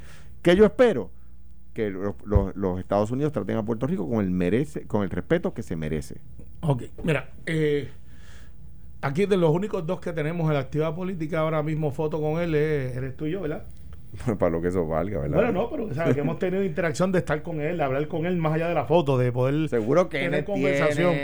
¿Qué 0.42 0.56
yo 0.56 0.64
espero? 0.64 1.10
Que 1.72 1.90
los, 1.90 2.80
Estados 2.80 3.12
Unidos 3.12 3.32
traten 3.32 3.56
a 3.56 3.64
Puerto 3.64 3.86
Rico 3.86 4.08
con 4.08 4.24
el, 4.24 4.30
merece, 4.30 4.86
con 4.86 5.04
el 5.04 5.10
respeto 5.10 5.54
que 5.54 5.62
se 5.62 5.76
merece. 5.76 6.20
Ok, 6.62 6.82
mira, 7.04 7.30
eh, 7.46 7.88
aquí 9.00 9.26
de 9.26 9.36
los 9.36 9.50
únicos 9.50 9.86
dos 9.86 10.00
que 10.00 10.12
tenemos 10.12 10.48
en 10.48 10.54
la 10.54 10.60
actividad 10.60 10.94
política 10.94 11.40
ahora 11.40 11.62
mismo 11.62 11.90
foto 11.90 12.20
con 12.20 12.40
él 12.40 12.54
eres 12.54 13.16
tú 13.16 13.26
y 13.26 13.32
yo, 13.32 13.40
¿verdad? 13.40 13.64
Para 14.38 14.50
lo 14.50 14.60
que 14.60 14.68
eso 14.68 14.86
valga, 14.86 15.20
¿verdad? 15.20 15.36
Bueno, 15.36 15.52
no, 15.52 15.70
pero 15.70 15.94
¿sabes? 15.94 16.14
que 16.14 16.20
hemos 16.20 16.38
tenido 16.38 16.64
interacción 16.64 17.12
de 17.12 17.18
estar 17.18 17.42
con 17.42 17.60
él, 17.60 17.76
de 17.76 17.84
hablar 17.84 18.08
con 18.08 18.26
él 18.26 18.36
más 18.36 18.54
allá 18.54 18.68
de 18.68 18.74
la 18.74 18.84
foto, 18.84 19.18
de 19.18 19.32
poder 19.32 19.68
seguro 19.68 20.08
que 20.08 20.18
tener 20.18 20.44
conversación. 20.44 21.14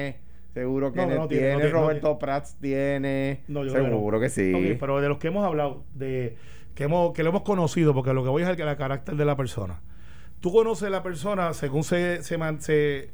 seguro 0.53 0.93
que 0.93 1.07
no, 1.07 1.27
tiene, 1.27 1.69
Roberto 1.69 2.19
Prats 2.19 2.57
tiene. 2.61 3.43
seguro 3.47 4.21
que 4.21 4.29
sí. 4.29 4.77
pero 4.79 5.01
de 5.01 5.09
los 5.09 5.19
que 5.19 5.29
hemos 5.29 5.45
hablado, 5.45 5.85
de 5.95 6.37
que 6.75 6.85
hemos 6.85 7.13
que 7.13 7.23
lo 7.23 7.31
hemos 7.31 7.43
conocido, 7.43 7.95
porque 7.95 8.13
lo 8.13 8.23
que 8.23 8.31
voy 8.31 8.43
es 8.43 8.49
el, 8.49 8.57
carácter 8.57 9.17
de 9.17 9.25
la 9.25 9.37
persona. 9.37 9.81
Tú 10.41 10.53
conoces 10.53 10.89
a 10.89 10.91
la 10.91 11.03
persona 11.03 11.55
según 11.55 11.85
se 11.85 12.23
se, 12.23 12.37
se 12.61 13.09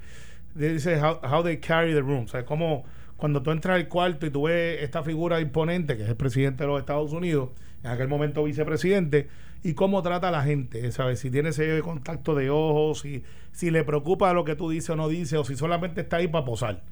dice 0.55 1.01
how, 1.01 1.20
how, 1.23 1.44
they 1.44 1.59
carry 1.59 1.92
the 1.92 2.01
room, 2.01 2.25
o 2.25 2.29
sea, 2.29 2.44
cómo 2.44 2.85
cuando 3.20 3.42
tú 3.42 3.50
entras 3.50 3.76
al 3.76 3.87
cuarto 3.87 4.26
y 4.26 4.30
tú 4.30 4.44
ves 4.44 4.83
esta 4.83 5.02
figura 5.02 5.40
imponente, 5.40 5.96
que 5.96 6.04
es 6.04 6.09
el 6.09 6.16
presidente 6.16 6.64
de 6.64 6.68
los 6.68 6.80
Estados 6.80 7.12
Unidos, 7.12 7.50
en 7.85 7.90
aquel 7.90 8.09
momento 8.09 8.42
vicepresidente, 8.42 9.28
y 9.62 9.74
cómo 9.74 10.02
trata 10.02 10.28
a 10.28 10.30
la 10.30 10.42
gente, 10.42 10.90
¿sabes? 10.90 11.20
Si 11.20 11.30
tiene 11.30 11.50
ese 11.50 11.80
contacto 11.83 12.35
de 12.35 12.48
ojos, 12.48 13.00
si, 13.00 13.22
si 13.52 13.70
le 13.70 13.85
preocupa 13.85 14.33
lo 14.33 14.44
que 14.44 14.56
tú 14.56 14.70
dices 14.70 14.90
o 14.90 14.96
no 14.96 15.09
dices, 15.09 15.38
o 15.38 15.44
si 15.44 15.54
solamente 15.54 16.00
está 16.00 16.16
ahí 16.16 16.28
para 16.28 16.46
posar. 16.46 16.83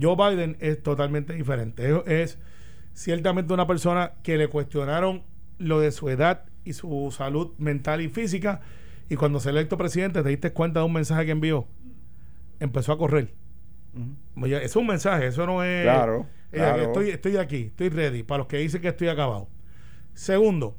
Joe 0.00 0.16
Biden 0.16 0.56
es 0.58 0.82
totalmente 0.82 1.34
diferente. 1.34 1.88
Es, 1.88 2.02
es 2.06 2.38
ciertamente 2.92 3.54
una 3.54 3.68
persona 3.68 4.14
que 4.24 4.36
le 4.36 4.48
cuestionaron 4.48 5.22
lo 5.58 5.78
de 5.78 5.92
su 5.92 6.08
edad 6.08 6.46
y 6.64 6.72
su 6.72 7.14
salud 7.16 7.52
mental 7.58 8.00
y 8.00 8.08
física, 8.08 8.60
y 9.08 9.14
cuando 9.14 9.38
se 9.38 9.50
electo 9.50 9.78
presidente 9.78 10.22
te 10.24 10.28
diste 10.28 10.52
cuenta 10.52 10.80
de 10.80 10.86
un 10.86 10.92
mensaje 10.92 11.26
que 11.26 11.30
envió, 11.30 11.68
empezó 12.58 12.92
a 12.92 12.98
correr 12.98 13.43
es 14.46 14.76
un 14.76 14.86
mensaje, 14.86 15.28
eso 15.28 15.46
no 15.46 15.62
es. 15.62 15.82
Claro. 15.82 16.26
Estoy, 16.52 17.10
estoy 17.10 17.36
aquí, 17.36 17.62
estoy 17.66 17.88
ready. 17.88 18.22
Para 18.22 18.38
los 18.38 18.46
que 18.46 18.58
dicen 18.58 18.80
que 18.80 18.88
estoy 18.88 19.08
acabado. 19.08 19.48
Segundo, 20.14 20.76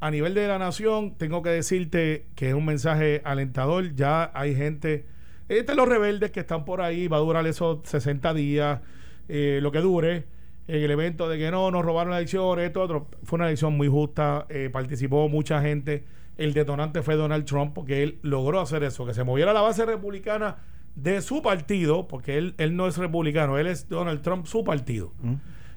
a 0.00 0.10
nivel 0.10 0.34
de 0.34 0.46
la 0.46 0.58
nación, 0.58 1.16
tengo 1.16 1.42
que 1.42 1.50
decirte 1.50 2.26
que 2.34 2.50
es 2.50 2.54
un 2.54 2.66
mensaje 2.66 3.22
alentador. 3.24 3.94
Ya 3.94 4.30
hay 4.34 4.54
gente. 4.54 5.06
Este 5.48 5.74
los 5.74 5.88
rebeldes 5.88 6.32
que 6.32 6.40
están 6.40 6.64
por 6.64 6.80
ahí, 6.80 7.08
va 7.08 7.16
a 7.18 7.20
durar 7.20 7.46
esos 7.46 7.78
60 7.84 8.34
días, 8.34 8.80
eh, 9.28 9.60
lo 9.62 9.72
que 9.72 9.80
dure. 9.80 10.24
En 10.68 10.82
el 10.82 10.90
evento 10.90 11.28
de 11.28 11.38
que 11.38 11.50
no, 11.52 11.70
nos 11.70 11.84
robaron 11.84 12.10
la 12.10 12.18
elección, 12.18 12.58
esto, 12.58 12.82
otro. 12.82 13.08
Fue 13.22 13.36
una 13.36 13.46
elección 13.46 13.76
muy 13.76 13.88
justa, 13.88 14.46
eh, 14.48 14.68
participó 14.72 15.28
mucha 15.28 15.62
gente. 15.62 16.04
El 16.36 16.52
detonante 16.52 17.02
fue 17.02 17.14
Donald 17.14 17.44
Trump, 17.44 17.72
porque 17.72 18.02
él 18.02 18.18
logró 18.22 18.60
hacer 18.60 18.82
eso, 18.82 19.06
que 19.06 19.14
se 19.14 19.24
moviera 19.24 19.52
la 19.52 19.62
base 19.62 19.86
republicana 19.86 20.56
de 20.96 21.20
su 21.20 21.42
partido, 21.42 22.08
porque 22.08 22.38
él, 22.38 22.54
él 22.58 22.74
no 22.74 22.88
es 22.88 22.96
republicano, 22.96 23.58
él 23.58 23.68
es 23.68 23.88
Donald 23.88 24.22
Trump, 24.22 24.46
su 24.46 24.64
partido. 24.64 25.12
Mm. 25.20 25.34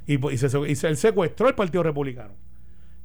Y, 0.07 0.17
pues, 0.17 0.41
y, 0.41 0.49
se, 0.49 0.57
y 0.57 0.87
él 0.87 0.97
secuestró 0.97 1.47
el 1.47 1.55
Partido 1.55 1.83
Republicano. 1.83 2.33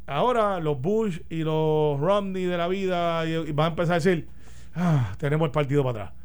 Ahora 0.06 0.60
los 0.60 0.80
Bush 0.80 1.20
y 1.28 1.42
los 1.42 2.00
Romney 2.00 2.44
de 2.44 2.56
la 2.56 2.68
vida 2.68 3.26
y, 3.26 3.52
van 3.52 3.66
a 3.66 3.68
empezar 3.70 3.92
a 3.92 3.96
decir, 3.96 4.28
ah, 4.74 5.14
tenemos 5.18 5.46
el 5.46 5.52
partido 5.52 5.82
para 5.82 6.04
atrás. 6.04 6.20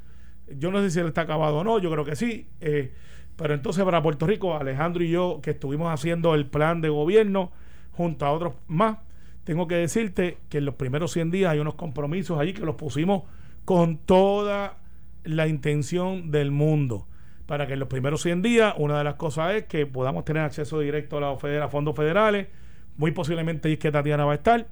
Yo 0.58 0.72
no 0.72 0.80
sé 0.80 0.92
si 0.92 1.00
él 1.00 1.08
está 1.08 1.22
acabado 1.22 1.58
o 1.58 1.64
no, 1.64 1.80
yo 1.80 1.92
creo 1.92 2.06
que 2.06 2.16
sí. 2.16 2.48
Eh, 2.62 2.94
pero 3.36 3.54
entonces 3.54 3.84
para 3.84 4.02
Puerto 4.02 4.28
Rico, 4.28 4.58
Alejandro 4.58 5.04
y 5.04 5.10
yo, 5.10 5.40
que 5.42 5.52
estuvimos 5.52 5.94
haciendo 5.94 6.36
el 6.36 6.46
plan 6.46 6.82
de 6.82 6.90
gobierno 6.90 7.52
junto 7.92 8.26
a 8.26 8.32
otros 8.32 8.54
más, 8.68 8.98
tengo 9.44 9.68
que 9.68 9.76
decirte 9.76 10.38
que 10.50 10.60
en 10.60 10.66
los 10.66 10.76
primeros 10.76 11.12
100 11.14 11.32
días 11.32 11.52
hay 11.52 11.60
unos 11.60 11.76
compromisos 11.76 12.38
allí 12.40 12.54
que 12.54 12.62
los 12.62 12.76
pusimos 12.76 13.24
con 13.66 13.98
toda 13.98 14.78
la 15.24 15.48
intención 15.48 16.32
del 16.32 16.52
mundo 16.52 17.08
para 17.50 17.66
que 17.66 17.74
en 17.74 17.80
los 17.80 17.88
primeros 17.88 18.22
100 18.22 18.44
días, 18.44 18.76
una 18.78 19.00
de 19.00 19.04
las 19.04 19.16
cosas 19.16 19.56
es 19.56 19.64
que 19.64 19.88
podamos 19.88 20.24
tener 20.24 20.44
acceso 20.44 20.80
directo 20.80 21.18
a, 21.18 21.22
los 21.22 21.72
fondos 21.72 21.96
federales. 21.96 22.48
Muy 22.96 23.10
posiblemente 23.10 23.74
es 23.74 23.80
que 23.80 23.92
Tatiana 23.92 24.24
va 24.24 24.34
a 24.34 24.36
estar 24.36 24.68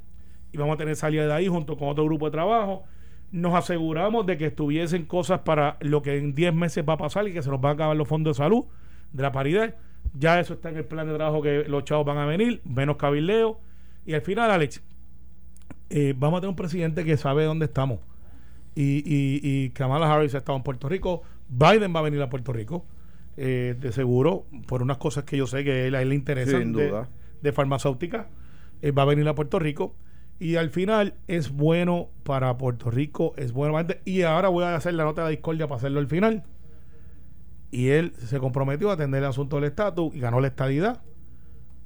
y 0.52 0.58
vamos 0.60 0.76
a 0.76 0.78
tener 0.78 0.96
salida 0.96 1.26
de 1.26 1.34
ahí 1.34 1.48
junto 1.48 1.76
con 1.76 1.90
otro 1.90 2.06
grupo 2.06 2.26
de 2.26 2.34
trabajo. 2.34 2.84
Nos 3.32 3.56
aseguramos 3.56 4.28
de 4.28 4.38
que 4.38 4.46
estuviesen 4.46 5.06
cosas 5.06 5.40
para 5.40 5.78
lo 5.80 6.04
que 6.04 6.18
en 6.20 6.36
10 6.36 6.54
meses 6.54 6.86
va 6.88 6.94
a 6.94 6.98
pasar 6.98 7.28
y 7.28 7.34
que 7.34 7.42
se 7.42 7.50
nos 7.50 7.60
van 7.60 7.72
a 7.72 7.74
acabar 7.74 7.98
los 7.98 8.08
fondos 8.08 8.38
de 8.38 8.44
salud, 8.44 8.66
de 9.12 9.24
la 9.24 9.32
paridad. 9.32 9.74
Ya 10.14 10.40
eso 10.40 10.54
está 10.54 10.70
en 10.70 10.78
el 10.78 10.86
plan 10.86 11.08
de 11.08 11.16
trabajo 11.16 11.42
que 11.42 11.64
los 11.68 11.84
chavos 11.84 12.06
van 12.06 12.20
a 12.20 12.28
venir, 12.28 12.62
menos 12.64 12.98
cabildeo. 12.98 13.60
Y 14.06 14.14
al 14.14 14.22
final, 14.22 14.52
Alex, 14.52 14.84
eh, 15.90 16.14
vamos 16.16 16.38
a 16.38 16.42
tener 16.42 16.50
un 16.52 16.56
presidente 16.56 17.04
que 17.04 17.18
sabe 17.18 17.44
dónde 17.44 17.66
estamos 17.66 18.02
y, 18.78 18.98
y, 19.00 19.40
y 19.42 19.70
Kamala 19.72 20.14
Harris 20.14 20.36
ha 20.36 20.38
estado 20.38 20.56
en 20.56 20.64
Puerto 20.64 20.88
Rico. 20.88 21.24
Biden 21.50 21.96
va 21.96 22.00
a 22.02 22.04
venir 22.04 22.22
a 22.22 22.30
Puerto 22.30 22.54
Rico, 22.54 22.86
eh, 23.36 23.76
de 23.80 23.92
seguro, 23.92 24.46
por 24.68 24.84
unas 24.84 24.98
cosas 24.98 25.24
que 25.24 25.36
yo 25.36 25.48
sé 25.48 25.64
que 25.64 25.72
a 25.72 25.86
él, 25.88 26.10
le 26.10 26.14
interesan 26.14 26.74
de, 26.74 27.52
farmacéutica. 27.54 28.28
Eh, 28.84 28.92
va 28.92 29.02
a 29.02 29.06
venir 29.06 29.28
a 29.28 29.34
Puerto 29.34 29.58
Rico. 29.58 29.96
Y 30.40 30.58
al 30.58 30.70
final 30.70 31.16
es 31.28 31.50
bueno 31.50 32.10
para 32.24 32.56
Puerto 32.60 32.92
Rico, 32.92 33.34
es 33.38 33.52
bueno. 33.52 33.76
Y 34.06 34.22
ahora 34.22 34.50
voy 34.50 34.64
a 34.66 34.76
hacer 34.76 34.94
la 34.94 35.06
nota 35.06 35.26
de 35.26 35.32
discordia 35.32 35.68
para 35.68 35.78
hacerlo 35.78 36.00
al 36.00 36.08
final. 36.08 36.44
Y 37.72 37.88
él 37.88 38.14
se 38.18 38.38
comprometió 38.38 38.92
a 38.92 38.94
atender 38.94 39.24
el 39.24 39.30
asunto 39.30 39.56
del 39.56 39.66
estatus 39.66 40.14
y 40.14 40.20
ganó 40.20 40.40
la 40.40 40.50
estadidad. 40.50 41.02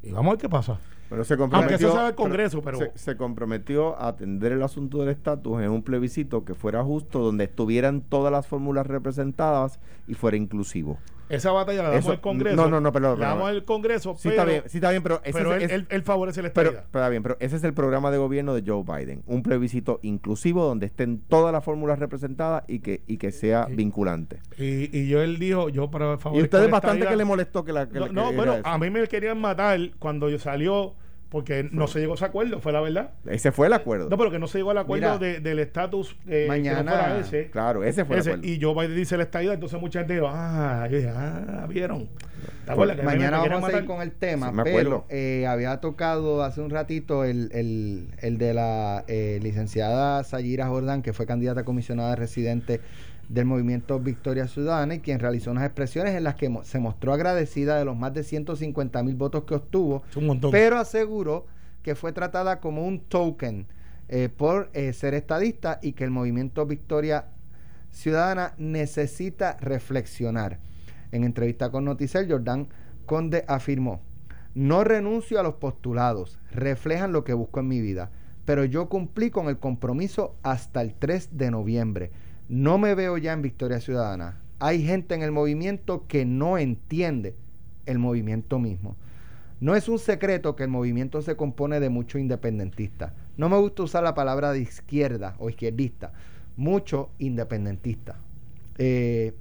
Y 0.03 0.11
vamos 0.11 0.31
a 0.31 0.33
ver 0.33 0.41
qué 0.41 0.49
pasa. 0.49 0.77
Pero 1.11 1.25
se 1.25 1.35
comprometió, 1.35 1.99
Aunque 1.99 2.15
Congreso, 2.15 2.61
pero... 2.61 2.79
Se, 2.95 3.17
comprometió 3.17 3.99
a 3.99 4.07
atender 4.07 4.53
el 4.53 4.63
asunto 4.63 4.99
del 4.99 5.09
estatus 5.09 5.61
en 5.61 5.69
un 5.69 5.83
plebiscito 5.83 6.45
que 6.45 6.55
fuera 6.55 6.85
justo, 6.85 7.19
donde 7.19 7.43
estuvieran 7.43 7.99
todas 7.99 8.31
las 8.31 8.47
fórmulas 8.47 8.87
representadas 8.87 9.81
y 10.07 10.13
fuera 10.13 10.37
inclusivo. 10.37 10.99
Esa 11.27 11.51
batalla 11.51 11.83
la 11.83 11.89
damos 11.89 12.07
al 12.07 12.21
Congreso. 12.21 12.55
No, 12.55 12.69
no, 12.69 12.79
no, 12.79 12.93
pero. 12.93 13.17
La 13.17 13.27
damos 13.27 13.49
al 13.49 13.65
Congreso. 13.65 14.15
Sí, 14.17 14.29
está 14.29 14.45
bien, 14.45 14.63
sí, 14.67 14.77
está 14.77 14.91
bien, 14.91 15.03
pero. 15.03 15.19
Ese 15.23 15.37
pero 15.37 15.55
es, 15.55 15.69
él, 15.71 15.85
él, 15.89 16.03
favorece 16.03 16.41
la 16.41 16.51
pero, 16.53 16.71
pero, 16.71 16.81
está 16.81 17.09
bien, 17.09 17.23
pero 17.23 17.35
ese 17.41 17.57
es 17.57 17.63
el 17.65 17.73
programa 17.73 18.09
de 18.09 18.17
gobierno 18.17 18.53
de 18.53 18.63
Joe 18.65 18.83
Biden. 18.83 19.23
Un 19.27 19.43
plebiscito 19.43 19.99
inclusivo 20.03 20.65
donde 20.65 20.85
estén 20.85 21.19
todas 21.19 21.51
las 21.53 21.63
fórmulas 21.63 21.99
representadas 21.99 22.63
y 22.67 22.79
que, 22.79 23.03
y 23.07 23.17
que 23.17 23.31
sea 23.31 23.65
vinculante. 23.65 24.39
Y, 24.57 24.97
y 24.97 25.07
yo 25.07 25.21
él 25.21 25.39
dijo, 25.39 25.67
yo 25.67 25.91
para 25.91 26.17
favor. 26.17 26.39
Y 26.39 26.43
ustedes 26.43 26.69
bastante 26.69 27.05
que 27.05 27.15
le 27.17 27.25
molestó 27.25 27.65
que 27.65 27.73
la. 27.73 27.85
no, 27.85 28.31
bueno, 28.31 28.55
a 28.63 28.77
mí 28.77 28.89
me 28.89 29.05
querían 29.07 29.39
matar 29.39 29.79
cuando 29.99 30.29
yo 30.29 30.39
salió 30.39 30.95
porque 31.31 31.67
no 31.71 31.87
se 31.87 31.99
llegó 31.99 32.11
a 32.11 32.15
ese 32.15 32.25
acuerdo, 32.25 32.59
fue 32.59 32.73
la 32.73 32.81
verdad. 32.81 33.11
Ese 33.25 33.53
fue 33.53 33.67
el 33.67 33.73
acuerdo. 33.73 34.09
No, 34.09 34.17
pero 34.17 34.29
que 34.29 34.37
no 34.37 34.47
se 34.47 34.57
llegó 34.57 34.71
al 34.71 34.77
acuerdo 34.79 35.17
Mira, 35.17 35.17
de- 35.17 35.39
del 35.39 35.59
estatus 35.59 36.17
eh, 36.27 36.45
mañana- 36.47 36.79
que 36.79 36.83
no 36.83 36.91
fuera 36.91 37.19
ese. 37.19 37.49
Claro, 37.49 37.83
ese 37.85 38.03
fue 38.03 38.17
Ese, 38.17 38.31
el 38.31 38.35
acuerdo. 38.35 38.53
y 38.53 38.61
Joe 38.61 38.73
Biden 38.75 38.97
dice 38.97 39.15
la 39.15 39.23
estadía, 39.23 39.53
entonces 39.53 39.79
mucha 39.79 39.99
gente 39.99 40.15
dijo, 40.15 40.27
ah, 40.29 40.85
yo 40.91 40.97
dije, 40.97 41.09
ah, 41.09 41.65
vieron. 41.69 42.09
¿Te 42.65 42.71
acuerdas 42.73 42.97
que 42.97 43.03
Mañana 43.03 43.37
vamos 43.37 43.53
a 43.53 43.55
ir 43.55 43.61
matar? 43.61 43.85
con 43.85 44.01
el 44.01 44.11
tema, 44.11 44.49
Sí, 44.49 44.53
me 44.55 44.63
pero 44.63 44.77
acuerdo. 44.79 45.05
eh, 45.09 45.45
había 45.47 45.77
tocado 45.79 46.43
hace 46.43 46.59
un 46.61 46.69
ratito 46.69 47.23
el, 47.23 47.49
el, 47.53 48.07
el 48.19 48.37
de 48.37 48.53
la 48.53 49.05
eh, 49.07 49.39
licenciada 49.41 50.23
Sayira 50.23 50.67
Jordán, 50.67 51.01
que 51.01 51.13
fue 51.13 51.25
candidata 51.25 51.61
a 51.61 51.63
comisionada 51.65 52.15
residente 52.15 52.81
del 53.33 53.45
movimiento 53.45 53.99
Victoria 53.99 54.47
Ciudadana 54.47 54.95
y 54.95 54.99
quien 54.99 55.19
realizó 55.19 55.51
unas 55.51 55.63
expresiones 55.65 56.15
en 56.15 56.23
las 56.23 56.35
que 56.35 56.49
mo- 56.49 56.63
se 56.63 56.79
mostró 56.79 57.13
agradecida 57.13 57.77
de 57.77 57.85
los 57.85 57.95
más 57.95 58.13
de 58.13 58.23
150 58.23 59.01
mil 59.03 59.15
votos 59.15 59.45
que 59.45 59.55
obtuvo, 59.55 60.03
pero 60.51 60.77
aseguró 60.77 61.45
que 61.81 61.95
fue 61.95 62.11
tratada 62.11 62.59
como 62.59 62.85
un 62.85 62.99
token 62.99 63.67
eh, 64.09 64.27
por 64.35 64.69
eh, 64.73 64.91
ser 64.93 65.13
estadista 65.13 65.79
y 65.81 65.93
que 65.93 66.03
el 66.03 66.11
movimiento 66.11 66.65
Victoria 66.65 67.27
Ciudadana 67.89 68.53
necesita 68.57 69.57
reflexionar. 69.61 70.59
En 71.11 71.23
entrevista 71.23 71.69
con 71.71 71.85
Noticel, 71.85 72.29
Jordán 72.29 72.67
Conde 73.05 73.43
afirmó, 73.47 74.01
no 74.53 74.83
renuncio 74.83 75.39
a 75.39 75.43
los 75.43 75.55
postulados, 75.55 76.39
reflejan 76.51 77.11
lo 77.13 77.23
que 77.23 77.33
busco 77.33 77.59
en 77.61 77.67
mi 77.67 77.81
vida, 77.81 78.11
pero 78.45 78.63
yo 78.65 78.89
cumplí 78.89 79.29
con 79.29 79.47
el 79.47 79.57
compromiso 79.57 80.35
hasta 80.43 80.81
el 80.81 80.93
3 80.93 81.29
de 81.37 81.51
noviembre. 81.51 82.11
No 82.51 82.77
me 82.77 82.95
veo 82.95 83.17
ya 83.17 83.31
en 83.31 83.41
Victoria 83.41 83.79
Ciudadana. 83.79 84.41
Hay 84.59 84.83
gente 84.83 85.15
en 85.15 85.21
el 85.21 85.31
movimiento 85.31 86.05
que 86.05 86.25
no 86.25 86.57
entiende 86.57 87.33
el 87.85 87.97
movimiento 87.97 88.59
mismo. 88.59 88.97
No 89.61 89.73
es 89.73 89.87
un 89.87 89.97
secreto 89.97 90.57
que 90.57 90.63
el 90.63 90.69
movimiento 90.69 91.21
se 91.21 91.37
compone 91.37 91.79
de 91.79 91.87
muchos 91.87 92.19
independentistas. 92.19 93.13
No 93.37 93.47
me 93.47 93.57
gusta 93.57 93.83
usar 93.83 94.03
la 94.03 94.15
palabra 94.15 94.51
de 94.51 94.59
izquierda 94.59 95.37
o 95.39 95.49
izquierdista. 95.49 96.11
Muchos 96.57 97.07
independentistas. 97.19 98.17
Eh, 98.77 99.33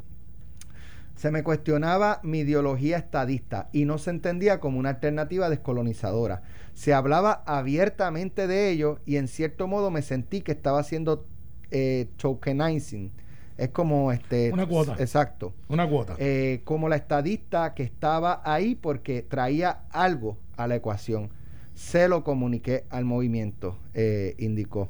se 1.16 1.32
me 1.32 1.42
cuestionaba 1.42 2.20
mi 2.22 2.38
ideología 2.38 2.98
estadista 2.98 3.70
y 3.72 3.86
no 3.86 3.98
se 3.98 4.10
entendía 4.10 4.60
como 4.60 4.78
una 4.78 4.90
alternativa 4.90 5.50
descolonizadora. 5.50 6.42
Se 6.74 6.94
hablaba 6.94 7.42
abiertamente 7.44 8.46
de 8.46 8.70
ello 8.70 9.00
y 9.04 9.16
en 9.16 9.26
cierto 9.26 9.66
modo 9.66 9.90
me 9.90 10.02
sentí 10.02 10.42
que 10.42 10.52
estaba 10.52 10.78
haciendo 10.78 11.26
eh, 11.70 12.08
tokenizing. 12.16 13.10
Es 13.58 13.68
como 13.70 14.10
este... 14.10 14.50
Una 14.52 14.66
cuota. 14.66 14.96
Exacto 14.98 15.52
Una 15.68 15.86
cuota. 15.88 16.16
eh, 16.18 16.62
como 16.64 16.88
la 16.88 16.96
estadista 16.96 17.74
que 17.74 17.82
estaba 17.82 18.40
ahí 18.44 18.74
porque 18.74 19.20
traía 19.22 19.80
algo 19.90 20.38
a 20.56 20.66
la 20.66 20.76
ecuación. 20.76 21.28
Se 21.74 22.08
lo 22.08 22.24
comuniqué 22.24 22.84
al 22.90 23.04
movimiento, 23.04 23.78
eh, 23.94 24.34
indicó. 24.38 24.88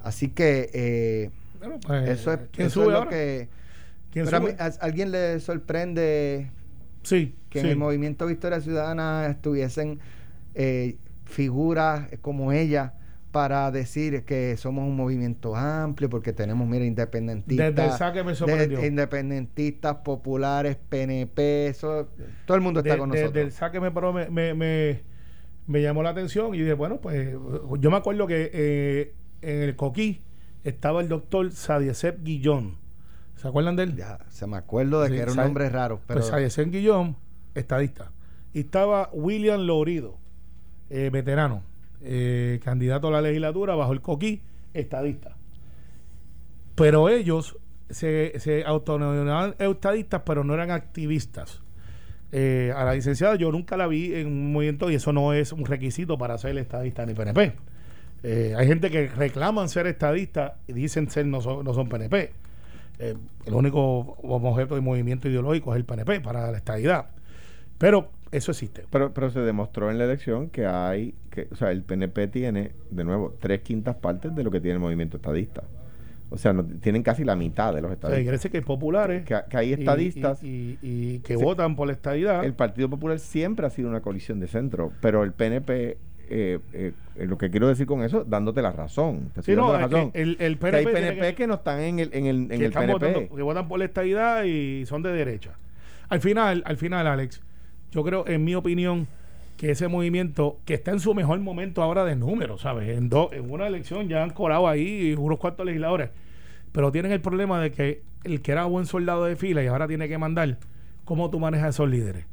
Así 0.00 0.28
que 0.28 0.70
eh, 0.74 1.30
Bueno, 1.60 1.78
pues, 1.86 2.08
eso 2.08 2.32
es, 2.32 2.40
¿Quién 2.50 2.66
eso 2.66 2.82
es 2.82 2.88
lo 2.88 3.08
que... 3.08 3.48
¿Quién 4.10 4.24
Pero 4.24 4.36
a, 4.36 4.40
mí- 4.40 4.46
sube? 4.50 4.56
a 4.62 4.66
alguien 4.84 5.10
le 5.12 5.38
sorprende 5.40 6.50
Sí, 7.04 7.34
que 7.50 7.60
sí. 7.60 7.66
en 7.66 7.70
el 7.72 7.78
movimiento 7.78 8.26
Victoria 8.26 8.60
Ciudadana 8.60 9.26
estuviesen 9.28 10.00
eh, 10.54 10.96
figuras 11.24 12.08
como 12.20 12.52
ella 12.52 12.94
para 13.32 13.70
decir 13.70 14.24
que 14.24 14.56
somos 14.58 14.84
un 14.84 14.94
movimiento 14.94 15.56
amplio 15.56 16.08
porque 16.10 16.32
tenemos, 16.34 16.68
mira, 16.68 16.84
independentistas. 16.84 17.74
Desde 17.74 17.90
el 17.90 17.96
saque 17.98 18.22
me 18.22 18.34
sorprendió. 18.34 18.78
de- 18.80 18.86
independentistas, 18.86 19.96
populares, 20.04 20.76
PNP, 20.88 21.66
eso, 21.68 22.08
todo 22.46 22.56
el 22.56 22.62
mundo 22.62 22.80
está 22.80 22.92
De- 22.92 22.98
con 22.98 23.08
nosotros. 23.08 23.32
del 23.32 23.50
saque 23.52 23.80
me, 23.80 23.90
me, 23.90 24.54
me, 24.54 25.02
me- 25.66 25.80
llamó 25.82 26.02
la 26.02 26.10
atención 26.10 26.54
y 26.54 26.58
dije, 26.58 26.74
bueno, 26.74 27.00
pues 27.00 27.34
yo 27.80 27.90
me 27.90 27.96
acuerdo 27.96 28.26
que 28.26 28.50
eh, 28.52 29.14
en 29.40 29.60
el 29.62 29.76
Coquí 29.76 30.20
estaba 30.62 31.00
el 31.00 31.08
doctor 31.08 31.50
Sadiecep 31.50 32.22
Guillón. 32.22 32.76
¿Se 33.36 33.48
acuerdan 33.48 33.74
de 33.76 33.84
él? 33.84 33.96
Ya, 33.96 34.18
se 34.28 34.46
me 34.46 34.56
acuerdo 34.58 35.00
de 35.00 35.08
Sí, 35.08 35.14
que 35.14 35.20
era 35.22 35.30
un 35.32 35.36
Sa- 35.36 35.44
nombre 35.44 35.68
raro, 35.70 36.00
pero 36.06 36.20
Pues 36.20 36.30
Sadiecep 36.30 36.70
Guillón, 36.70 37.16
estadista. 37.54 38.12
Y 38.52 38.60
estaba 38.60 39.08
William 39.14 39.62
Lorido, 39.62 40.18
eh, 40.90 41.08
veterano, 41.10 41.62
eh, 42.04 42.60
candidato 42.64 43.08
a 43.08 43.10
la 43.10 43.22
legislatura 43.22 43.74
bajo 43.74 43.92
el 43.92 44.00
Coquí, 44.00 44.42
estadista. 44.74 45.36
Pero 46.74 47.08
ellos 47.08 47.56
se, 47.90 48.38
se 48.38 48.64
estadistas, 49.58 50.22
pero 50.24 50.44
no 50.44 50.54
eran 50.54 50.70
activistas. 50.70 51.62
Eh, 52.32 52.72
a 52.74 52.84
la 52.84 52.94
licenciada 52.94 53.34
yo 53.34 53.52
nunca 53.52 53.76
la 53.76 53.86
vi 53.86 54.14
en 54.14 54.26
un 54.26 54.52
movimiento 54.52 54.90
y 54.90 54.94
eso 54.94 55.12
no 55.12 55.34
es 55.34 55.52
un 55.52 55.66
requisito 55.66 56.16
para 56.16 56.38
ser 56.38 56.56
estadista 56.56 57.04
ni 57.04 57.14
PNP. 57.14 57.52
Eh, 58.22 58.54
hay 58.56 58.66
gente 58.66 58.90
que 58.90 59.08
reclaman 59.08 59.68
ser 59.68 59.86
estadistas 59.86 60.52
y 60.66 60.72
dicen 60.72 61.10
ser 61.10 61.26
no 61.26 61.40
son, 61.40 61.64
no 61.64 61.74
son 61.74 61.88
PNP. 61.88 62.32
El 62.98 63.54
único 63.54 64.16
objeto 64.22 64.76
de 64.76 64.80
movimiento 64.80 65.28
ideológico 65.28 65.74
es 65.74 65.78
el 65.78 65.84
PNP 65.84 66.20
para 66.20 66.52
la 66.52 66.56
estadidad. 66.56 67.06
Pero 67.78 68.10
eso 68.32 68.50
existe. 68.52 68.84
Pero, 68.90 69.12
pero 69.14 69.30
se 69.30 69.40
demostró 69.40 69.90
en 69.90 69.98
la 69.98 70.04
elección 70.04 70.48
que 70.50 70.66
hay, 70.66 71.14
que, 71.30 71.48
o 71.52 71.54
sea, 71.54 71.70
el 71.70 71.82
PNP 71.82 72.26
tiene, 72.28 72.72
de 72.90 73.04
nuevo, 73.04 73.34
tres 73.40 73.60
quintas 73.60 73.94
partes 73.96 74.34
de 74.34 74.42
lo 74.42 74.50
que 74.50 74.60
tiene 74.60 74.74
el 74.74 74.80
movimiento 74.80 75.18
estadista. 75.18 75.62
O 76.30 76.38
sea, 76.38 76.54
no, 76.54 76.64
tienen 76.64 77.02
casi 77.02 77.24
la 77.24 77.36
mitad 77.36 77.74
de 77.74 77.82
los 77.82 77.92
estadistas. 77.92 78.32
decir 78.32 78.50
que 78.50 78.56
hay 78.56 78.64
populares 78.64 79.24
Que, 79.26 79.36
que 79.50 79.56
hay 79.58 79.74
estadistas. 79.74 80.42
y, 80.42 80.78
y- 80.82 81.14
y 81.14 81.18
que 81.18 81.36
votan 81.36 81.76
por 81.76 81.86
la 81.86 81.92
estadidad. 81.92 82.42
El 82.44 82.54
Partido 82.54 82.88
Popular 82.88 83.18
siempre 83.18 83.66
ha 83.66 83.70
sido 83.70 83.90
una 83.90 84.00
coalición 84.00 84.40
de 84.40 84.48
centro, 84.48 84.92
pero 85.02 85.24
el 85.24 85.32
PNP, 85.32 85.98
eh, 86.30 86.58
eh, 86.72 86.92
eh, 87.16 87.26
lo 87.26 87.36
que 87.36 87.50
quiero 87.50 87.68
decir 87.68 87.84
con 87.84 88.02
eso, 88.02 88.24
dándote 88.24 88.62
la 88.62 88.72
razón. 88.72 89.30
Sí, 89.42 89.54
no, 89.54 89.70
la 89.74 89.80
razón. 89.80 90.10
el, 90.14 90.38
el 90.40 90.58
Que 90.58 90.66
hay 90.68 90.84
PNP, 90.86 90.92
PNP 91.12 91.34
que, 91.34 91.46
no 91.46 91.54
están 91.56 91.80
en 91.80 91.98
el, 91.98 92.08
en 92.14 92.24
el, 92.24 92.36
en 92.50 92.58
que 92.58 92.64
el 92.64 92.72
PNP. 92.72 92.92
votando- 92.94 93.36
que 93.36 93.42
votan 93.42 93.68
por 93.68 93.78
la 93.78 93.84
estadidad 93.84 94.44
y 94.44 94.86
son 94.86 95.02
de 95.02 95.12
derecha. 95.12 95.50
Al 96.08 96.20
final, 96.20 96.62
al 96.64 96.78
final, 96.78 97.06
Alex, 97.08 97.42
yo 97.92 98.02
creo, 98.02 98.26
en 98.26 98.42
mi 98.42 98.54
opinión, 98.54 99.06
que 99.56 99.70
ese 99.70 99.86
movimiento, 99.86 100.58
que 100.64 100.74
está 100.74 100.90
en 100.90 100.98
su 100.98 101.14
mejor 101.14 101.38
momento 101.38 101.82
ahora 101.82 102.04
de 102.04 102.16
números, 102.16 102.62
¿sabes? 102.62 102.96
En, 102.96 103.08
dos 103.08 103.32
en 103.32 103.50
una 103.50 103.66
elección 103.66 104.08
ya 104.08 104.22
han 104.24 104.30
colado 104.30 104.66
ahí 104.66 105.14
unos 105.16 105.38
cuantos 105.38 105.64
legisladores, 105.64 106.10
pero 106.72 106.90
tienen 106.90 107.12
el 107.12 107.20
problema 107.20 107.60
de 107.60 107.70
que 107.70 108.02
el 108.24 108.40
que 108.40 108.52
era 108.52 108.64
buen 108.64 108.86
soldado 108.86 109.24
de 109.24 109.36
fila 109.36 109.62
y 109.62 109.66
ahora 109.66 109.86
tiene 109.86 110.08
que 110.08 110.18
mandar, 110.18 110.58
¿cómo 111.04 111.30
tú 111.30 111.38
manejas 111.38 111.66
a 111.66 111.70
esos 111.70 111.88
líderes? 111.88 112.26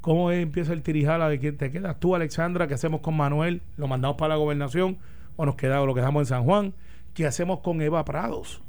¿Cómo 0.00 0.30
empieza 0.30 0.72
el 0.72 0.82
tirijala 0.82 1.28
de 1.28 1.38
quién 1.38 1.58
te 1.58 1.70
quedas 1.70 2.00
tú, 2.00 2.14
Alexandra? 2.14 2.66
¿Qué 2.66 2.74
hacemos 2.74 3.02
con 3.02 3.16
Manuel? 3.16 3.60
¿Lo 3.76 3.86
mandamos 3.86 4.16
para 4.16 4.30
la 4.30 4.36
gobernación 4.36 4.96
o 5.36 5.44
nos 5.44 5.56
quedamos, 5.56 5.86
lo 5.86 5.94
quedamos 5.94 6.22
en 6.22 6.26
San 6.26 6.44
Juan? 6.44 6.72
¿Qué 7.12 7.26
hacemos 7.26 7.60
con 7.60 7.82
Eva 7.82 8.04
Prados? 8.06 8.62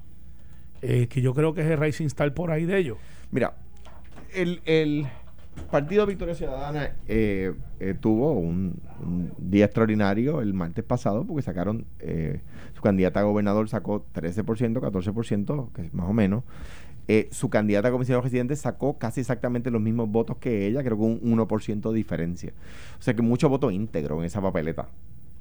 Eh, 0.82 1.08
que 1.08 1.22
yo 1.22 1.34
creo 1.34 1.54
que 1.54 1.62
es 1.62 1.68
el 1.68 1.78
Racing 1.78 2.08
Star 2.08 2.34
por 2.34 2.52
ahí 2.52 2.66
de 2.66 2.78
ellos. 2.78 2.98
Mira, 3.32 3.54
el, 4.34 4.62
el 4.66 5.08
Partido 5.70 6.06
Victoria 6.06 6.36
Ciudadana 6.36 6.92
eh, 7.08 7.54
eh, 7.80 7.96
tuvo 8.00 8.34
un, 8.34 8.80
día 9.38 9.66
extraordinario 9.66 10.42
el 10.42 10.54
martes 10.54 10.84
pasado 10.84 11.26
porque 11.26 11.42
sacaron, 11.42 11.86
eh, 12.00 12.42
su 12.74 12.82
candidata 12.82 13.22
a 13.22 13.24
gobernador 13.24 13.68
sacó 13.70 14.06
13%, 14.14 14.80
14%, 14.80 15.72
que 15.74 15.82
es 15.84 15.94
más 15.94 16.10
o 16.10 16.14
menos. 16.14 16.44
Su 17.32 17.50
candidata 17.50 17.90
a 17.90 17.92
comisionado 17.92 18.22
residente 18.22 18.56
sacó 18.56 18.98
casi 18.98 19.20
exactamente 19.20 19.70
los 19.70 19.82
mismos 19.82 20.10
votos 20.10 20.38
que 20.38 20.66
ella, 20.68 20.82
creo 20.82 20.96
que 20.96 21.04
un 21.04 21.22
1% 21.22 21.92
de 21.92 21.96
diferencia. 21.96 22.54
O 22.98 23.02
sea 23.02 23.14
que 23.14 23.22
mucho 23.22 23.50
voto 23.50 23.70
íntegro 23.70 24.20
en 24.20 24.26
esa 24.26 24.42
papeleta. 24.42 24.88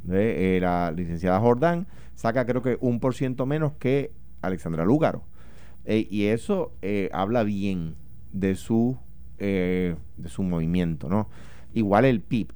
La 0.04 0.90
licenciada 0.90 1.38
Jordán 1.38 1.86
saca 2.16 2.44
creo 2.44 2.60
que 2.60 2.76
un 2.80 2.98
por 2.98 3.14
ciento 3.14 3.46
menos 3.46 3.74
que 3.78 4.10
Alexandra 4.42 4.84
Lúgaro. 4.84 5.22
Y 5.86 6.24
eso 6.24 6.72
habla 7.12 7.44
bien 7.44 7.94
de 8.32 8.56
su, 8.56 8.98
eh, 9.40 9.96
de 10.16 10.28
su 10.28 10.42
movimiento, 10.44 11.08
¿no? 11.08 11.28
Igual 11.74 12.04
el 12.04 12.20
PIB. 12.20 12.48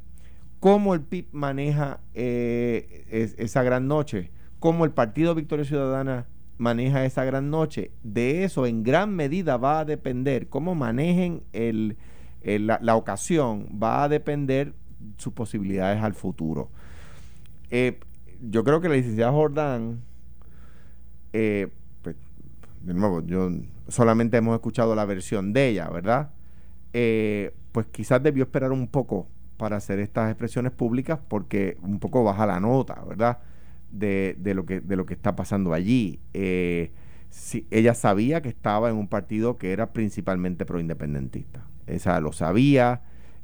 ¿Cómo 0.61 0.95
el 0.95 1.01
PIB 1.01 1.27
maneja 1.33 1.99
eh, 2.15 3.05
es- 3.11 3.35
esa 3.39 3.63
gran 3.65 3.89
noche? 3.89 4.31
¿Cómo 4.61 4.85
el 4.85 4.93
Partido 4.93 5.35
Victoria 5.35 5.65
Ciudadana 5.65 6.27
maneja 6.59 7.05
esa 7.05 7.25
gran 7.25 7.51
noche? 7.51 7.91
De 8.03 8.45
eso 8.45 8.67
en 8.67 8.83
gran 8.83 9.15
medida 9.15 9.57
va 9.57 9.81
a 9.81 9.85
depender, 9.85 10.49
cómo 10.49 10.75
manejen 10.75 11.43
el, 11.53 11.97
la 12.45 12.97
ocasión, 12.97 13.67
va 13.83 14.05
a 14.05 14.09
depender 14.09 14.73
sus 15.19 15.33
posibilidades 15.33 16.03
al 16.03 16.15
futuro. 16.15 16.71
Eh, 17.71 17.99
yo 18.51 18.65
creo 18.65 18.81
que 18.81 18.89
la 18.89 18.95
licenciada 18.95 19.33
Jordán, 19.33 20.01
eh, 21.33 21.69
pues, 22.03 22.17
de 22.83 22.95
nuevo, 22.95 23.23
yo 23.27 23.51
solamente 23.89 24.37
hemos 24.37 24.55
escuchado 24.55 24.95
la 24.95 25.05
versión 25.05 25.53
de 25.53 25.69
ella, 25.69 25.89
¿verdad? 25.89 26.31
Eh, 26.95 27.55
pues 27.73 27.87
quizás 27.89 28.23
debió 28.23 28.45
esperar 28.45 28.73
un 28.73 28.89
poco 28.89 29.29
para 29.59 29.77
hacer 29.79 30.01
estas 30.01 30.31
expresiones 30.31 30.73
públicas 30.73 31.21
porque 31.29 31.79
un 31.83 32.01
poco 32.01 32.25
baja 32.25 32.47
la 32.47 32.61
nota, 32.61 33.03
¿verdad? 33.09 33.41
De, 33.93 34.37
de 34.39 34.55
lo, 34.55 34.67
que, 34.67 34.81
de 34.81 34.97
lo 34.97 35.07
que 35.07 35.15
está 35.15 35.37
pasando 35.37 35.75
allí. 35.75 36.21
Eh, 36.35 36.93
si- 37.31 37.67
ella 37.71 37.95
sabía 37.95 38.43
que 38.43 38.49
estaba 38.51 38.91
en 38.91 38.97
un 38.97 39.09
partido 39.09 39.59
que 39.59 39.73
era 39.73 39.93
principalmente 39.93 40.67
proindependentista. 40.67 41.67
Esa 41.87 42.21
lo 42.21 42.33
sabía. 42.33 43.03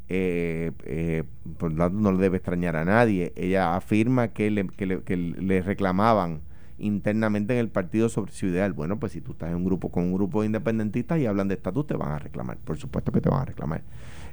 eh, 0.08 0.72
eh, 0.84 1.24
por 1.58 1.72
lo 1.72 1.78
tanto 1.84 2.00
no 2.00 2.12
le 2.12 2.18
debe 2.18 2.38
extrañar 2.38 2.76
a 2.76 2.84
nadie. 2.84 3.32
Ella 3.36 3.76
afirma 3.76 4.28
que 4.28 4.50
le, 4.50 4.66
que 4.68 4.86
le, 4.86 5.02
que 5.04 5.16
le 5.16 5.62
reclamaban 5.62 6.42
internamente 6.80 7.52
en 7.54 7.60
el 7.60 7.68
partido 7.68 8.08
sobre 8.08 8.32
su 8.32 8.46
ideal. 8.46 8.72
Bueno, 8.72 8.98
pues 8.98 9.12
si 9.12 9.20
tú 9.20 9.32
estás 9.32 9.50
en 9.50 9.56
un 9.56 9.64
grupo 9.64 9.90
con 9.90 10.04
un 10.04 10.14
grupo 10.14 10.40
de 10.40 10.46
independentistas 10.46 11.18
y 11.18 11.26
hablan 11.26 11.48
de 11.48 11.54
estatus, 11.54 11.86
te 11.86 11.94
van 11.94 12.12
a 12.12 12.18
reclamar. 12.18 12.58
Por 12.58 12.76
supuesto 12.78 13.12
que 13.12 13.20
te 13.20 13.28
van 13.28 13.42
a 13.42 13.44
reclamar. 13.44 13.82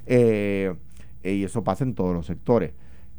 Eh, 0.06 0.74
y 1.22 1.44
eso 1.44 1.62
pasa 1.64 1.84
en 1.84 1.94
todos 1.94 2.14
los 2.14 2.26
sectores. 2.26 2.72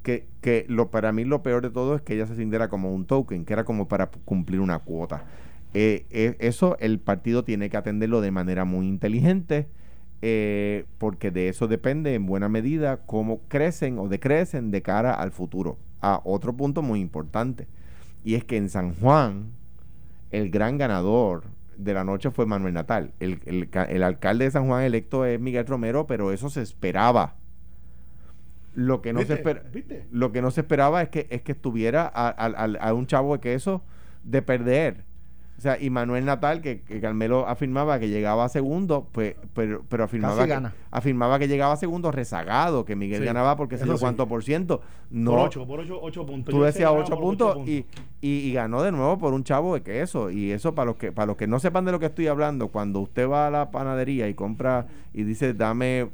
Que, 0.04 0.28
que 0.42 0.66
lo, 0.70 0.90
para 0.92 1.12
mí 1.12 1.26
lo 1.26 1.44
peor 1.44 1.62
de 1.62 1.70
todo 1.70 1.96
es 1.96 2.02
que 2.02 2.16
ella 2.16 2.26
se 2.26 2.36
sintiera 2.36 2.70
como 2.70 2.94
un 2.94 3.06
token, 3.06 3.46
que 3.46 3.54
era 3.54 3.66
como 3.66 3.88
para 3.88 4.10
cumplir 4.26 4.60
una 4.60 4.80
cuota. 4.80 5.24
Eh, 5.74 6.06
eh, 6.10 6.36
eso 6.40 6.78
el 6.80 7.00
partido 7.00 7.44
tiene 7.44 7.70
que 7.70 7.78
atenderlo 7.78 8.22
de 8.22 8.32
manera 8.32 8.66
muy 8.66 8.88
inteligente, 8.88 9.68
porque 10.98 11.32
de 11.32 11.48
eso 11.48 11.68
depende 11.68 12.14
en 12.14 12.26
buena 12.26 12.50
medida 12.50 12.98
cómo 13.06 13.42
crecen 13.48 14.00
o 14.00 14.10
decrecen 14.10 14.72
de 14.72 14.82
cara 14.82 15.14
al 15.14 15.32
futuro. 15.32 15.78
A 16.02 16.22
otro 16.24 16.56
punto 16.56 16.82
muy 16.82 17.00
importante 17.00 17.68
y 18.30 18.36
es 18.36 18.44
que 18.44 18.58
en 18.58 18.70
San 18.70 18.94
Juan, 18.94 19.54
el 20.30 20.52
gran 20.52 20.78
ganador 20.78 21.46
de 21.78 21.96
la 21.96 22.04
noche 22.04 22.30
fue 22.30 22.46
Manuel 22.46 22.76
Natal. 22.76 23.12
El, 23.20 24.04
alcalde 24.04 24.46
de 24.46 24.52
San 24.52 24.68
Juan 24.68 24.84
electo 24.84 25.26
es 25.26 25.40
Miguel 25.40 25.66
Romero, 25.66 26.06
pero 26.06 26.32
eso 26.32 26.52
se 26.52 26.62
esperaba. 26.62 27.38
Lo 28.76 29.02
que 29.02 29.14
no, 29.14 29.24
se, 29.24 29.44
lo 30.12 30.32
que 30.32 30.44
no 30.44 30.52
se 30.52 30.62
esperaba 30.62 31.02
es 31.02 31.10
que, 31.10 31.26
es 31.32 31.42
que 31.42 31.54
estuviera 31.54 32.06
a, 32.06 32.94
un 32.94 33.08
chavo 33.08 33.34
de 33.34 33.40
queso 33.40 33.82
de 34.24 34.44
perder. 34.44 35.06
O 35.60 35.62
sea, 35.62 35.78
y 35.78 35.90
Manuel 35.90 36.24
Natal, 36.24 36.62
que, 36.62 36.80
que 36.84 37.02
Carmelo 37.02 37.46
afirmaba 37.46 38.00
que 38.00 38.08
llegaba 38.08 38.46
a 38.46 38.50
segundo, 38.50 39.10
pues, 39.12 39.36
pero, 39.54 39.84
pero 39.90 40.06
afirmaba, 40.06 40.48
que, 40.48 40.58
afirmaba 40.90 41.38
que 41.38 41.50
llegaba 41.50 41.74
a 41.74 41.76
segundo 41.76 42.14
rezagado, 42.14 42.86
que 42.86 42.96
Miguel 42.96 43.26
ganaba 43.26 43.58
porque 43.58 43.78
sé 43.78 43.84
sí. 43.84 43.92
cuánto 44.00 44.26
por 44.26 44.42
ciento. 44.42 44.80
No, 45.12 45.32
por 45.32 45.40
ocho, 45.42 45.68
por 45.68 45.82
ocho, 45.82 46.26
puntos. 46.26 46.56
Tú 46.56 46.62
decías 46.62 46.90
ocho 46.94 47.20
puntos, 47.20 47.58
Y, 47.68 47.86
y, 48.22 48.54
ganó 48.54 48.82
de 48.84 48.94
nuevo 48.94 49.18
por 49.18 49.34
un 49.34 49.44
chavo 49.44 49.74
de 49.74 49.82
queso. 49.82 50.32
Y 50.32 50.52
eso 50.52 50.74
para 50.74 50.86
los 50.86 50.96
que 50.96 51.12
para 51.12 51.26
los 51.26 51.36
que 51.36 51.46
no 51.46 51.60
sepan 51.60 51.84
de 51.84 51.92
lo 51.92 52.00
que 52.00 52.06
estoy 52.06 52.28
hablando, 52.28 52.70
cuando 52.70 53.02
usted 53.02 53.28
va 53.28 53.48
a 53.48 53.52
la 53.52 53.70
panadería 53.70 54.30
y 54.30 54.36
compra 54.36 54.88
y 55.14 55.24
dice 55.24 55.54
dame 55.54 56.08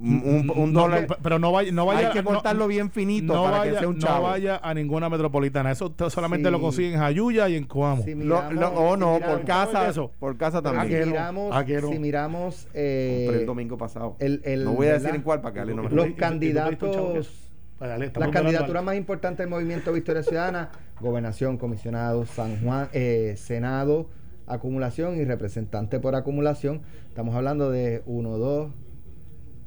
un, 0.00 0.72
dólar. 0.72 1.06
pero 1.22 1.38
no 1.38 1.52
vaya, 1.52 1.72
no 1.72 1.86
vaya 1.86 2.08
hay 2.08 2.12
que 2.12 2.22
cortarlo 2.22 2.66
bien 2.66 2.90
finito 2.90 3.34
no 3.34 3.44
para 3.44 3.58
vaya, 3.58 3.72
que 3.72 3.78
sea 3.78 3.88
un 3.88 3.98
chavo. 3.98 4.26
No 4.26 4.30
vaya 4.30 4.60
a 4.62 4.74
ninguna 4.74 5.08
metropolitana. 5.08 5.70
Eso 5.70 5.94
solamente 6.08 6.50
lo 6.50 6.60
consiguen 6.60 6.94
en 6.94 7.02
Ayuya 7.02 7.48
y 7.48 7.56
en 7.56 7.64
Coamo. 7.64 8.02
Si 8.02 8.12
o 8.12 8.96
no, 8.96 9.20
por 9.20 9.44
casa. 9.44 9.88
Eso. 9.88 10.10
Por 10.18 10.36
casa 10.36 10.62
también. 10.62 11.04
Si 11.04 11.10
miramos, 11.10 11.66
si 11.66 11.98
miramos 11.98 12.68
eh, 12.74 13.38
el 13.40 13.46
domingo 13.46 13.76
pasado. 13.76 14.16
El, 14.18 14.42
el, 14.44 14.64
no 14.64 14.72
voy 14.72 14.88
a 14.88 14.94
decir 14.94 15.14
en 15.14 15.22
cuál 15.22 15.40
para 15.40 15.54
que 15.54 15.60
Ale 15.60 15.74
no 15.74 15.84
me 15.84 15.90
Los 15.90 16.10
candidatos. 16.12 17.50
Las 17.80 18.30
candidaturas 18.30 18.84
más 18.84 18.94
importantes 18.94 19.38
del 19.38 19.48
movimiento 19.48 19.92
Victoria 19.92 20.22
Ciudadana, 20.22 20.70
gobernación, 21.00 21.58
comisionado, 21.58 22.24
San 22.26 22.62
Juan, 22.62 22.88
eh, 22.92 23.34
Senado, 23.36 24.08
acumulación 24.46 25.16
y 25.16 25.24
representante 25.24 25.98
por 25.98 26.14
acumulación. 26.14 26.82
Estamos 27.08 27.34
hablando 27.34 27.72
de 27.72 28.02
1, 28.06 28.38
2, 28.38 28.70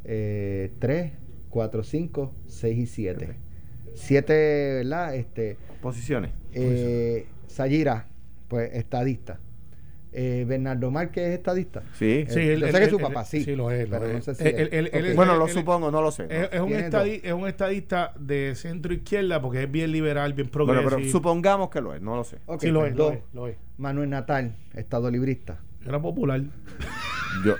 eh, 0.05 0.71
3, 0.79 1.11
4, 1.49 1.83
5, 1.83 2.33
6 2.47 2.77
y 2.77 2.85
7. 2.85 3.35
7, 3.95 4.33
¿verdad? 4.83 5.15
Este, 5.15 5.57
Posiciones. 5.81 6.31
Eh, 6.53 7.27
Sayira, 7.47 8.07
pues 8.47 8.73
estadista. 8.73 9.39
Eh, 10.17 10.45
Bernardo 10.47 10.89
Márquez 10.91 11.27
es 11.27 11.33
estadista. 11.35 11.83
Sí, 11.93 12.25
sí. 12.29 12.39
Eh, 12.39 12.57
yo 12.57 12.67
sé 12.67 12.79
que 12.79 12.89
su 12.89 12.99
papá 12.99 13.25
sí. 13.25 13.43
Sí, 13.43 13.55
lo 13.55 13.69
es. 13.69 13.89
Lo 13.89 14.03
es. 14.05 14.13
No 14.13 14.33
sé 14.33 14.35
si 14.35 15.13
bueno, 15.13 15.35
lo 15.35 15.47
supongo, 15.49 15.91
no 15.91 16.01
lo 16.01 16.09
sé. 16.09 16.27
Es, 16.29 16.61
un 16.61 16.71
estadista, 16.71 17.27
es, 17.27 17.33
un 17.33 17.47
estadista, 17.47 18.13
de 18.17 18.55
centro 18.55 18.93
izquierda 18.93 19.41
porque 19.41 19.63
es 19.63 19.71
bien 19.71 19.91
liberal, 19.91 20.33
bien 20.33 20.47
progresivo. 20.47 20.83
Bueno, 20.83 20.97
pero 20.97 21.11
supongamos 21.11 21.69
que 21.69 21.81
lo 21.81 21.93
es, 21.93 22.01
no 22.01 22.15
lo 22.15 22.23
sé. 22.23 22.37
sí, 22.59 22.69
lo, 22.69 22.85
es, 22.85 22.95
lo, 22.95 23.11
es, 23.11 23.19
lo 23.33 23.47
es. 23.47 23.57
Manuel 23.77 24.09
Natal, 24.09 24.55
estado 24.73 25.11
librista. 25.11 25.59
Era 25.85 26.01
popular. 26.01 26.41
Yo, 27.45 27.55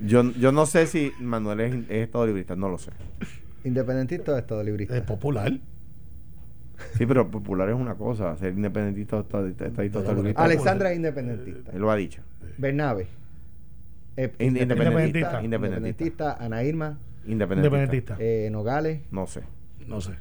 yo, 0.00 0.30
yo 0.32 0.52
no 0.52 0.66
sé 0.66 0.86
si 0.86 1.12
Manuel 1.20 1.60
es, 1.60 1.74
es 1.74 2.04
estado 2.04 2.26
librista, 2.26 2.56
no 2.56 2.68
lo 2.68 2.78
sé. 2.78 2.90
¿Independentista 3.64 4.32
o 4.32 4.38
estado 4.38 4.62
librista? 4.62 4.96
Es 4.96 5.02
popular. 5.02 5.52
Sí, 6.96 7.06
pero 7.06 7.28
popular 7.30 7.68
es 7.68 7.74
una 7.74 7.94
cosa, 7.94 8.36
ser 8.36 8.52
independentista 8.54 9.16
o 9.16 9.20
estadista, 9.20 9.66
estadista, 9.66 10.12
librista. 10.12 10.44
Alexandra 10.44 10.90
es 10.90 10.96
independentista. 10.96 11.72
Él 11.72 11.80
lo 11.80 11.90
ha 11.90 11.96
dicho. 11.96 12.22
Bernabe. 12.56 13.08
Eh, 14.16 14.32
independentista. 14.38 15.42
Independentista. 15.42 16.36
Ana 16.40 16.62
Irma. 16.64 16.98
Independentista. 17.26 18.16
Eh, 18.18 18.48
Nogales. 18.50 19.00
No 19.10 19.26
sé. 19.26 19.42
No 19.86 20.00
sé. 20.00 20.12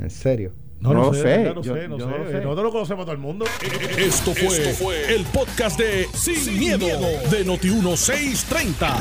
¿En 0.00 0.10
serio? 0.10 0.52
No, 0.82 0.94
lo 0.94 1.14
sé, 1.14 1.54
no 1.54 1.62
sé, 1.62 1.86
no 1.86 1.96
sé. 1.96 2.40
Nosotros 2.40 2.64
lo 2.64 2.72
conocemos 2.72 3.04
todo 3.04 3.14
el 3.14 3.20
mundo. 3.20 3.44
Esto 3.96 4.34
fue, 4.34 5.14
el 5.14 5.24
podcast 5.26 5.78
de 5.78 6.08
Sin, 6.12 6.58
miedo, 6.58 6.86
de 7.30 7.46
Noti1630. 7.46 9.00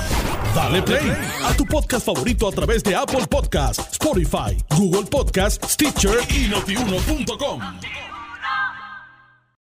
Dale 0.53 0.83
play 0.83 1.11
a 1.43 1.53
tu 1.55 1.65
podcast 1.65 2.05
favorito 2.05 2.47
a 2.47 2.51
través 2.51 2.83
de 2.83 2.95
Apple 2.95 3.25
Podcasts, 3.27 3.93
Spotify, 3.93 4.55
Google 4.77 5.09
Podcasts, 5.09 5.73
Stitcher 5.73 6.19
y 6.29 6.49
notiuno.com. 6.49 7.61